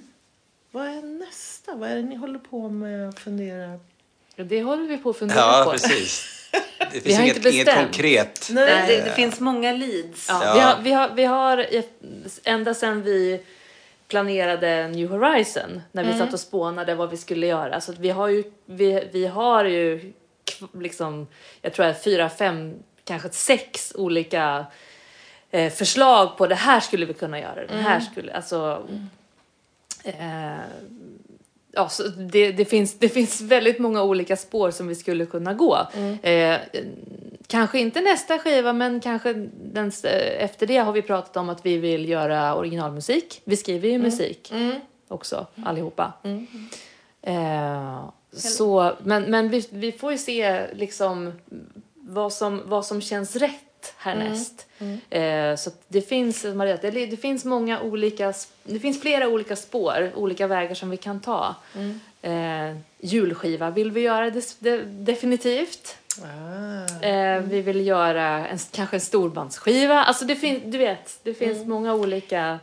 Vad 0.70 0.86
är 0.86 1.02
nästa? 1.02 1.74
Vad 1.74 1.90
är 1.90 1.96
det 1.96 2.02
ni 2.02 2.16
håller 2.16 2.38
på 2.38 2.68
med 2.68 3.08
att 3.08 3.18
fundera 3.20 3.78
Ja, 4.36 4.44
det 4.44 4.62
håller 4.62 4.88
vi 4.88 4.98
på 4.98 5.10
att 5.10 5.16
fundera 5.16 5.38
Ja, 5.38 5.62
på. 5.64 5.70
precis. 5.70 6.30
Det 6.78 6.86
Vi 6.92 7.00
finns 7.00 7.16
har 7.16 7.22
inget, 7.24 7.36
inte 7.36 7.50
inget 7.50 7.66
bestämt. 7.66 7.84
konkret. 7.86 8.48
Nej. 8.50 8.86
Det, 8.88 9.04
det 9.04 9.10
finns 9.14 9.40
många 9.40 9.72
leads. 9.72 10.26
Ja, 10.28 10.42
Ja. 10.44 10.54
Vi, 10.54 10.60
har, 10.60 10.82
vi, 10.82 10.92
har, 10.92 11.08
vi 11.14 11.24
har 11.24 11.66
ända 12.44 12.74
sedan 12.74 13.02
vi 13.02 13.40
planerade 14.14 14.88
New 14.88 15.08
Horizon 15.10 15.82
när 15.92 16.02
vi 16.04 16.10
Mm. 16.12 16.18
satt 16.26 16.34
och 16.34 16.40
spånade 16.40 16.94
vad 16.94 17.10
vi 17.10 17.16
skulle 17.16 17.46
göra. 17.46 17.80
Så 17.80 17.92
att 17.92 17.98
vi 17.98 18.10
har 18.10 18.28
ju, 18.28 18.44
vi, 18.66 19.08
vi 19.12 19.26
har 19.26 19.64
ju 19.64 20.12
liksom, 20.72 21.26
jag 21.62 21.72
tror 21.72 21.86
att 21.86 22.04
fyra, 22.04 22.28
fem, 22.28 22.74
kanske 23.04 23.28
sex 23.30 23.92
olika 23.98 24.66
eh, 25.50 25.72
förslag 25.72 26.36
på 26.36 26.46
det 26.46 26.54
här 26.54 26.80
skulle 26.80 27.06
vi 27.06 27.14
kunna 27.14 27.40
göra. 27.40 27.66
Det 27.66 27.76
här 27.76 28.00
skulle, 28.00 28.32
alltså. 28.32 28.88
Eh, 30.04 30.56
ja, 31.72 31.88
så 31.88 32.02
det, 32.08 32.52
det, 32.52 32.64
finns, 32.64 32.98
det 32.98 33.08
finns 33.08 33.40
väldigt 33.40 33.78
många 33.78 34.02
olika 34.02 34.36
spår 34.36 34.70
som 34.70 34.88
vi 34.88 34.94
skulle 34.94 35.26
kunna 35.26 35.54
gå. 35.54 35.78
Eh, 36.22 36.56
kanske 37.54 37.78
inte 37.78 38.00
nästa 38.00 38.38
skiva, 38.38 38.72
men 38.72 39.00
kanske 39.00 39.32
den, 39.62 39.92
efter 40.38 40.66
det 40.66 40.76
har 40.76 40.92
vi 40.92 41.02
pratat 41.02 41.36
om 41.36 41.48
att 41.48 41.66
vi 41.66 41.78
vill 41.78 42.08
göra 42.08 42.54
originalmusik. 42.54 43.40
Vi 43.44 43.56
skriver 43.56 43.88
ju 43.88 43.98
musik 43.98 44.52
också, 45.08 45.46
allihopa. 45.64 46.12
Eh, 47.22 48.04
så, 48.32 48.92
men 49.02 49.22
men 49.22 49.48
vi, 49.48 49.66
vi 49.70 49.92
får 49.92 50.12
ju 50.12 50.18
se 50.18 50.66
liksom 50.72 51.32
vad 51.94 52.32
som, 52.32 52.62
vad 52.64 52.86
som 52.86 53.00
känns 53.00 53.36
rätt 53.36 53.94
härnäst. 53.96 54.66
Eh, 55.10 55.56
så 55.56 55.70
det 55.88 56.00
finns, 56.00 56.44
Maria, 56.44 56.76
det, 56.76 56.90
det 56.90 57.16
finns 57.16 57.44
många 57.44 57.80
olika, 57.80 58.34
det 58.64 58.78
finns 58.78 59.00
flera 59.00 59.28
olika 59.28 59.56
spår, 59.56 60.12
olika 60.14 60.46
vägar 60.46 60.74
som 60.74 60.90
vi 60.90 60.96
kan 60.96 61.20
ta. 61.20 61.54
Eh, 62.22 62.76
julskiva 63.00 63.70
vill 63.70 63.90
vi 63.90 64.00
göra 64.00 64.30
det, 64.30 64.56
det, 64.58 64.82
definitivt. 64.82 65.96
Ah. 66.22 67.04
Eh, 67.06 67.40
vi 67.40 67.60
vill 67.62 67.86
göra 67.86 68.48
en, 68.48 68.58
kanske 68.72 68.96
en 68.96 69.00
storbandsskiva. 69.00 70.04
Alltså 70.04 70.24
det 70.24 70.36
finns, 70.36 70.62
du 70.66 70.78
vet, 70.78 71.18
det 71.22 71.34
finns 71.34 71.66
många 71.66 71.94
olika 71.94 72.58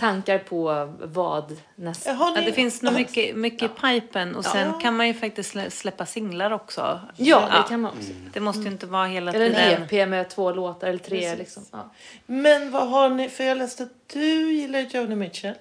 tankar 0.00 0.38
på 0.38 0.92
vad 1.02 1.56
nästa... 1.74 2.10
Ja, 2.10 2.32
det 2.46 2.52
finns 2.52 2.82
nog 2.82 2.94
mycket, 2.94 3.36
mycket 3.36 3.62
i 3.70 3.80
pipen 3.80 4.36
och 4.36 4.44
sen 4.44 4.66
Ja. 4.68 4.78
kan 4.80 4.96
man 4.96 5.06
ju 5.06 5.14
faktiskt 5.14 5.54
slä- 5.54 5.70
släppa 5.70 6.06
singlar 6.06 6.50
också. 6.50 7.00
Ja, 7.16 7.48
det 7.62 7.68
kan 7.68 7.80
man 7.80 7.90
också. 7.98 8.10
Det 8.32 8.40
måste 8.40 8.62
ju 8.62 8.68
inte 8.68 8.86
vara 8.86 9.06
hela 9.06 9.32
Eller 9.32 9.48
tiden. 9.48 9.82
en 9.82 9.82
EP 9.82 10.08
med 10.08 10.28
två 10.30 10.52
låtar 10.52 10.88
eller 10.88 10.98
tre. 10.98 11.20
Precis. 11.20 11.38
Liksom. 11.38 11.62
Ja. 11.72 11.90
Men 12.26 12.70
vad 12.70 12.88
har 12.88 13.08
ni, 13.08 13.28
för 13.28 13.44
jag 13.44 13.58
läste 13.58 13.82
att 13.82 14.08
du 14.12 14.52
gillar 14.52 14.80
Joni 14.80 15.14
Mitchell. 15.16 15.54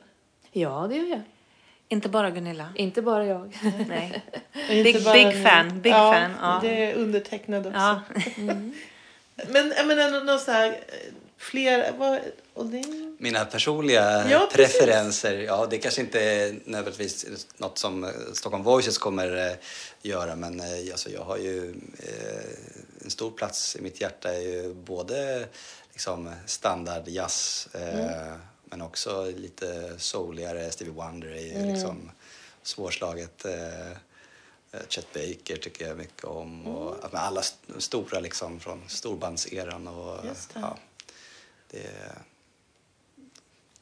ja, 0.51 0.85
det 0.89 0.95
gör 0.95 1.07
jag. 1.09 1.21
Inte 1.89 2.09
bara 2.09 2.29
Gunilla. 2.31 2.69
Inte 2.75 3.01
bara 3.01 3.25
jag. 3.25 3.57
Nej. 3.87 4.23
Big- 4.69 5.03
bara 5.03 5.13
big 5.13 5.43
fan, 5.43 5.81
big 5.81 5.93
ja, 5.93 6.13
fan, 6.13 6.31
ja. 6.41 6.59
Det 6.61 6.91
är 6.91 6.93
undertecknad 6.95 7.67
också. 7.67 7.79
Ja. 7.79 8.01
Men 9.47 9.73
jag 9.77 9.87
menar 9.87 10.23
någon 10.23 10.39
så 10.39 10.51
här, 10.51 10.79
fler, 11.37 11.91
vad, 11.97 12.19
och 12.53 12.65
din? 12.65 13.17
Mina 13.19 13.45
personliga 13.45 14.29
Ja, 14.29 14.49
preferenser, 14.53 15.33
ja 15.39 15.67
det 15.69 15.77
kanske 15.77 16.01
inte 16.01 16.21
är 16.21 16.55
nödvändigtvis 16.65 17.25
något 17.57 17.77
som 17.77 18.03
eh, 18.03 18.09
Stockholm 18.33 18.63
Voices 18.63 18.97
kommer 18.97 19.47
eh, 19.47 19.53
göra 20.01 20.35
men 20.35 20.59
eh, 20.59 20.65
alltså, 20.91 21.09
jag 21.09 21.21
har 21.23 21.37
ju 21.37 21.69
eh, 21.99 23.03
en 23.03 23.09
stor 23.09 23.31
plats 23.31 23.75
i 23.75 23.81
mitt 23.81 24.01
hjärta 24.01 24.33
är 24.33 24.39
ju 24.41 24.73
både 24.73 25.45
liksom 25.91 26.31
standard 26.45 27.07
jazz 27.07 27.67
eh, 27.73 28.33
men 28.73 28.81
också 28.81 29.25
lite 29.35 29.99
souligare. 29.99 30.71
Stevie 30.71 30.93
Wonder 30.93 31.27
är 31.31 31.41
ju 31.61 31.71
liksom 31.71 32.11
svårslaget. 32.63 33.45
Eh, 33.45 33.91
eh, 33.91 33.97
Chet 34.89 35.13
Baker 35.13 35.57
tycker 35.57 35.87
jag 35.87 35.97
mycket 35.97 36.23
om 36.23 36.67
och 36.67 37.13
med 37.13 37.21
alla 37.21 37.39
st- 37.41 37.73
stora 37.81 38.19
liksom 38.19 38.59
från 38.59 38.89
storbandseran 38.89 39.87
och 39.87 40.25
Just 40.25 40.53
det. 40.53 40.59
ja, 40.59 40.77
det 41.71 41.83
är 41.83 42.17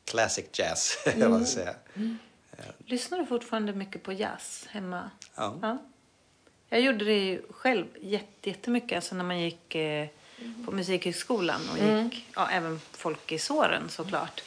classic 0.06 0.46
jazz, 0.54 0.98
jag 1.18 1.38
vill 1.38 1.48
säga. 1.48 1.76
Lyssnar 2.86 3.18
du 3.18 3.26
fortfarande 3.26 3.74
mycket 3.74 4.04
på 4.04 4.14
jazz 4.14 4.66
hemma? 4.70 5.12
Ja. 5.36 5.60
Ja. 5.62 5.78
Jag 6.70 6.82
gjorde 6.82 7.06
det 7.06 7.18
ju 7.20 7.42
själv 7.50 7.86
jätte- 8.02 8.50
jättemycket. 8.50 8.96
Alltså 8.96 9.16
när 9.16 9.24
man 9.24 9.39
gick 9.39 9.76
eh, 9.76 10.08
på 10.66 10.72
Musikhögskolan 10.72 11.62
och 11.72 11.78
gick, 11.78 12.28
ja, 12.36 12.50
även 12.50 12.80
folkisåren 12.92 13.89
såklart. 13.89 14.44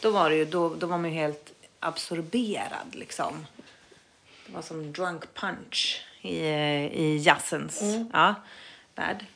Då 0.00 0.10
var 0.10 0.30
det 0.30 0.36
ju, 0.36 0.44
då, 0.44 0.74
då 0.74 0.86
var 0.86 0.98
man 0.98 1.10
ju 1.10 1.16
helt 1.16 1.52
absorberad 1.80 2.88
liksom. 2.92 3.46
Det 4.46 4.52
var 4.52 4.62
som 4.62 4.92
drunk 4.92 5.34
punch 5.34 6.04
i, 6.20 6.40
eh, 6.40 6.86
i 6.86 7.22
jazzens 7.24 7.82
ja, 8.12 8.34
värld. 8.94 9.26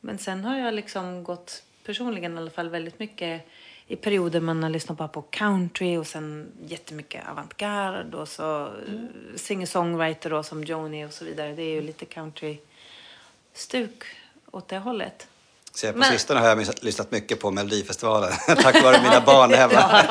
Men 0.00 0.18
sen 0.18 0.44
har 0.44 0.58
jag 0.58 0.74
liksom 0.74 1.24
gått, 1.24 1.62
personligen 1.84 2.34
i 2.34 2.36
alla 2.36 2.50
fall, 2.50 2.68
väldigt 2.68 2.98
mycket 2.98 3.46
i 3.86 3.96
perioder 3.96 4.40
man 4.40 4.62
har 4.62 4.70
lyssnat 4.70 4.98
bara 4.98 5.08
på 5.08 5.22
country 5.22 5.96
och 5.96 6.06
sen 6.06 6.52
jättemycket 6.66 7.28
avantgarde 7.28 8.16
och 8.16 8.28
så 8.28 8.66
mm. 8.66 9.08
singer-songwriter 9.36 10.30
då 10.30 10.42
som 10.42 10.64
Joni 10.64 11.04
och 11.04 11.12
så 11.12 11.24
vidare. 11.24 11.54
Det 11.54 11.62
är 11.62 11.74
ju 11.74 11.82
lite 11.82 12.04
country-stuk 12.04 14.04
åt 14.50 14.68
det 14.68 14.78
hållet. 14.78 15.28
Så 15.76 15.92
på 15.92 15.98
Men- 15.98 16.12
sistone 16.12 16.40
har 16.40 16.48
jag 16.48 16.66
lyssnat 16.80 17.10
mycket 17.10 17.40
på 17.40 17.50
Melodifestivalen 17.50 18.32
tack 18.46 18.82
vare 18.82 19.02
mina 19.02 19.20
barn 19.20 19.54
hemma. 19.54 20.02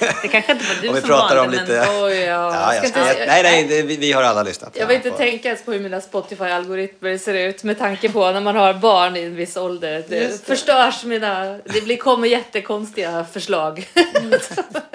Det 0.22 0.28
kanske 0.28 0.52
inte 0.52 0.64
var 0.64 0.82
du 0.82 0.88
som 1.00 1.08
pratar 1.08 1.36
valde 1.36 1.40
om 1.40 1.50
men 1.50 1.64
lite- 1.66 2.02
Oj, 2.02 2.14
ja. 2.14 2.74
Ja, 2.74 2.88
Ska 2.88 2.98
jag 2.98 3.16
nej, 3.26 3.42
nej, 3.42 3.64
det, 3.64 3.82
vi, 3.82 4.12
har 4.12 4.22
alla 4.22 4.42
lyssnat. 4.42 4.76
Jag 4.78 4.86
vill 4.86 4.96
inte 4.96 5.10
på- 5.10 5.16
tänka 5.16 5.48
ens 5.48 5.64
på 5.64 5.72
hur 5.72 5.80
mina 5.80 6.00
Spotify-algoritmer 6.00 7.18
ser 7.18 7.34
ut 7.34 7.64
med 7.64 7.78
tanke 7.78 8.08
på 8.08 8.30
när 8.30 8.40
man 8.40 8.56
har 8.56 8.74
barn 8.74 9.16
i 9.16 9.22
en 9.22 9.34
viss 9.36 9.56
ålder. 9.56 10.04
Det, 10.08 10.20
det. 10.20 10.46
förstörs 10.46 11.04
mina... 11.04 11.58
Det 11.64 11.84
blir, 11.84 11.96
kommer 11.96 12.28
jättekonstiga 12.28 13.26
förslag. 13.32 13.88
Mm. 14.14 14.38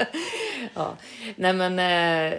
ja. 0.76 0.94
Nej 1.36 1.54
men... 1.54 1.80
Eh, 1.80 2.34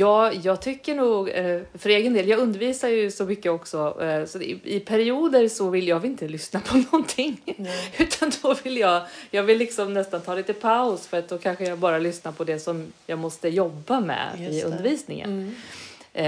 eh, 0.00 0.40
jag, 0.42 0.60
tycker 0.60 0.94
nog, 0.94 1.28
eh, 1.28 1.60
för 1.74 1.88
egen 1.90 2.12
del, 2.14 2.28
jag 2.28 2.38
undervisar 2.38 2.88
ju 2.88 3.10
så 3.10 3.24
mycket 3.24 3.52
också. 3.52 4.02
Eh, 4.02 4.24
så 4.26 4.40
i, 4.40 4.80
perioder 4.86 5.48
så 5.48 5.70
vill 5.70 5.88
jag 5.88 6.04
inte 6.04 6.28
lyssna 6.28 6.60
på 6.60 6.76
någonting. 6.92 7.40
Utan 7.98 8.32
då 8.42 8.54
vill 8.64 8.76
jag, 8.76 9.02
jag 9.30 9.42
vill 9.42 9.58
liksom 9.58 9.94
nästan 9.94 10.20
ta 10.20 10.34
lite 10.34 10.52
paus 10.52 11.06
för 11.06 11.18
att 11.18 11.28
då 11.28 11.38
kanske 11.38 11.64
jag 11.64 11.78
bara 11.78 11.98
lyssnar 11.98 12.32
på 12.32 12.44
det 12.44 12.58
som 12.58 12.92
jag 13.06 13.18
måste 13.18 13.48
jobba 13.48 14.00
med 14.00 14.28
Just 14.38 14.52
i 14.52 14.60
det. 14.60 14.66
undervisningen. 14.66 15.56
Eh, 16.12 16.24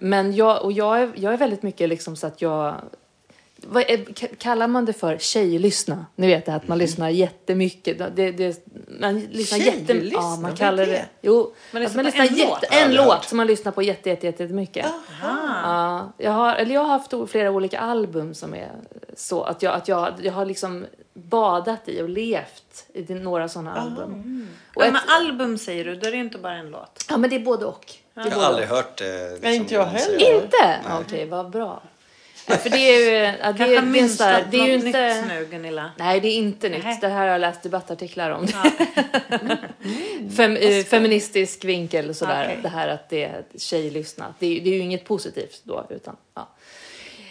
Men 0.00 0.34
jag, 0.36 0.64
och 0.64 0.72
jag, 0.72 1.00
är, 1.00 1.10
jag 1.16 1.32
är 1.32 1.36
väldigt 1.36 1.62
mycket 1.62 1.88
liksom 1.88 2.16
så 2.16 2.26
att 2.26 2.42
jag... 2.42 2.74
Vad 3.68 3.84
kallar 4.38 4.66
man 4.68 4.84
det 4.84 4.92
för 4.92 5.18
tjejlyssna? 5.18 6.06
Ni 6.16 6.26
vet 6.26 6.46
det 6.46 6.54
att 6.54 6.68
man 6.68 6.78
lyssnar 6.78 7.08
jättemycket. 7.08 7.98
Det, 8.16 8.32
det, 8.32 8.64
man 9.00 9.20
lyssnar 9.20 9.58
jätte, 9.58 9.86
Tjejlyssna? 9.86 10.18
ja, 10.20 10.36
man 10.42 10.56
kallar 10.56 10.86
det? 10.86 10.92
det. 10.92 11.06
Jo, 11.22 11.54
Man 11.72 11.82
att 11.82 11.88
lyssnar 11.88 12.02
man 12.02 12.12
på 12.12 12.18
lyssnar 12.18 12.26
en 12.26 12.38
jätte, 12.38 12.50
låt? 12.50 12.64
Ja, 12.70 12.78
en 12.78 12.94
låt 12.94 13.24
som 13.24 13.36
man 13.36 13.46
lyssnar 13.46 13.72
på 13.72 13.82
jätte, 13.82 14.08
jätte, 14.08 14.26
jätte, 14.26 14.42
jättemycket. 14.42 14.86
Ja, 15.22 16.12
jag 16.18 16.30
har, 16.32 16.54
eller 16.54 16.74
jag 16.74 16.80
har 16.80 16.88
haft 16.88 17.30
flera 17.30 17.50
olika 17.50 17.78
album 17.78 18.34
som 18.34 18.54
är 18.54 18.70
så 19.16 19.42
att 19.42 19.62
jag, 19.62 19.74
att 19.74 19.88
jag, 19.88 20.14
jag 20.22 20.32
har 20.32 20.44
liksom 20.44 20.86
badat 21.14 21.88
i 21.88 22.02
och 22.02 22.08
levt 22.08 22.86
i 22.94 23.14
några 23.14 23.48
sådana 23.48 23.74
album. 23.74 24.48
Och 24.74 24.82
Ja, 24.82 24.86
ett, 24.86 24.92
men 24.92 25.02
album 25.08 25.58
säger 25.58 25.84
du, 25.84 25.94
då 25.96 26.06
är 26.06 26.10
det 26.10 26.16
ju 26.16 26.22
inte 26.24 26.38
bara 26.38 26.54
en 26.54 26.70
låt. 26.70 27.04
ja, 27.08 27.16
men 27.16 27.30
det 27.30 27.36
är 27.36 27.40
både 27.40 27.64
och. 27.66 27.92
Det 28.14 28.20
är 28.20 28.26
Jag 28.30 28.36
har 28.36 28.44
aldrig 28.44 28.70
och. 28.70 28.76
hört 28.76 28.98
det. 28.98 29.22
Liksom, 29.30 29.38
Nej, 29.48 29.56
inte 29.56 29.74
jag 29.74 29.84
heller. 29.84 30.34
Inte? 30.42 30.80
Okej, 31.00 31.26
vad 31.28 31.50
bra. 31.50 31.82
Ja, 32.48 32.56
för 32.56 32.70
det 32.70 32.76
är 32.78 33.10
ju... 33.10 33.16
Ja, 33.42 33.52
det, 33.52 33.58
Kanske 33.58 33.64
är- 33.64 33.80
det, 34.22 34.24
är 34.24 34.44
det 34.50 34.56
är 34.58 34.66
ju 34.66 34.74
inte... 34.74 35.14
nytt 35.14 35.26
nu, 35.28 35.46
Gunilla. 35.50 35.90
Nej, 35.96 36.20
det 36.20 36.28
är 36.28 36.36
inte 36.36 36.68
nytt. 36.68 36.84
Nej. 36.84 36.98
Det 37.00 37.08
här 37.08 37.18
har 37.20 37.26
jag 37.26 37.40
läst 37.40 37.62
debattartiklar 37.62 38.30
om. 38.30 38.46
Fem, 40.36 40.56
eh, 40.56 40.84
feministisk 40.84 41.64
vinkel 41.64 42.08
och 42.08 42.16
sådär. 42.16 42.44
Okej. 42.44 42.58
Det 42.62 42.68
här 42.68 42.88
att 42.88 43.08
det 43.08 43.24
är 43.24 43.42
tjejlyssna. 43.58 44.34
Det 44.38 44.46
är, 44.46 44.60
det 44.60 44.70
är 44.70 44.74
ju 44.74 44.80
inget 44.80 45.04
positivt 45.04 45.60
då. 45.64 45.86
Utan, 45.90 46.16
ja. 46.34 46.48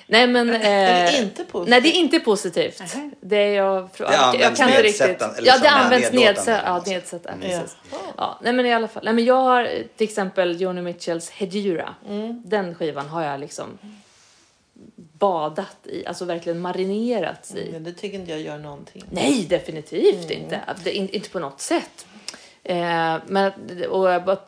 Nej, 0.07 0.27
men... 0.27 0.49
Är 0.55 0.59
det 1.03 1.09
Eh, 1.17 1.21
inte 1.23 1.43
positivt? 1.43 1.69
nej, 1.69 1.81
det 1.81 1.89
är 1.89 1.99
inte 1.99 2.19
positivt. 2.19 2.79
Nähä. 2.79 3.11
Det 3.21 3.35
är 3.37 3.53
jag, 3.55 3.89
jag, 3.97 4.11
jag 4.13 4.13
används 4.23 4.59
kan 4.59 4.69
inte 4.69 4.83
riktigt... 4.83 5.21
Ja, 5.43 5.53
som 5.53 5.61
det 5.63 5.69
används 5.69 6.11
nedsättande. 6.11 6.61
Ja, 6.65 6.83
nedsättande. 6.93 7.47
Ja. 7.51 7.59
Precis. 7.59 7.77
Ja, 8.17 8.39
nej, 8.43 8.53
men 8.53 8.65
i 8.65 8.73
alla 8.73 8.87
fall. 8.87 9.03
Nej, 9.05 9.13
men 9.13 9.25
jag 9.25 9.41
har 9.41 9.63
eh, 9.63 9.69
till 9.97 10.07
exempel 10.07 10.61
Joni 10.61 10.81
Mitchells 10.81 11.29
Hedjura. 11.29 11.95
Den 12.45 12.75
skivan 12.75 13.09
har 13.09 13.23
jag 13.23 13.39
liksom 13.39 13.77
badat 14.95 15.77
i, 15.87 16.05
alltså 16.05 16.25
verkligen 16.25 16.59
marinerats 16.59 17.55
i. 17.55 17.69
Men 17.71 17.83
det 17.83 17.91
tycker 17.91 18.19
inte 18.19 18.31
jag 18.31 18.41
gör 18.41 18.57
någonting. 18.57 19.03
Nej, 19.09 19.45
definitivt 19.49 20.31
inte. 20.31 20.61
Det, 20.83 20.91
in, 20.91 21.09
inte 21.09 21.29
på 21.29 21.39
något 21.39 21.61
sätt. 21.61 22.07
Eh, 22.63 23.17
men, 23.27 23.51
och 23.89 24.09
jag, 24.09 24.39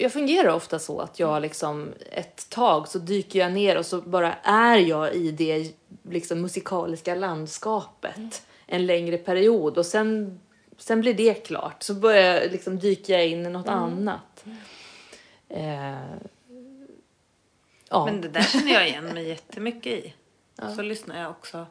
jag, 0.00 0.12
fungerar 0.12 0.54
ofta 0.54 0.78
så 0.78 1.00
att 1.00 1.18
jag 1.18 1.42
liksom 1.42 1.92
ett 2.10 2.50
tag 2.50 2.88
så 2.88 2.98
dyker 2.98 3.38
jag 3.38 3.52
ner 3.52 3.78
och 3.78 3.86
så 3.86 4.00
bara 4.00 4.34
är 4.42 4.76
jag 4.76 5.14
i 5.14 5.30
det 5.30 5.72
liksom 6.02 6.40
musikaliska 6.40 7.14
landskapet 7.14 8.42
en 8.66 8.86
längre 8.86 9.18
period 9.18 9.78
och 9.78 9.86
sen, 9.86 10.40
sen 10.78 11.00
blir 11.00 11.14
det 11.14 11.34
klart. 11.34 11.82
Så 11.82 11.94
börjar 11.94 12.34
jag 12.34 12.52
liksom 12.52 12.78
dyka 12.78 13.12
jag 13.12 13.26
in 13.26 13.46
i 13.46 13.50
något 13.50 13.68
annat. 13.68 14.44
Eh, 15.48 15.94
ja. 17.92 18.04
Men 18.04 18.20
det 18.20 18.28
där 18.28 18.42
känner 18.42 18.72
jag 18.72 18.88
igen 18.88 19.04
mig 19.04 19.28
jättemycket 19.28 19.92
i. 19.92 20.14
Så 20.76 20.82
lyssnar 20.82 21.20
jag 21.20 21.30
också. 21.30 21.66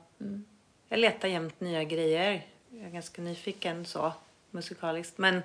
Jag 0.89 0.99
letar 0.99 1.27
jämt 1.27 1.59
nya 1.59 1.83
grejer. 1.83 2.45
Jag 2.69 2.85
är 2.85 2.89
ganska 2.89 3.21
nyfiken 3.21 3.85
så 3.85 4.13
musikaliskt. 4.51 5.17
Men 5.17 5.41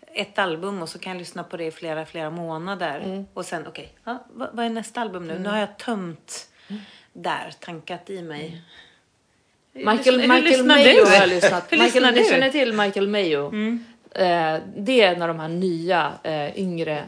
ett 0.00 0.38
album 0.38 0.82
och 0.82 0.88
så 0.88 0.98
kan 0.98 1.12
jag 1.12 1.18
lyssna 1.18 1.44
på 1.44 1.56
det 1.56 1.64
i 1.64 1.70
flera, 1.70 2.06
flera 2.06 2.30
månader. 2.30 3.24
Och 3.34 3.44
sen, 3.44 3.66
okej, 3.66 3.92
ja, 4.04 4.24
vad, 4.32 4.48
vad 4.52 4.66
är 4.66 4.70
nästa 4.70 5.00
album 5.00 5.26
nu? 5.26 5.38
Nu 5.38 5.48
har 5.48 5.58
jag 5.58 5.78
tömt 5.78 6.48
där, 7.12 7.54
tankat 7.60 8.10
i 8.10 8.22
mig. 8.22 8.62
Michael, 9.72 10.20
hur 10.20 10.28
Michael 10.28 10.44
lyssnar 10.44 10.76
Mayo 10.76 11.04
har 11.04 11.14
jag 11.14 11.28
lyssnat. 11.28 11.72
Hur 11.72 11.78
Michael, 11.78 12.14
du? 12.14 12.24
känner 12.24 12.50
till 12.50 12.72
Michael 12.72 13.08
Mayo? 13.08 13.48
Mm. 13.48 13.84
Eh, 14.18 14.58
det 14.76 15.02
är 15.02 15.14
en 15.14 15.22
av 15.22 15.28
de 15.28 15.40
här 15.40 15.48
nya, 15.48 16.12
eh, 16.22 16.58
yngre 16.58 17.04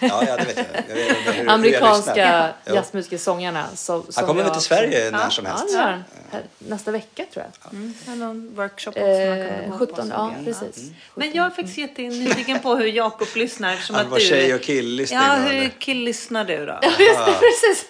Ja, 0.00 0.24
ja, 0.26 0.36
det 0.36 0.44
vet 0.44 0.56
jag. 0.56 0.66
jag 0.88 0.94
vet, 0.94 1.16
hur, 1.38 1.48
amerikanska 1.50 2.14
lyssnar. 2.14 2.52
Jo. 2.66 2.74
jazzmusiker, 2.74 3.18
sångarna. 3.18 3.66
Som, 3.74 4.02
som 4.02 4.12
Han 4.16 4.26
kommer 4.26 4.42
väl 4.42 4.52
till 4.52 4.62
Sverige 4.62 5.10
när 5.10 5.18
Ja, 5.20 5.30
som 5.30 5.44
ja, 5.44 5.50
helst. 5.56 5.76
han. 5.76 6.04
Här, 6.30 6.42
nästa 6.58 6.90
vecka 6.90 7.24
tror 7.32 7.44
jag. 7.62 7.72
Mm. 7.72 7.94
Har 8.06 8.16
någon 8.16 8.54
workshop 8.54 8.90
också 8.90 9.00
Eh, 9.00 9.70
gå 9.70 9.78
17, 9.78 9.96
på, 9.96 10.14
ja 10.14 10.32
jag. 10.36 10.44
precis. 10.44 10.90
Men 11.14 11.32
jag 11.32 11.46
är 11.46 11.50
faktiskt 11.50 11.78
jättenyfiken 11.78 12.60
på 12.60 12.74
hur 12.76 12.86
Jakob 12.86 13.28
lyssnar. 13.34 13.76
Som 13.76 13.94
Han 13.94 14.04
att 14.04 14.10
var 14.10 14.18
du... 14.18 14.24
tjej 14.24 14.54
och 14.54 14.60
killlyssning. 14.62 15.20
Ja, 15.20 15.34
hur 15.34 15.68
killlyssnar 15.68 16.44
du 16.44 16.66
då? 16.66 16.78
Just 16.82 16.98
det, 16.98 17.32
precis. 17.40 17.86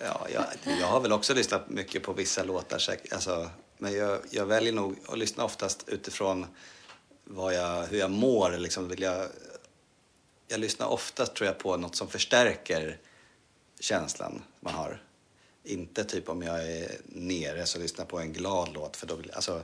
Ja, 0.00 0.26
jag, 0.34 0.44
jag 0.80 0.86
har 0.86 1.00
väl 1.00 1.12
också 1.12 1.34
lyssnat 1.34 1.68
mycket 1.68 2.02
på 2.02 2.12
vissa 2.12 2.42
låtar 2.42 2.78
säkert. 2.78 3.12
Alltså, 3.12 3.50
men 3.78 3.96
jag, 3.96 4.18
jag 4.30 4.46
väljer 4.46 4.72
nog 4.72 4.96
att 5.08 5.18
lyssna 5.18 5.44
oftast 5.44 5.84
utifrån 5.86 6.46
vad 7.30 7.54
jag, 7.54 7.86
hur 7.86 7.98
jag 7.98 8.10
mår. 8.10 8.50
Liksom, 8.58 8.88
vill 8.88 9.02
jag, 9.02 9.26
jag 10.48 10.60
lyssnar 10.60 10.86
oftast 10.86 11.34
tror 11.34 11.46
jag 11.46 11.58
på 11.58 11.76
något 11.76 11.96
som 11.96 12.08
förstärker 12.08 12.98
känslan 13.80 14.42
man 14.60 14.74
har. 14.74 15.02
Inte 15.64 16.04
typ 16.04 16.28
om 16.28 16.42
jag 16.42 16.72
är 16.72 16.90
nere 17.06 17.66
så 17.66 17.78
lyssnar 17.78 18.02
jag 18.02 18.08
på 18.08 18.18
en 18.18 18.32
glad 18.32 18.68
låt. 18.74 18.96
För 18.96 19.06
då 19.06 19.14
vill, 19.14 19.30
alltså, 19.34 19.62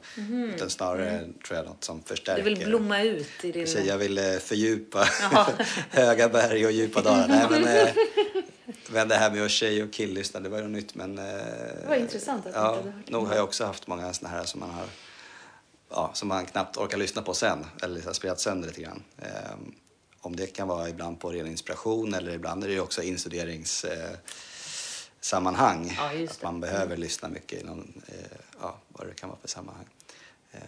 Utan 0.55 0.71
snarare 0.71 1.29
tror 1.47 1.57
jag 1.57 1.67
något 1.67 1.85
som 1.85 1.99
Du 2.01 2.05
förstärker. 2.07 2.43
vill 2.43 2.59
blomma 2.65 3.03
ut 3.03 3.29
i 3.43 3.53
din... 3.53 3.65
Precis, 3.65 3.87
jag 3.87 3.99
vill 3.99 4.19
eh, 4.19 4.37
fördjupa 4.39 5.09
höga 5.91 6.29
berg 6.29 6.67
och 6.67 6.73
djupa 6.73 7.03
dalar. 7.03 7.29
Nej, 7.29 7.47
men, 7.51 7.65
eh, 7.65 7.89
men 8.89 9.09
det 9.09 9.15
här 9.15 9.31
med 9.31 9.45
att 9.45 9.51
tjej 9.51 9.83
och 9.83 9.93
killlyssna, 9.93 10.41
det 10.41 10.49
var 10.49 10.59
ju 10.59 10.69
nytt. 10.69 10.95
Men, 10.95 11.19
eh, 11.19 11.25
Det 11.25 11.85
var 11.89 11.97
intressant 11.97 12.47
att 12.47 12.55
ja, 12.55 12.83
Nog 13.07 13.27
har 13.27 13.35
jag 13.35 13.45
också 13.45 13.65
haft 13.65 13.87
många 13.87 14.13
såna 14.13 14.31
här 14.31 14.45
som 14.45 14.61
man 14.61 14.71
har 14.71 14.87
ja, 15.95 16.11
som 16.15 16.29
man 16.29 16.47
knappt 16.47 16.77
orkar 16.77 16.99
lyssna 16.99 17.23
på 17.23 17.35
sen. 17.35 17.67
Eller 17.83 17.95
liksom 17.95 18.15
spelat 18.15 18.41
sönder 18.41 18.69
lite 18.69 18.83
grann. 18.83 19.03
Eh, 19.19 19.57
om 20.21 20.37
det 20.37 20.47
kan 20.47 20.69
vara 20.69 20.89
ibland 20.89 21.21
på 21.21 21.33
ren 21.33 21.47
inspiration 21.47 22.15
eller 22.15 22.33
ibland 22.33 22.65
är 22.65 22.69
det 22.69 22.75
ju 22.75 22.81
också 22.81 23.03
instuderings 23.03 23.85
eh. 23.85 24.17
Ja, 25.99 26.25
att 26.31 26.43
man 26.43 26.61
behöver 26.61 26.97
lyssna 26.97 27.29
mycket 27.29 27.63
i 27.63 27.65
någon, 27.65 28.03
eh, 28.07 28.39
ja, 28.61 28.79
vad 28.89 29.07
det 29.07 29.15
kan 29.15 29.29
vara 29.29 29.39
för 29.41 29.49
sammanhang. 29.49 29.87
Eh, 30.53 30.61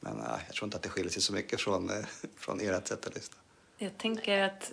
men 0.00 0.18
jag 0.46 0.54
tror 0.54 0.66
inte 0.66 0.76
att 0.76 0.82
det 0.82 0.88
skiljer 0.88 1.12
sig 1.12 1.22
så 1.22 1.32
mycket 1.32 1.60
från, 1.60 1.90
eh, 1.90 2.04
från 2.36 2.60
ert 2.60 2.88
sätt 2.88 3.06
att 3.06 3.14
lyssna. 3.14 3.36
Jag 3.78 3.98
tänker 3.98 4.38
att... 4.38 4.72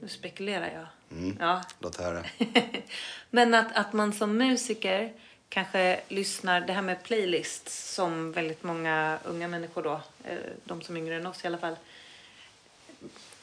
Nu 0.00 0.08
spekulerar 0.08 0.72
jag. 0.72 1.18
Mm. 1.18 1.36
Ja. 1.40 1.62
Låt 1.78 1.96
höra. 1.96 2.24
Men 3.30 3.54
att, 3.54 3.76
att 3.76 3.92
man 3.92 4.12
som 4.12 4.36
musiker 4.36 5.12
kanske 5.48 6.00
lyssnar, 6.08 6.60
det 6.60 6.72
här 6.72 6.82
med 6.82 7.02
playlists 7.02 7.94
som 7.94 8.32
väldigt 8.32 8.62
många 8.62 9.18
unga 9.24 9.48
människor 9.48 9.82
då, 9.82 10.00
eh, 10.24 10.36
de 10.64 10.82
som 10.82 10.96
är 10.96 11.00
yngre 11.00 11.16
än 11.16 11.26
oss 11.26 11.44
i 11.44 11.46
alla 11.46 11.58
fall, 11.58 11.76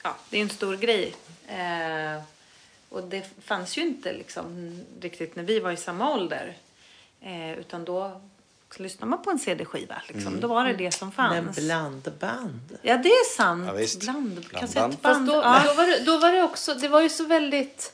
ja, 0.03 0.15
det 0.29 0.37
är 0.37 0.41
en 0.41 0.49
stor 0.49 0.77
grej. 0.77 1.15
Eh, 1.47 2.21
och 2.89 3.03
det 3.03 3.29
fanns 3.43 3.77
ju 3.77 3.81
inte 3.81 4.13
liksom 4.13 4.79
riktigt 5.01 5.35
när 5.35 5.43
vi 5.43 5.59
var 5.59 5.71
i 5.71 5.77
samma 5.77 6.13
ålder. 6.13 6.57
Eh, 7.21 7.53
utan 7.59 7.85
då 7.85 8.21
lyssnade 8.77 9.09
man 9.09 9.21
på 9.21 9.29
en 9.31 9.39
CD-skiva. 9.39 10.01
Liksom. 10.07 10.39
Då 10.39 10.47
var 10.47 10.65
det 10.65 10.73
det 10.73 10.91
som 10.91 11.11
Men 11.17 11.43
fanns. 11.45 11.57
blandband. 11.57 12.77
Ja, 12.81 12.97
det 12.97 13.09
är 13.09 13.35
sant. 13.35 13.67
Ja, 13.67 13.73
visst. 13.73 13.99
Bland, 13.99 14.29
Blandband. 14.29 14.51
kassettband. 14.51 14.97
Fast 15.01 15.27
då, 15.27 15.33
ja. 15.33 15.63
då, 15.67 15.73
var 15.73 15.87
det, 15.87 16.03
då 16.05 16.17
var 16.17 16.31
det 16.31 16.43
också, 16.43 16.73
det 16.73 16.87
var 16.87 17.01
ju 17.01 17.09
så 17.09 17.25
väldigt, 17.25 17.93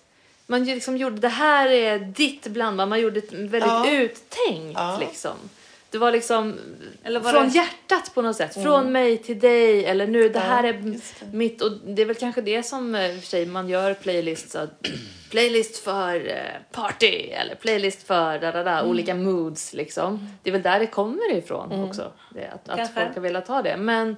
man 0.49 0.63
liksom 0.63 0.97
gjorde, 0.97 1.15
det 1.17 1.27
här 1.27 1.69
är 1.69 1.99
ditt 1.99 2.47
blandband, 2.47 2.89
man 2.89 2.99
gjorde 2.99 3.19
ett 3.19 3.33
väldigt 3.33 3.61
Ja. 3.69 3.91
uttänkt 3.91 4.73
Ja. 4.75 4.97
liksom. 4.99 5.35
Det 5.91 5.97
var 5.97 6.11
liksom 6.11 6.59
var 7.23 7.31
från 7.31 7.49
det- 7.49 7.55
hjärtat 7.55 8.11
på 8.15 8.21
något 8.21 8.35
sätt. 8.35 8.53
Från 8.63 8.91
mig 8.91 9.17
till 9.17 9.39
dig 9.39 9.85
eller 9.85 10.07
nu, 10.07 10.29
det 10.29 10.39
Ja, 10.39 10.39
här 10.39 10.63
är 10.63 10.73
det. 10.73 10.99
mitt. 11.33 11.61
Och 11.61 11.71
det 11.85 12.01
är 12.01 12.05
väl 12.05 12.15
kanske 12.15 12.41
det 12.41 12.63
som 12.63 12.95
eh, 12.95 13.15
för 13.15 13.25
sig 13.25 13.45
man 13.45 13.69
gör 13.69 13.93
playlists. 13.93 14.51
Så, 14.51 14.67
playlist 15.31 15.77
för 15.77 16.15
eh, 16.29 16.61
party 16.71 17.07
eller 17.31 17.55
playlist 17.55 18.07
för 18.07 18.39
da, 18.39 18.51
da, 18.51 18.63
da, 18.63 18.83
olika 18.83 19.15
moods 19.15 19.73
liksom. 19.73 20.29
Det 20.43 20.49
är 20.49 20.51
väl 20.51 20.61
där 20.61 20.79
det 20.79 20.87
kommer 20.87 21.33
ifrån 21.33 21.83
också. 21.89 22.11
Det, 22.33 22.47
att, 22.47 22.69
att 22.79 22.93
folk 22.93 23.13
har 23.15 23.21
velat 23.21 23.47
ha 23.47 23.61
det. 23.61 23.77
Men, 23.77 24.15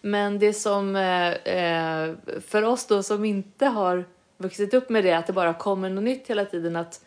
men 0.00 0.38
det 0.38 0.52
som 0.52 0.96
eh, 0.96 1.28
eh, 1.32 2.12
för 2.48 2.62
oss 2.62 2.86
då 2.86 3.02
som 3.02 3.24
inte 3.24 3.66
har 3.66 4.04
vuxit 4.38 4.74
upp 4.74 4.88
med 4.88 5.04
det, 5.04 5.12
att 5.12 5.26
det 5.26 5.32
bara 5.32 5.54
kommer 5.54 5.90
något 5.90 6.04
nytt 6.04 6.30
hela 6.30 6.44
tiden. 6.44 6.76
att 6.76 7.00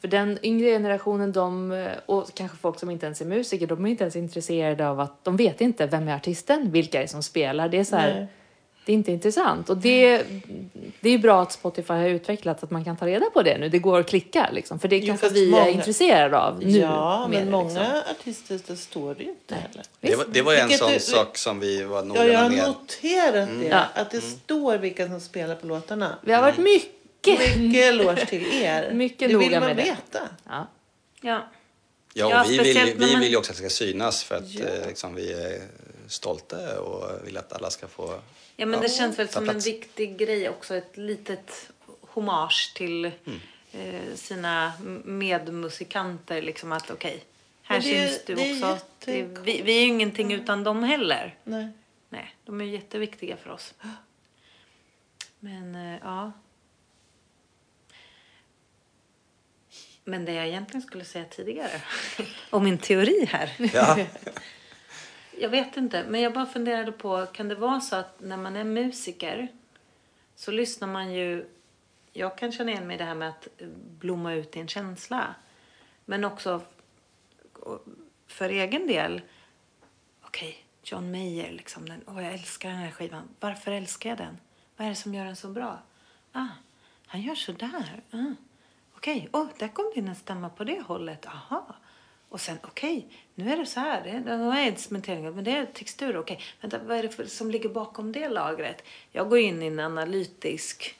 för 0.00 0.08
den 0.08 0.38
yngre 0.42 0.70
generationen, 0.70 1.32
de, 1.32 1.72
eh, 1.72 1.92
och 2.06 2.34
kanske 2.34 2.56
folk 2.56 2.78
som 2.78 2.90
inte 2.90 3.06
ens 3.06 3.20
är 3.20 3.24
musiker, 3.24 3.66
de 3.66 3.86
är 3.86 3.90
inte 3.90 4.04
ens 4.04 4.16
intresserade 4.16 4.88
av 4.88 5.00
att, 5.00 5.24
de 5.24 5.36
vet 5.36 5.60
inte 5.60 5.86
vem 5.86 6.08
är 6.08 6.16
artisten, 6.16 6.72
vilka 6.72 6.98
är 6.98 7.02
det 7.02 7.08
som 7.08 7.22
spelar. 7.22 7.68
Det 7.68 7.78
är 7.78 7.84
så 7.84 7.96
här, 7.96 8.14
Nej 8.14 8.26
det 8.84 8.92
är 8.92 8.94
inte 8.94 9.12
intressant. 9.12 9.70
Och 9.70 9.76
det, 9.76 10.22
det 11.00 11.10
är 11.10 11.18
bra 11.18 11.42
att 11.42 11.52
Spotify 11.52 11.92
har 11.92 12.08
utvecklat 12.08 12.62
att 12.62 12.70
man 12.70 12.84
kan 12.84 12.96
ta 12.96 13.06
reda 13.06 13.30
på 13.30 13.42
det 13.42 13.58
nu. 13.58 13.68
Det 13.68 13.78
går 13.78 14.00
att 14.00 14.08
klicka 14.08 14.50
liksom, 14.52 14.78
för 14.78 14.88
det 14.88 14.98
Jo, 14.98 15.06
kanske 15.06 15.28
vi 15.28 15.46
är 15.46 15.50
många- 15.50 15.68
intresserade 15.68 16.38
av 16.38 16.58
nu. 16.62 16.78
ja, 16.78 17.28
mer, 17.28 17.38
men 17.40 17.50
många 17.50 17.64
liksom. 17.68 18.02
artister, 18.10 18.60
det 18.66 18.76
står 18.76 19.14
det 19.14 19.22
ju 19.22 19.28
inte 19.30 19.54
heller. 19.54 19.82
Det 20.00 20.16
var, 20.16 20.24
det 20.32 20.42
var 20.42 20.54
en 20.54 20.70
sån 20.70 20.92
du- 20.92 21.00
sak 21.00 21.38
som 21.38 21.60
vi 21.60 21.82
var 21.82 21.96
Ja, 21.96 22.02
noggranna 22.04 22.28
jag 22.32 22.40
har 22.40 22.50
med. 22.50 22.66
noterat 22.68 23.48
det. 23.60 23.66
Ja. 23.68 23.84
Att 23.94 24.10
det 24.10 24.20
står 24.20 24.78
vilka 24.78 25.06
som 25.06 25.20
spelar 25.20 25.54
på 25.54 25.66
låtarna. 25.66 26.18
Vi 26.22 26.32
har 26.32 26.42
varit 26.42 26.58
mycket... 26.58 27.56
Mycket 27.56 27.84
eloge 27.84 28.26
till 28.26 28.46
er. 28.62 28.90
Mycket 28.94 29.18
det 29.18 29.26
vill 29.26 29.36
noga 29.48 29.60
man 29.60 29.68
med 29.68 29.76
det. 29.76 29.82
veta. 29.82 30.28
Ja. 30.48 30.66
Ja. 31.20 31.48
Ja, 32.14 32.26
och 32.26 32.32
Ja, 32.32 32.44
vi, 32.48 32.58
vill, 32.58 32.94
vi 32.96 33.12
man- 33.12 33.20
vill 33.20 33.30
ju 33.30 33.36
också 33.36 33.52
att 33.52 33.56
det 33.58 33.62
ska 33.62 33.84
synas 33.84 34.24
för 34.24 34.34
att 34.34 34.48
Ja. 34.54 34.64
eh, 34.66 34.86
liksom, 34.88 35.14
vi 35.14 35.32
är 35.32 35.60
stolta 36.08 36.80
och 36.80 37.26
vill 37.26 37.36
att 37.36 37.52
alla 37.52 37.70
ska 37.70 37.86
få... 37.88 38.14
Ja, 38.60 38.66
men 38.66 38.80
det 38.80 38.88
känns 38.88 39.18
väl 39.18 39.28
som 39.28 39.48
en 39.48 39.58
viktig 39.58 40.18
grej 40.18 40.48
också. 40.48 40.74
Ett 40.74 40.96
litet 40.96 41.70
hommage 42.00 42.72
till 42.74 43.04
Mm. 43.04 43.40
eh, 43.72 44.14
sina 44.14 44.72
medmusikanter. 45.04 46.42
Liksom 46.42 46.72
att 46.72 46.90
okej, 46.90 47.24
här 47.62 47.80
Men 47.80 47.88
det 47.88 48.08
syns 48.08 48.24
du 48.24 48.34
det 48.34 48.52
också. 48.52 48.78
Det, 49.04 49.22
vi, 49.22 49.62
vi 49.62 49.76
är 49.76 49.80
ju 49.80 49.86
ingenting 49.86 50.32
utan 50.32 50.64
dem 50.64 50.82
heller. 50.82 51.34
Nej. 51.44 51.68
Nej, 52.08 52.34
de 52.44 52.60
är 52.60 52.64
ju 52.64 52.70
jätteviktiga 52.70 53.36
för 53.36 53.50
oss. 53.50 53.74
Men 55.40 55.74
eh, 55.74 55.98
ja. 56.02 56.32
Men 60.04 60.24
det 60.24 60.32
jag 60.32 60.46
egentligen 60.46 60.82
skulle 60.82 61.04
säga 61.04 61.24
tidigare 61.24 61.82
om 62.50 62.64
min 62.64 62.78
teori 62.78 63.24
här. 63.24 63.70
Ja, 63.74 63.98
Jag 65.40 65.48
vet 65.48 65.76
inte, 65.76 66.04
men 66.08 66.20
jag 66.20 66.32
bara 66.32 66.46
funderade 66.46 66.92
på, 66.92 67.26
kan 67.26 67.48
det 67.48 67.54
vara 67.54 67.80
så 67.80 67.96
att 67.96 68.20
när 68.20 68.36
man 68.36 68.56
är 68.56 68.64
musiker 68.64 69.48
så 70.36 70.50
lyssnar 70.50 70.88
man 70.88 71.12
ju, 71.12 71.48
jag 72.12 72.38
kan 72.38 72.52
känna 72.52 72.70
igen 72.70 72.86
mig 72.86 72.94
i 72.94 72.98
det 72.98 73.04
här 73.04 73.14
med 73.14 73.28
att 73.28 73.48
blomma 73.98 74.34
ut 74.34 74.56
i 74.56 74.60
en 74.60 74.68
känsla. 74.68 75.34
Men 76.04 76.24
också 76.24 76.60
för 78.26 78.48
egen 78.48 78.86
del, 78.86 79.20
okej, 80.22 80.64
John 80.82 81.10
Mayer, 81.10 81.52
liksom, 81.52 81.88
den, 81.88 82.04
åh, 82.06 82.24
jag 82.24 82.32
älskar 82.32 82.68
den 82.68 82.78
här 82.78 82.90
skivan. 82.90 83.28
Varför 83.40 83.72
älskar 83.72 84.10
jag 84.10 84.18
den? 84.18 84.38
Vad 84.76 84.86
är 84.86 84.90
det 84.90 84.96
som 84.96 85.14
gör 85.14 85.24
den 85.24 85.36
så 85.36 85.48
bra? 85.48 85.78
Ah, 86.32 86.48
han 87.06 87.22
gör 87.22 87.34
sådär. 87.34 88.02
Ah. 88.10 88.34
Okej, 88.94 89.28
åh, 89.32 89.46
där 89.58 89.68
kom 89.68 89.90
det 89.94 90.00
in 90.00 90.08
en 90.08 90.14
stämma 90.14 90.48
på 90.48 90.64
det 90.64 90.80
hållet. 90.80 91.26
Aha. 91.26 91.74
Och 92.30 92.40
sen, 92.40 92.58
okej, 92.62 93.06
nu 93.34 93.52
är 93.52 93.56
det 93.56 93.66
så 93.66 93.80
här. 93.80 94.02
Det, 94.02 94.10
är 94.60 94.66
inte 94.66 94.80
cementering, 94.80 95.34
men 95.34 95.44
det 95.44 95.50
är 95.50 95.66
textur. 95.66 96.16
Okej, 96.16 96.40
vänta, 96.60 96.78
vad 96.78 96.98
är 96.98 97.02
det 97.02 97.08
för, 97.08 97.24
som 97.24 97.50
ligger 97.50 97.68
bakom 97.68 98.12
det 98.12 98.28
lagret? 98.28 98.82
Jag 99.12 99.28
går 99.28 99.38
in 99.38 99.62
i 99.62 99.66
en 99.66 99.80
analytisk 99.80 100.94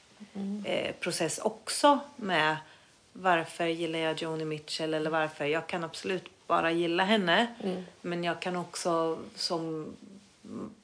eh, 0.65 0.95
process 0.95 1.39
också 1.39 1.99
med 2.15 2.57
varför 3.13 3.65
gillar 3.65 3.99
jag 3.99 4.21
Joni 4.21 4.45
Mitchell 4.45 4.93
eller 4.93 5.09
varför. 5.09 5.45
Jag 5.45 5.67
kan 5.67 5.83
absolut 5.83 6.47
bara 6.47 6.71
gilla 6.71 7.03
henne. 7.03 7.47
Men 8.01 8.23
jag 8.23 8.41
kan 8.41 8.55
också, 8.55 9.19
som 9.35 9.93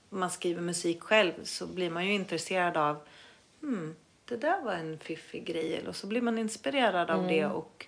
man 0.09 0.31
skriver 0.31 0.61
musik 0.61 1.01
själv, 1.01 1.33
så 1.43 1.67
blir 1.67 1.89
man 1.89 2.05
ju 2.05 2.13
intresserad 2.13 2.77
av 2.77 2.97
hmm, 3.61 3.95
det 4.25 4.37
där 4.37 4.61
var 4.61 4.73
en 4.73 4.99
fiffig 4.99 5.45
grej. 5.45 5.75
Eller 5.75 5.91
så 5.91 6.07
blir 6.07 6.21
man 6.21 6.37
inspirerad 6.37 7.09
av 7.09 7.27
det 7.27 7.45
och 7.45 7.85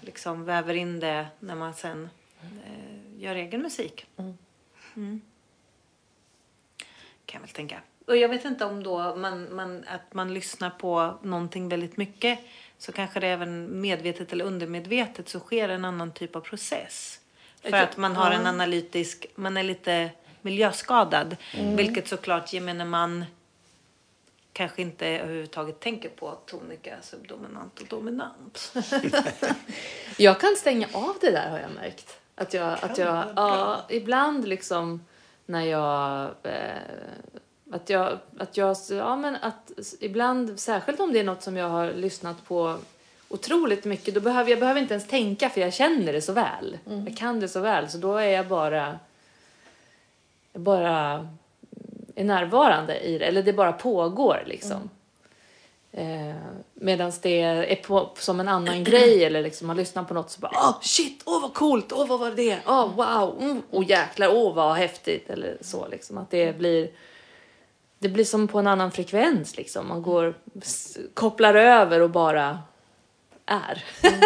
liksom 0.00 0.44
väver 0.44 0.74
in 0.74 1.00
det 1.00 1.26
när 1.40 1.54
man 1.54 1.74
sen 1.74 2.08
eh, 2.42 3.22
gör 3.22 3.34
egen 3.34 3.62
musik. 3.62 4.06
Mm. 4.96 5.20
Kan 7.26 7.40
jag 7.40 7.40
väl 7.40 7.48
tänka. 7.48 7.80
Och 8.06 8.16
jag 8.16 8.28
vet 8.28 8.44
inte 8.44 8.64
om 8.64 8.82
då 8.82 9.16
man, 9.16 9.54
man, 9.54 9.84
att 9.88 10.14
man 10.14 10.34
lyssnar 10.34 10.70
på 10.70 11.18
någonting 11.22 11.68
väldigt 11.68 11.96
mycket 11.96 12.38
så 12.78 12.92
kanske 12.92 13.20
det 13.20 13.26
även 13.26 13.80
medvetet 13.80 14.32
eller 14.32 14.44
undermedvetet 14.44 15.28
så 15.28 15.40
sker 15.40 15.68
en 15.68 15.84
annan 15.84 16.12
typ 16.12 16.36
av 16.36 16.40
process. 16.40 17.20
För 17.62 17.72
att 17.72 17.96
man 17.96 18.16
har 18.16 18.30
en 18.30 18.46
analytisk, 18.46 19.26
man 19.34 19.56
är 19.56 19.62
lite 19.62 20.10
miljöskadad. 20.42 21.36
Vilket 21.76 22.08
såklart 22.08 22.52
gemene 22.52 22.84
man 22.84 23.24
kanske 24.56 24.82
inte 24.82 25.06
överhuvudtaget 25.06 25.80
tänker 25.80 26.08
på 26.08 26.38
tonika, 26.46 26.96
subdominant 27.02 27.80
och 27.80 27.86
dominant. 27.86 28.72
Jag 30.16 30.40
kan 30.40 30.56
stänga 30.56 30.88
av 30.92 31.16
det 31.20 31.30
där 31.30 31.50
har 31.50 31.58
jag 31.58 31.70
märkt. 31.70 32.20
Att 32.34 32.54
jag, 32.54 32.78
att 32.82 32.98
jag 32.98 33.24
ja, 33.36 33.84
ibland 33.88 34.48
liksom 34.48 35.04
när 35.46 35.64
jag, 35.64 36.30
eh, 36.42 37.72
att 37.72 37.90
jag, 37.90 38.18
att 38.38 38.56
jag, 38.56 38.76
ja 38.90 39.16
men 39.16 39.36
att 39.36 39.72
ibland, 40.00 40.60
särskilt 40.60 41.00
om 41.00 41.12
det 41.12 41.20
är 41.20 41.24
något 41.24 41.42
som 41.42 41.56
jag 41.56 41.68
har 41.68 41.92
lyssnat 41.92 42.44
på 42.44 42.78
otroligt 43.28 43.84
mycket, 43.84 44.14
då 44.14 44.20
behöver 44.20 44.50
jag 44.50 44.60
behöver 44.60 44.80
inte 44.80 44.94
ens 44.94 45.08
tänka 45.08 45.50
för 45.50 45.60
jag 45.60 45.74
känner 45.74 46.12
det 46.12 46.22
så 46.22 46.32
väl. 46.32 46.78
Jag 46.84 47.16
kan 47.16 47.40
det 47.40 47.48
så 47.48 47.60
väl, 47.60 47.88
så 47.88 47.98
då 47.98 48.16
är 48.16 48.28
jag 48.28 48.46
bara, 48.48 48.98
bara 50.52 51.28
är 52.20 52.24
närvarande 52.24 53.00
i 53.00 53.18
det, 53.18 53.24
eller 53.24 53.42
det 53.42 53.52
bara 53.52 53.72
pågår 53.72 54.42
liksom. 54.46 54.90
Eh, 55.92 56.34
Medan 56.74 57.12
det 57.22 57.40
är 57.42 57.76
på, 57.76 58.10
som 58.18 58.40
en 58.40 58.48
annan 58.48 58.84
grej 58.84 59.24
eller 59.24 59.42
liksom 59.42 59.66
man 59.66 59.76
lyssnar 59.76 60.04
på 60.04 60.14
något 60.14 60.30
så 60.30 60.40
bara 60.40 60.52
åh 60.54 60.78
shit, 60.82 61.22
åh 61.24 61.42
vad 61.42 61.54
coolt, 61.54 61.92
åh 61.92 62.06
vad 62.06 62.20
var 62.20 62.30
det, 62.30 62.58
åh 62.66 62.94
wow, 62.94 63.36
mm, 63.42 63.62
åh 63.70 63.84
jäklar, 63.90 64.28
åh 64.34 64.54
vad 64.54 64.76
häftigt 64.76 65.30
eller 65.30 65.56
så 65.60 65.88
liksom 65.88 66.18
att 66.18 66.30
det 66.30 66.58
blir 66.58 66.90
det 67.98 68.08
blir 68.08 68.24
som 68.24 68.48
på 68.48 68.58
en 68.58 68.66
annan 68.66 68.90
frekvens 68.92 69.56
liksom. 69.56 69.88
Man 69.88 70.02
går, 70.02 70.34
kopplar 71.14 71.54
över 71.54 72.00
och 72.00 72.10
bara 72.10 72.58
är. 73.46 73.84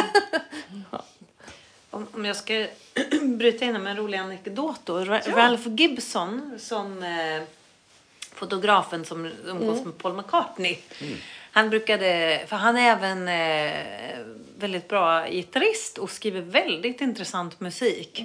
Om, 1.90 2.06
om 2.14 2.24
jag 2.24 2.36
ska 2.36 2.66
bryta 3.22 3.64
in 3.64 3.82
med 3.82 3.90
en 3.90 3.96
rolig 3.96 4.18
anekdot 4.18 4.80
då. 4.84 4.98
Ra- 4.98 5.32
Ralph 5.34 5.68
Gibson, 5.68 6.58
som 6.58 7.02
eh, 7.02 7.42
fotografen 8.40 9.04
som 9.04 9.30
umgås 9.44 9.84
med 9.84 9.98
Paul 9.98 10.16
McCartney. 10.16 10.78
Han 11.52 11.70
brukade, 11.70 12.40
för 12.46 12.56
han 12.56 12.76
är 12.76 12.90
även 12.90 13.28
eh, 13.28 14.18
väldigt 14.58 14.88
bra 14.88 15.28
gitarrist 15.28 15.98
och 15.98 16.10
skriver 16.10 16.40
väldigt 16.40 17.00
intressant 17.00 17.60
musik. 17.60 18.22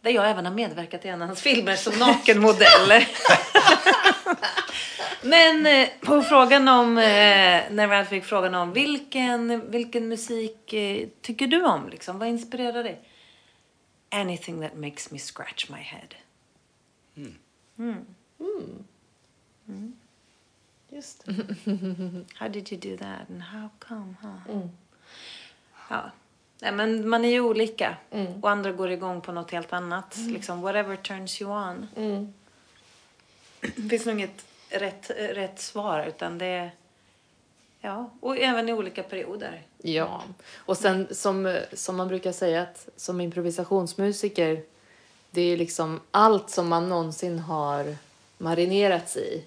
Där 0.00 0.10
jag 0.10 0.30
även 0.30 0.46
har 0.46 0.54
medverkat 0.54 1.04
i 1.04 1.08
en 1.08 1.22
av 1.22 1.28
hans 1.28 1.42
filmer 1.42 1.76
som 1.76 1.98
nakenmodell. 1.98 2.92
Men 5.22 5.66
eh, 5.66 5.88
på 6.00 6.22
frågan 6.22 6.68
om, 6.68 6.98
eh, 6.98 7.62
när 7.70 7.88
Ralph 7.88 8.10
fick 8.10 8.24
frågan 8.24 8.54
om 8.54 8.72
vilken, 8.72 9.70
vilken 9.70 10.08
musik 10.08 10.72
eh, 10.72 11.08
tycker 11.20 11.46
du 11.46 11.64
om? 11.64 11.88
Liksom, 11.88 12.18
vad 12.18 12.28
inspirerar 12.28 12.82
dig? 12.82 13.00
Anything 14.10 14.60
that 14.60 14.76
makes 14.76 15.10
me 15.10 15.18
scratch 15.18 15.70
my 15.70 15.78
head. 15.78 16.08
Just 20.90 21.24
det. 21.24 21.32
How 22.34 22.48
did 22.48 22.72
you 22.72 22.80
do 22.80 22.96
that 22.96 23.30
and 23.30 23.42
how 23.42 23.68
come? 23.78 24.14
Huh? 24.22 24.66
Ja. 25.90 26.10
Nej, 26.62 26.72
men 26.72 27.08
man 27.08 27.24
är 27.24 27.28
ju 27.28 27.40
olika. 27.40 27.96
Och 28.42 28.50
andra 28.50 28.72
går 28.72 28.90
igång 28.90 29.20
på 29.20 29.32
något 29.32 29.50
helt 29.50 29.72
annat. 29.72 30.16
Liksom, 30.16 30.60
whatever 30.60 30.96
turns 30.96 31.42
you 31.42 31.50
on. 31.50 31.88
Det 33.60 33.72
finns 33.90 34.06
nog 34.06 34.14
inget 34.14 34.46
rätt, 34.70 35.10
rätt 35.10 35.60
svar 35.60 36.06
utan 36.08 36.38
det 36.38 36.46
är... 36.46 36.70
Ja, 37.80 38.10
och 38.20 38.38
även 38.38 38.68
i 38.68 38.72
olika 38.72 39.02
perioder. 39.02 39.62
Ja, 39.82 40.22
och 40.56 40.76
sen 40.76 41.08
som, 41.10 41.60
som 41.72 41.96
man 41.96 42.08
brukar 42.08 42.32
säga 42.32 42.62
att 42.62 42.88
som 42.96 43.20
improvisationsmusiker, 43.20 44.62
det 45.30 45.42
är 45.42 45.56
liksom 45.56 46.00
allt 46.10 46.50
som 46.50 46.68
man 46.68 46.88
någonsin 46.88 47.38
har 47.38 47.96
marinerats 48.38 49.16
i 49.16 49.44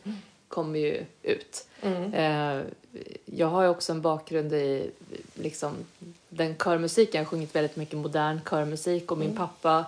kommer 0.48 0.80
ju 0.80 1.06
ut. 1.24 1.68
Eh, 2.14 2.62
jag 3.26 3.48
har 3.48 3.64
ju 3.64 3.70
också 3.70 3.92
en 3.92 4.02
bakgrund 4.02 4.54
i 4.54 4.92
liksom, 5.34 5.74
den 6.30 6.56
körmusiken. 6.56 7.20
Jag 7.20 7.26
har 7.26 7.30
sjungit 7.30 7.56
väldigt 7.56 7.76
mycket 7.76 7.98
modern 7.98 8.40
körmusik 8.50 9.12
och 9.12 9.18
min 9.18 9.36
pappa 9.36 9.86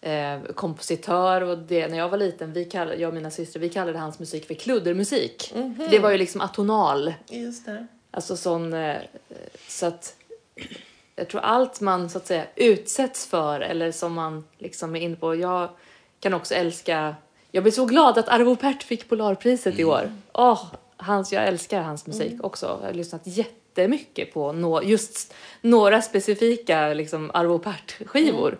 eh, 0.00 0.42
kompositör 0.54 1.40
och 1.40 1.58
det, 1.58 1.88
när 1.88 1.98
jag 1.98 2.08
var 2.08 2.18
liten, 2.18 2.52
vi 2.52 2.64
kallade, 2.64 2.96
jag 2.96 3.08
och 3.08 3.14
mina 3.14 3.30
systrar, 3.30 3.60
vi 3.60 3.68
kallade 3.68 3.98
hans 3.98 4.18
musik 4.18 4.46
för 4.46 4.54
kluddermusik. 4.54 5.52
För 5.52 5.90
det 5.90 5.98
var 5.98 6.10
ju 6.10 6.18
liksom 6.18 6.40
atonal. 6.40 7.14
Just 7.28 7.66
det. 7.66 7.86
Alltså 8.10 8.36
sån, 8.36 8.72
eh, 8.72 8.96
så 9.68 9.86
att 9.86 10.16
jag 11.16 11.28
tror 11.28 11.40
allt 11.40 11.80
man 11.80 12.10
så 12.10 12.18
att 12.18 12.26
säga 12.26 12.44
utsätts 12.56 13.26
för 13.26 13.60
eller 13.60 13.92
som 13.92 14.12
man 14.12 14.44
liksom 14.58 14.96
är 14.96 15.00
inne 15.00 15.16
på. 15.16 15.34
Jag 15.34 15.68
kan 16.20 16.34
också 16.34 16.54
älska, 16.54 17.16
jag 17.54 17.62
blir 17.62 17.72
så 17.72 17.84
glad 17.84 18.18
att 18.18 18.28
Arvo 18.28 18.56
Pärt 18.56 18.82
fick 18.82 19.08
Polarpriset 19.08 19.78
i 19.78 19.84
år. 19.84 20.12
Åh, 20.32 20.64
hans, 20.96 21.32
jag 21.32 21.46
älskar 21.46 21.82
hans 21.82 22.06
musik 22.06 22.44
också. 22.44 22.78
Jag 22.82 22.88
har 22.88 22.94
lyssnat 22.94 23.22
jättemycket 23.24 24.34
på 24.34 24.52
nå, 24.52 24.82
just 24.82 25.34
några 25.60 26.02
specifika 26.02 26.88
liksom 26.88 27.30
Arvo 27.34 27.58
Pärt-skivor 27.58 28.58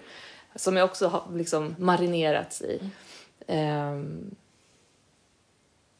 som 0.55 0.77
jag 0.77 0.85
också 0.85 1.07
har 1.07 1.23
liksom 1.35 1.75
marinerats 1.79 2.63
i. 2.63 2.81
Ehm, 3.47 4.35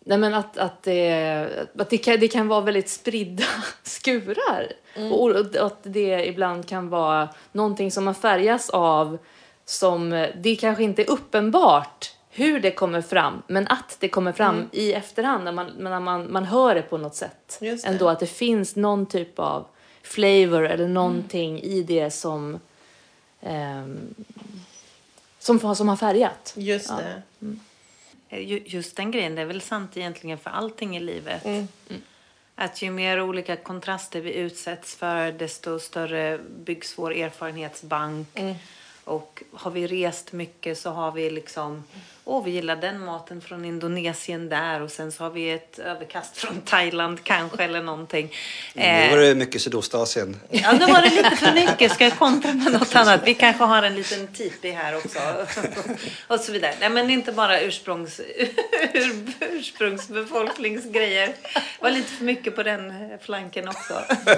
Nej 0.05 0.19
men 0.19 0.35
att, 0.35 0.59
att, 0.59 0.83
det, 0.83 1.69
att 1.79 1.91
det, 1.91 1.99
kan, 1.99 2.21
det 2.21 2.29
kan 2.29 2.49
vara 2.49 2.61
väldigt 2.61 2.89
spridda 2.89 3.45
skurar. 3.83 4.73
Och, 5.11 5.31
och 5.31 5.67
att 5.67 5.79
det 5.83 6.27
ibland 6.27 6.69
kan 6.69 6.89
vara 6.89 7.29
någonting 7.53 7.91
som 7.91 8.05
man 8.05 8.15
färgas 8.15 8.71
av 8.71 9.19
som 9.65 10.29
det 10.43 10.57
kanske 10.57 10.85
inte 10.85 11.03
är 11.03 11.11
uppenbart 11.11 12.14
hur 12.37 12.61
det 12.61 12.71
kommer 12.71 13.03
fram, 13.03 13.43
men 13.47 13.69
att 13.69 13.97
det 14.01 14.09
kommer 14.09 14.33
fram 14.33 14.69
i 14.73 14.93
efterhand 14.93 15.45
när 15.45 15.53
man, 15.53 15.67
när 15.79 16.01
man, 16.01 16.33
man 16.33 16.45
hör 16.45 16.75
det 16.75 16.83
på 16.83 16.99
något 16.99 17.15
sätt. 17.15 17.59
Just 17.61 17.85
det. 17.85 17.91
Ändå 17.91 18.09
att 18.09 18.21
det 18.21 18.27
finns 18.27 18.77
någon 18.77 19.07
typ 19.07 19.39
av 19.39 19.67
flavor 20.03 20.67
eller 20.69 20.89
någonting 20.89 21.61
i 21.63 21.83
det 21.83 22.11
som, 22.11 22.61
ehm, 23.41 24.15
som, 25.39 25.75
som 25.75 25.89
har 25.89 25.97
färgat. 25.97 26.55
Just 26.57 26.91
Ja. 26.91 26.97
det. 26.97 27.23
Eh, 28.29 28.41
ju- 28.49 28.63
Just 28.67 28.97
den 28.97 29.11
grejen, 29.11 29.35
det 29.35 29.43
är 29.43 29.47
väl 29.47 29.61
sant 29.61 29.97
egentligen 29.97 30.39
för 30.39 30.51
allting 30.51 30.97
i 30.97 31.01
livet. 31.01 31.47
Att 32.57 32.83
ju 32.83 32.91
mer 32.91 33.21
olika 33.21 33.57
kontraster 33.57 34.21
vi 34.21 34.35
utsätts 34.35 34.95
för, 34.95 35.33
desto 35.33 35.79
större 35.79 36.39
byggs 36.65 36.99
vår 36.99 37.13
erfarenhetsbank. 37.15 38.29
Och 39.05 39.43
har 39.53 39.71
vi 39.71 39.87
rest 39.87 40.33
mycket 40.33 40.79
så 40.79 40.91
har 40.91 41.13
vi 41.13 41.31
liksom, 41.31 41.85
åh 42.25 42.45
vi 42.45 42.51
gillar 42.51 42.77
den 42.77 43.01
maten 43.01 43.41
från 43.41 43.65
Indonesien 43.65 44.49
där 44.49 44.83
och 44.83 44.91
sen 44.91 45.13
så 45.13 45.25
har 45.25 45.31
vi 45.31 45.51
ett 45.51 45.79
överkast 45.79 46.37
från 46.37 46.61
Thailand 46.61 47.25
kanske 47.25 47.65
eller 47.65 47.83
någonting. 47.83 48.33
Nu 48.75 49.11
var 49.11 49.17
det 49.17 49.35
mycket 49.35 49.63
Sydostasien. 49.63 50.41
Ja, 50.51 50.73
nu 50.73 50.87
var 50.87 51.03
det 51.03 51.11
lite 51.11 51.37
för 51.37 51.53
mycket. 51.53 51.93
Ska 51.93 52.05
jag 52.05 52.19
kontra 52.19 52.53
med 52.53 52.73
något 52.73 52.97
annat? 52.97 53.21
Vi 53.25 53.35
kanske 53.35 53.65
har 53.65 53.83
en 53.83 53.95
liten 53.95 54.27
tipi 54.27 54.71
här 54.71 54.97
också. 54.97 55.19
Och 56.27 56.41
så 56.41 56.53
vidare. 56.53 56.75
Nej, 56.81 56.91
men 56.91 57.11
inte 57.11 57.33
bara 57.33 57.61
ursprungs, 57.61 58.21
ur, 58.93 59.33
ursprungsbefolkningsgrejer. 59.41 61.35
Var 61.81 61.91
lite 61.91 62.13
för 62.13 62.25
mycket 62.25 62.57
på 62.57 62.63
den 62.63 62.93
flanken 63.21 63.69
också. 63.69 64.03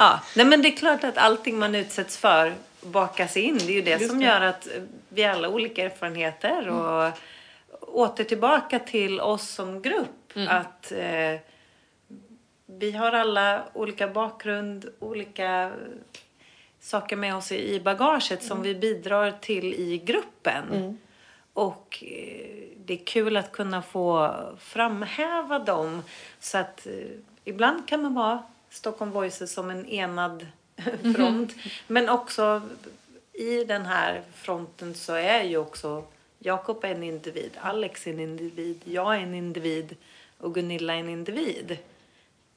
Ja, 0.00 0.20
nej, 0.34 0.46
men 0.46 0.62
det 0.62 0.68
är 0.68 0.76
klart 0.76 1.04
att 1.04 1.18
allting 1.18 1.58
man 1.58 1.74
utsätts 1.74 2.16
för 2.16 2.54
bakas 2.80 3.36
in. 3.36 3.58
Det 3.58 3.64
är 3.64 3.74
ju 3.74 3.82
det 3.82 3.90
Just 3.90 4.08
som 4.08 4.18
det. 4.18 4.24
gör 4.24 4.40
att 4.40 4.68
vi 5.08 5.22
har 5.22 5.30
alla 5.30 5.48
olika 5.48 5.84
erfarenheter. 5.84 6.68
Och 6.68 7.12
åter 7.80 8.24
tillbaka 8.24 8.78
till 8.78 9.20
oss 9.20 9.48
som 9.48 9.82
grupp. 9.82 10.32
Att 10.48 10.92
eh, 10.92 11.40
vi 12.66 12.92
har 12.92 13.12
alla 13.12 13.64
olika 13.72 14.08
bakgrund, 14.08 14.88
olika 14.98 15.72
saker 16.80 17.16
med 17.16 17.36
oss 17.36 17.52
i 17.52 17.80
bagaget 17.80 18.42
som 18.42 18.62
vi 18.62 18.74
bidrar 18.74 19.32
till 19.40 19.74
i 19.74 19.98
gruppen. 19.98 20.98
Och 21.52 22.04
eh, 22.06 22.68
det 22.76 22.94
är 22.94 23.04
kul 23.04 23.36
att 23.36 23.52
kunna 23.52 23.82
få 23.82 24.34
framhäva 24.58 25.58
dem. 25.58 26.02
Så 26.40 26.58
att 26.58 26.86
eh, 26.86 26.92
ibland 27.44 27.88
kan 27.88 28.02
man 28.02 28.14
vara 28.14 28.42
Stockholm 28.70 29.10
Voices 29.10 29.52
som 29.52 29.70
en 29.70 29.86
enad 29.86 30.46
front. 31.14 31.54
Men 31.86 32.08
också 32.08 32.62
i 33.32 33.64
den 33.64 33.86
här 33.86 34.22
fronten 34.34 34.94
så 34.94 35.12
är 35.12 35.42
ju 35.42 35.56
också 35.56 36.04
Jakob 36.38 36.84
en 36.84 37.02
individ, 37.02 37.50
Alex 37.60 38.06
en 38.06 38.20
individ, 38.20 38.80
jag 38.84 39.14
är 39.16 39.20
en 39.20 39.34
individ 39.34 39.96
och 40.38 40.54
Gunilla 40.54 40.94
en 40.94 41.08
individ. 41.08 41.78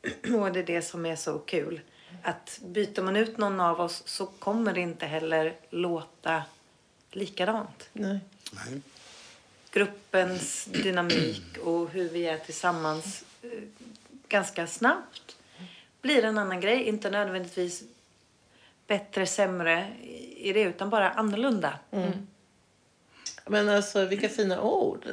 Och 0.40 0.52
det 0.52 0.60
är 0.60 0.64
det 0.64 0.82
som 0.82 1.06
är 1.06 1.16
så 1.16 1.40
kul. 1.40 1.82
Att 2.24 2.60
byter 2.64 3.02
man 3.02 3.16
ut 3.16 3.38
någon 3.38 3.60
av 3.60 3.82
oss 3.82 4.04
så 4.06 4.26
kommer 4.26 4.74
det 4.74 4.82
inte 4.82 5.06
heller 5.06 5.56
låta 5.70 6.44
likadant. 7.12 7.90
Nej. 7.94 8.20
Nej. 8.52 8.82
Gruppens 9.72 10.66
dynamik 10.66 11.58
och 11.58 11.90
hur 11.90 12.10
vi 12.10 12.26
är 12.26 12.38
tillsammans 12.38 13.24
eh, 13.42 13.50
ganska 14.28 14.68
snabbt 14.68 15.36
blir 16.02 16.26
en 16.26 16.38
annan 16.38 16.62
grej. 16.62 16.84
Inte 16.84 17.10
nödvändigtvis 17.10 17.84
bättre, 18.92 19.26
sämre 19.26 19.88
i 20.36 20.54
det 20.54 20.62
utan 20.62 20.90
bara 20.90 21.10
annorlunda. 21.10 21.80
Men 23.46 23.70
alltså 23.70 24.06
vilka 24.06 24.30
fina 24.30 24.62
ord. 24.62 25.06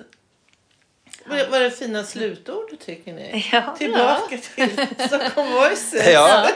Vad 1.25 1.49
var 1.51 1.61
det 1.61 1.71
fina 1.71 2.05
slutord 2.05 2.79
tycker 2.81 3.13
ni? 3.13 3.47
Ja. 3.53 3.77
Tillbaka 3.79 4.39
till 4.55 4.87
Stockholm 5.07 5.53
Voices. 5.53 6.07
Ja, 6.13 6.49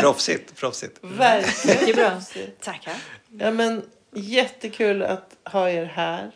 proffsigt, 0.00 0.56
proffsigt. 0.56 0.98
Verkligen. 1.02 1.96
Bra. 1.96 2.20
Tackar. 2.60 2.96
Ja, 3.38 3.50
men 3.50 3.82
jättekul 4.12 5.02
att 5.02 5.36
ha 5.44 5.70
er 5.70 5.84
här. 5.84 6.30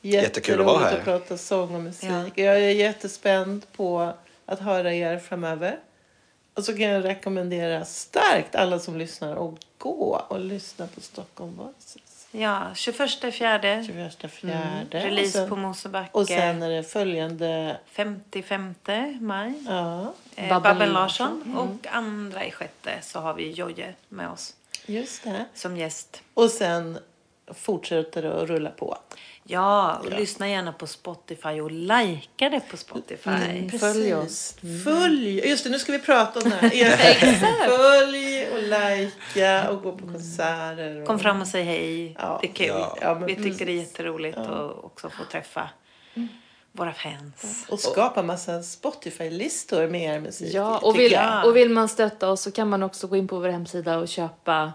Jättekul 0.00 0.60
att 0.60 0.66
vara 0.66 0.84
här. 0.84 0.98
att 0.98 1.04
prata 1.04 1.38
sång 1.38 1.74
och 1.74 1.80
musik. 1.80 2.10
Ja. 2.10 2.44
Jag 2.44 2.56
är 2.56 2.70
jättespänd 2.70 3.66
på 3.72 4.12
att 4.46 4.60
höra 4.60 4.94
er 4.94 5.18
framöver. 5.18 5.78
Och 6.56 6.64
så 6.64 6.72
kan 6.72 6.82
jag 6.86 7.04
rekommendera 7.04 7.84
starkt 7.84 8.54
alla 8.54 8.78
som 8.78 8.96
lyssnar 8.96 9.48
att 9.48 9.54
gå 9.78 10.22
och 10.28 10.40
lyssna 10.40 10.86
på 10.86 11.00
Stockholm 11.00 11.56
Voices. 11.56 12.26
Ja, 12.30 12.74
21 12.74 13.34
fjärde. 13.34 13.84
21 13.86 14.30
fjärde. 14.32 14.98
och, 14.98 15.04
Release 15.04 15.30
sen, 15.32 15.48
på 15.48 15.56
Mosebacke. 15.56 16.10
och 16.12 16.26
sen 16.26 16.62
är 16.62 16.70
det 16.70 16.82
följande... 16.82 17.76
55 17.86 18.74
maj. 19.20 19.52
Ja, 19.68 20.12
Eh, 20.38 20.48
Babben 20.48 20.62
Babben 20.62 20.92
Larsson. 20.92 21.42
Larsson. 21.46 21.56
Och 21.80 21.86
andra 21.94 22.44
i 22.44 22.50
sjätte 22.50 22.90
så 23.02 23.20
har 23.20 23.34
vi 23.34 23.50
Jojje 23.50 23.94
med 24.08 24.30
oss 24.30 24.54
just 24.86 25.24
det. 25.24 25.44
som 25.54 25.76
gäst. 25.76 26.22
Och 26.34 26.50
sen 26.50 26.98
fortsätter 27.54 28.22
att 28.22 28.48
rulla 28.48 28.70
på. 28.70 28.98
Ja, 29.44 29.94
och 29.94 30.10
lyssna 30.10 30.48
gärna 30.48 30.72
på 30.72 30.86
Spotify 30.86 31.60
och 31.60 31.70
likea 31.70 32.50
det 32.50 32.60
på 32.70 32.76
Spotify. 32.76 33.30
Mm. 33.30 33.70
Följ 33.70 34.14
oss. 34.14 34.56
Följ. 34.84 35.48
Just 35.48 35.64
det, 35.64 35.70
nu 35.70 35.78
ska 35.78 35.92
vi 35.92 35.98
prata 35.98 36.40
om 36.40 36.50
det 36.50 36.56
här. 36.56 36.70
Ja. 36.74 36.96
Följ 37.66 38.46
och 38.52 38.62
likea 38.62 39.70
och 39.70 39.82
gå 39.82 39.92
på 39.92 40.06
konserter. 40.06 41.00
Och... 41.00 41.06
Kom 41.06 41.18
fram 41.18 41.40
och 41.40 41.46
säg 41.46 41.62
hej. 41.62 42.16
Ja. 42.18 42.38
Det 42.42 42.48
är 42.48 42.52
kul. 42.52 42.66
Ja. 42.66 42.98
Ja, 43.00 43.14
men 43.14 43.26
vi 43.26 43.36
tycker 43.36 43.66
det 43.66 43.72
är 43.72 43.76
jätteroligt 43.76 44.38
att 44.38 44.84
också 44.84 45.10
få 45.10 45.24
träffa 45.24 45.70
våra 46.72 46.92
fans. 46.92 47.66
Och 47.68 47.80
skapa 47.80 48.22
massa 48.22 48.62
Spotify-listor 48.62 49.88
med 49.88 50.16
er 50.16 50.20
musik. 50.20 50.54
Ja, 50.54 50.78
och 50.78 50.98
vill, 50.98 51.18
och 51.44 51.56
vill 51.56 51.70
man 51.70 51.88
stötta 51.88 52.30
oss 52.30 52.42
så 52.42 52.52
kan 52.52 52.68
man 52.68 52.82
också 52.82 53.06
gå 53.06 53.16
in 53.16 53.28
på 53.28 53.38
vår 53.38 53.48
hemsida 53.48 53.98
och 53.98 54.08
köpa 54.08 54.72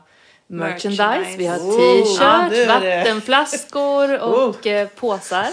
merchandise. 0.51 1.03
Merchandise. 1.03 1.37
Vi 1.37 1.45
har 1.47 1.57
Oh, 1.57 2.21
är 2.23 2.49
det. 2.49 2.65
vattenflaskor 2.97 4.19
och 4.21 4.47
Oh. 4.65 4.85
påsar. 4.95 5.47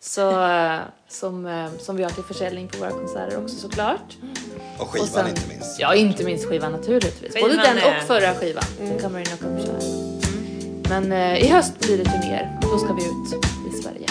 Så, 0.00 0.44
eh, 0.44 0.78
som, 1.08 1.46
eh, 1.46 1.66
som 1.78 1.96
vi 1.96 2.02
har 2.02 2.10
till 2.10 2.24
försäljning 2.24 2.68
på 2.68 2.78
våra 2.78 2.90
konserter 2.90 3.38
också 3.44 3.56
såklart. 3.56 4.16
Och 4.78 4.88
skivan 4.90 5.02
Och 5.08 5.14
sen- 5.14 5.28
inte 5.28 5.48
minst. 5.48 5.80
Ja, 5.80 5.94
inte 5.94 6.24
minst 6.24 6.44
skivan 6.48 6.72
naturligtvis. 6.72 7.34
Både 7.34 7.48
Skivan 7.48 7.64
den 7.64 7.78
är- 7.78 7.96
och 8.00 8.06
förra 8.06 8.34
skivan. 8.34 8.64
Mm. 8.80 8.98
Camarina 8.98 9.36
kommer 9.36 9.60
köra. 9.60 9.80
Men 10.88 11.12
eh, 11.12 11.44
i 11.44 11.48
höst 11.48 11.78
blir 11.80 11.98
det 11.98 12.04
turnéer. 12.04 12.58
Då 12.62 12.78
ska 12.78 12.92
vi 12.94 13.02
ut 13.02 13.42
i 13.74 13.82
Sverige. 13.82 14.06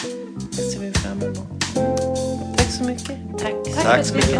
Det 0.52 0.56
ser 0.64 0.80
vi 0.80 0.92
fram 0.92 1.22
emot. 1.22 1.38
Tack 2.58 2.72
så 2.72 2.84
mycket. 2.84 3.18
Tack, 3.40 3.54
Tack 3.84 4.06
så 4.06 4.16
mycket. 4.16 4.40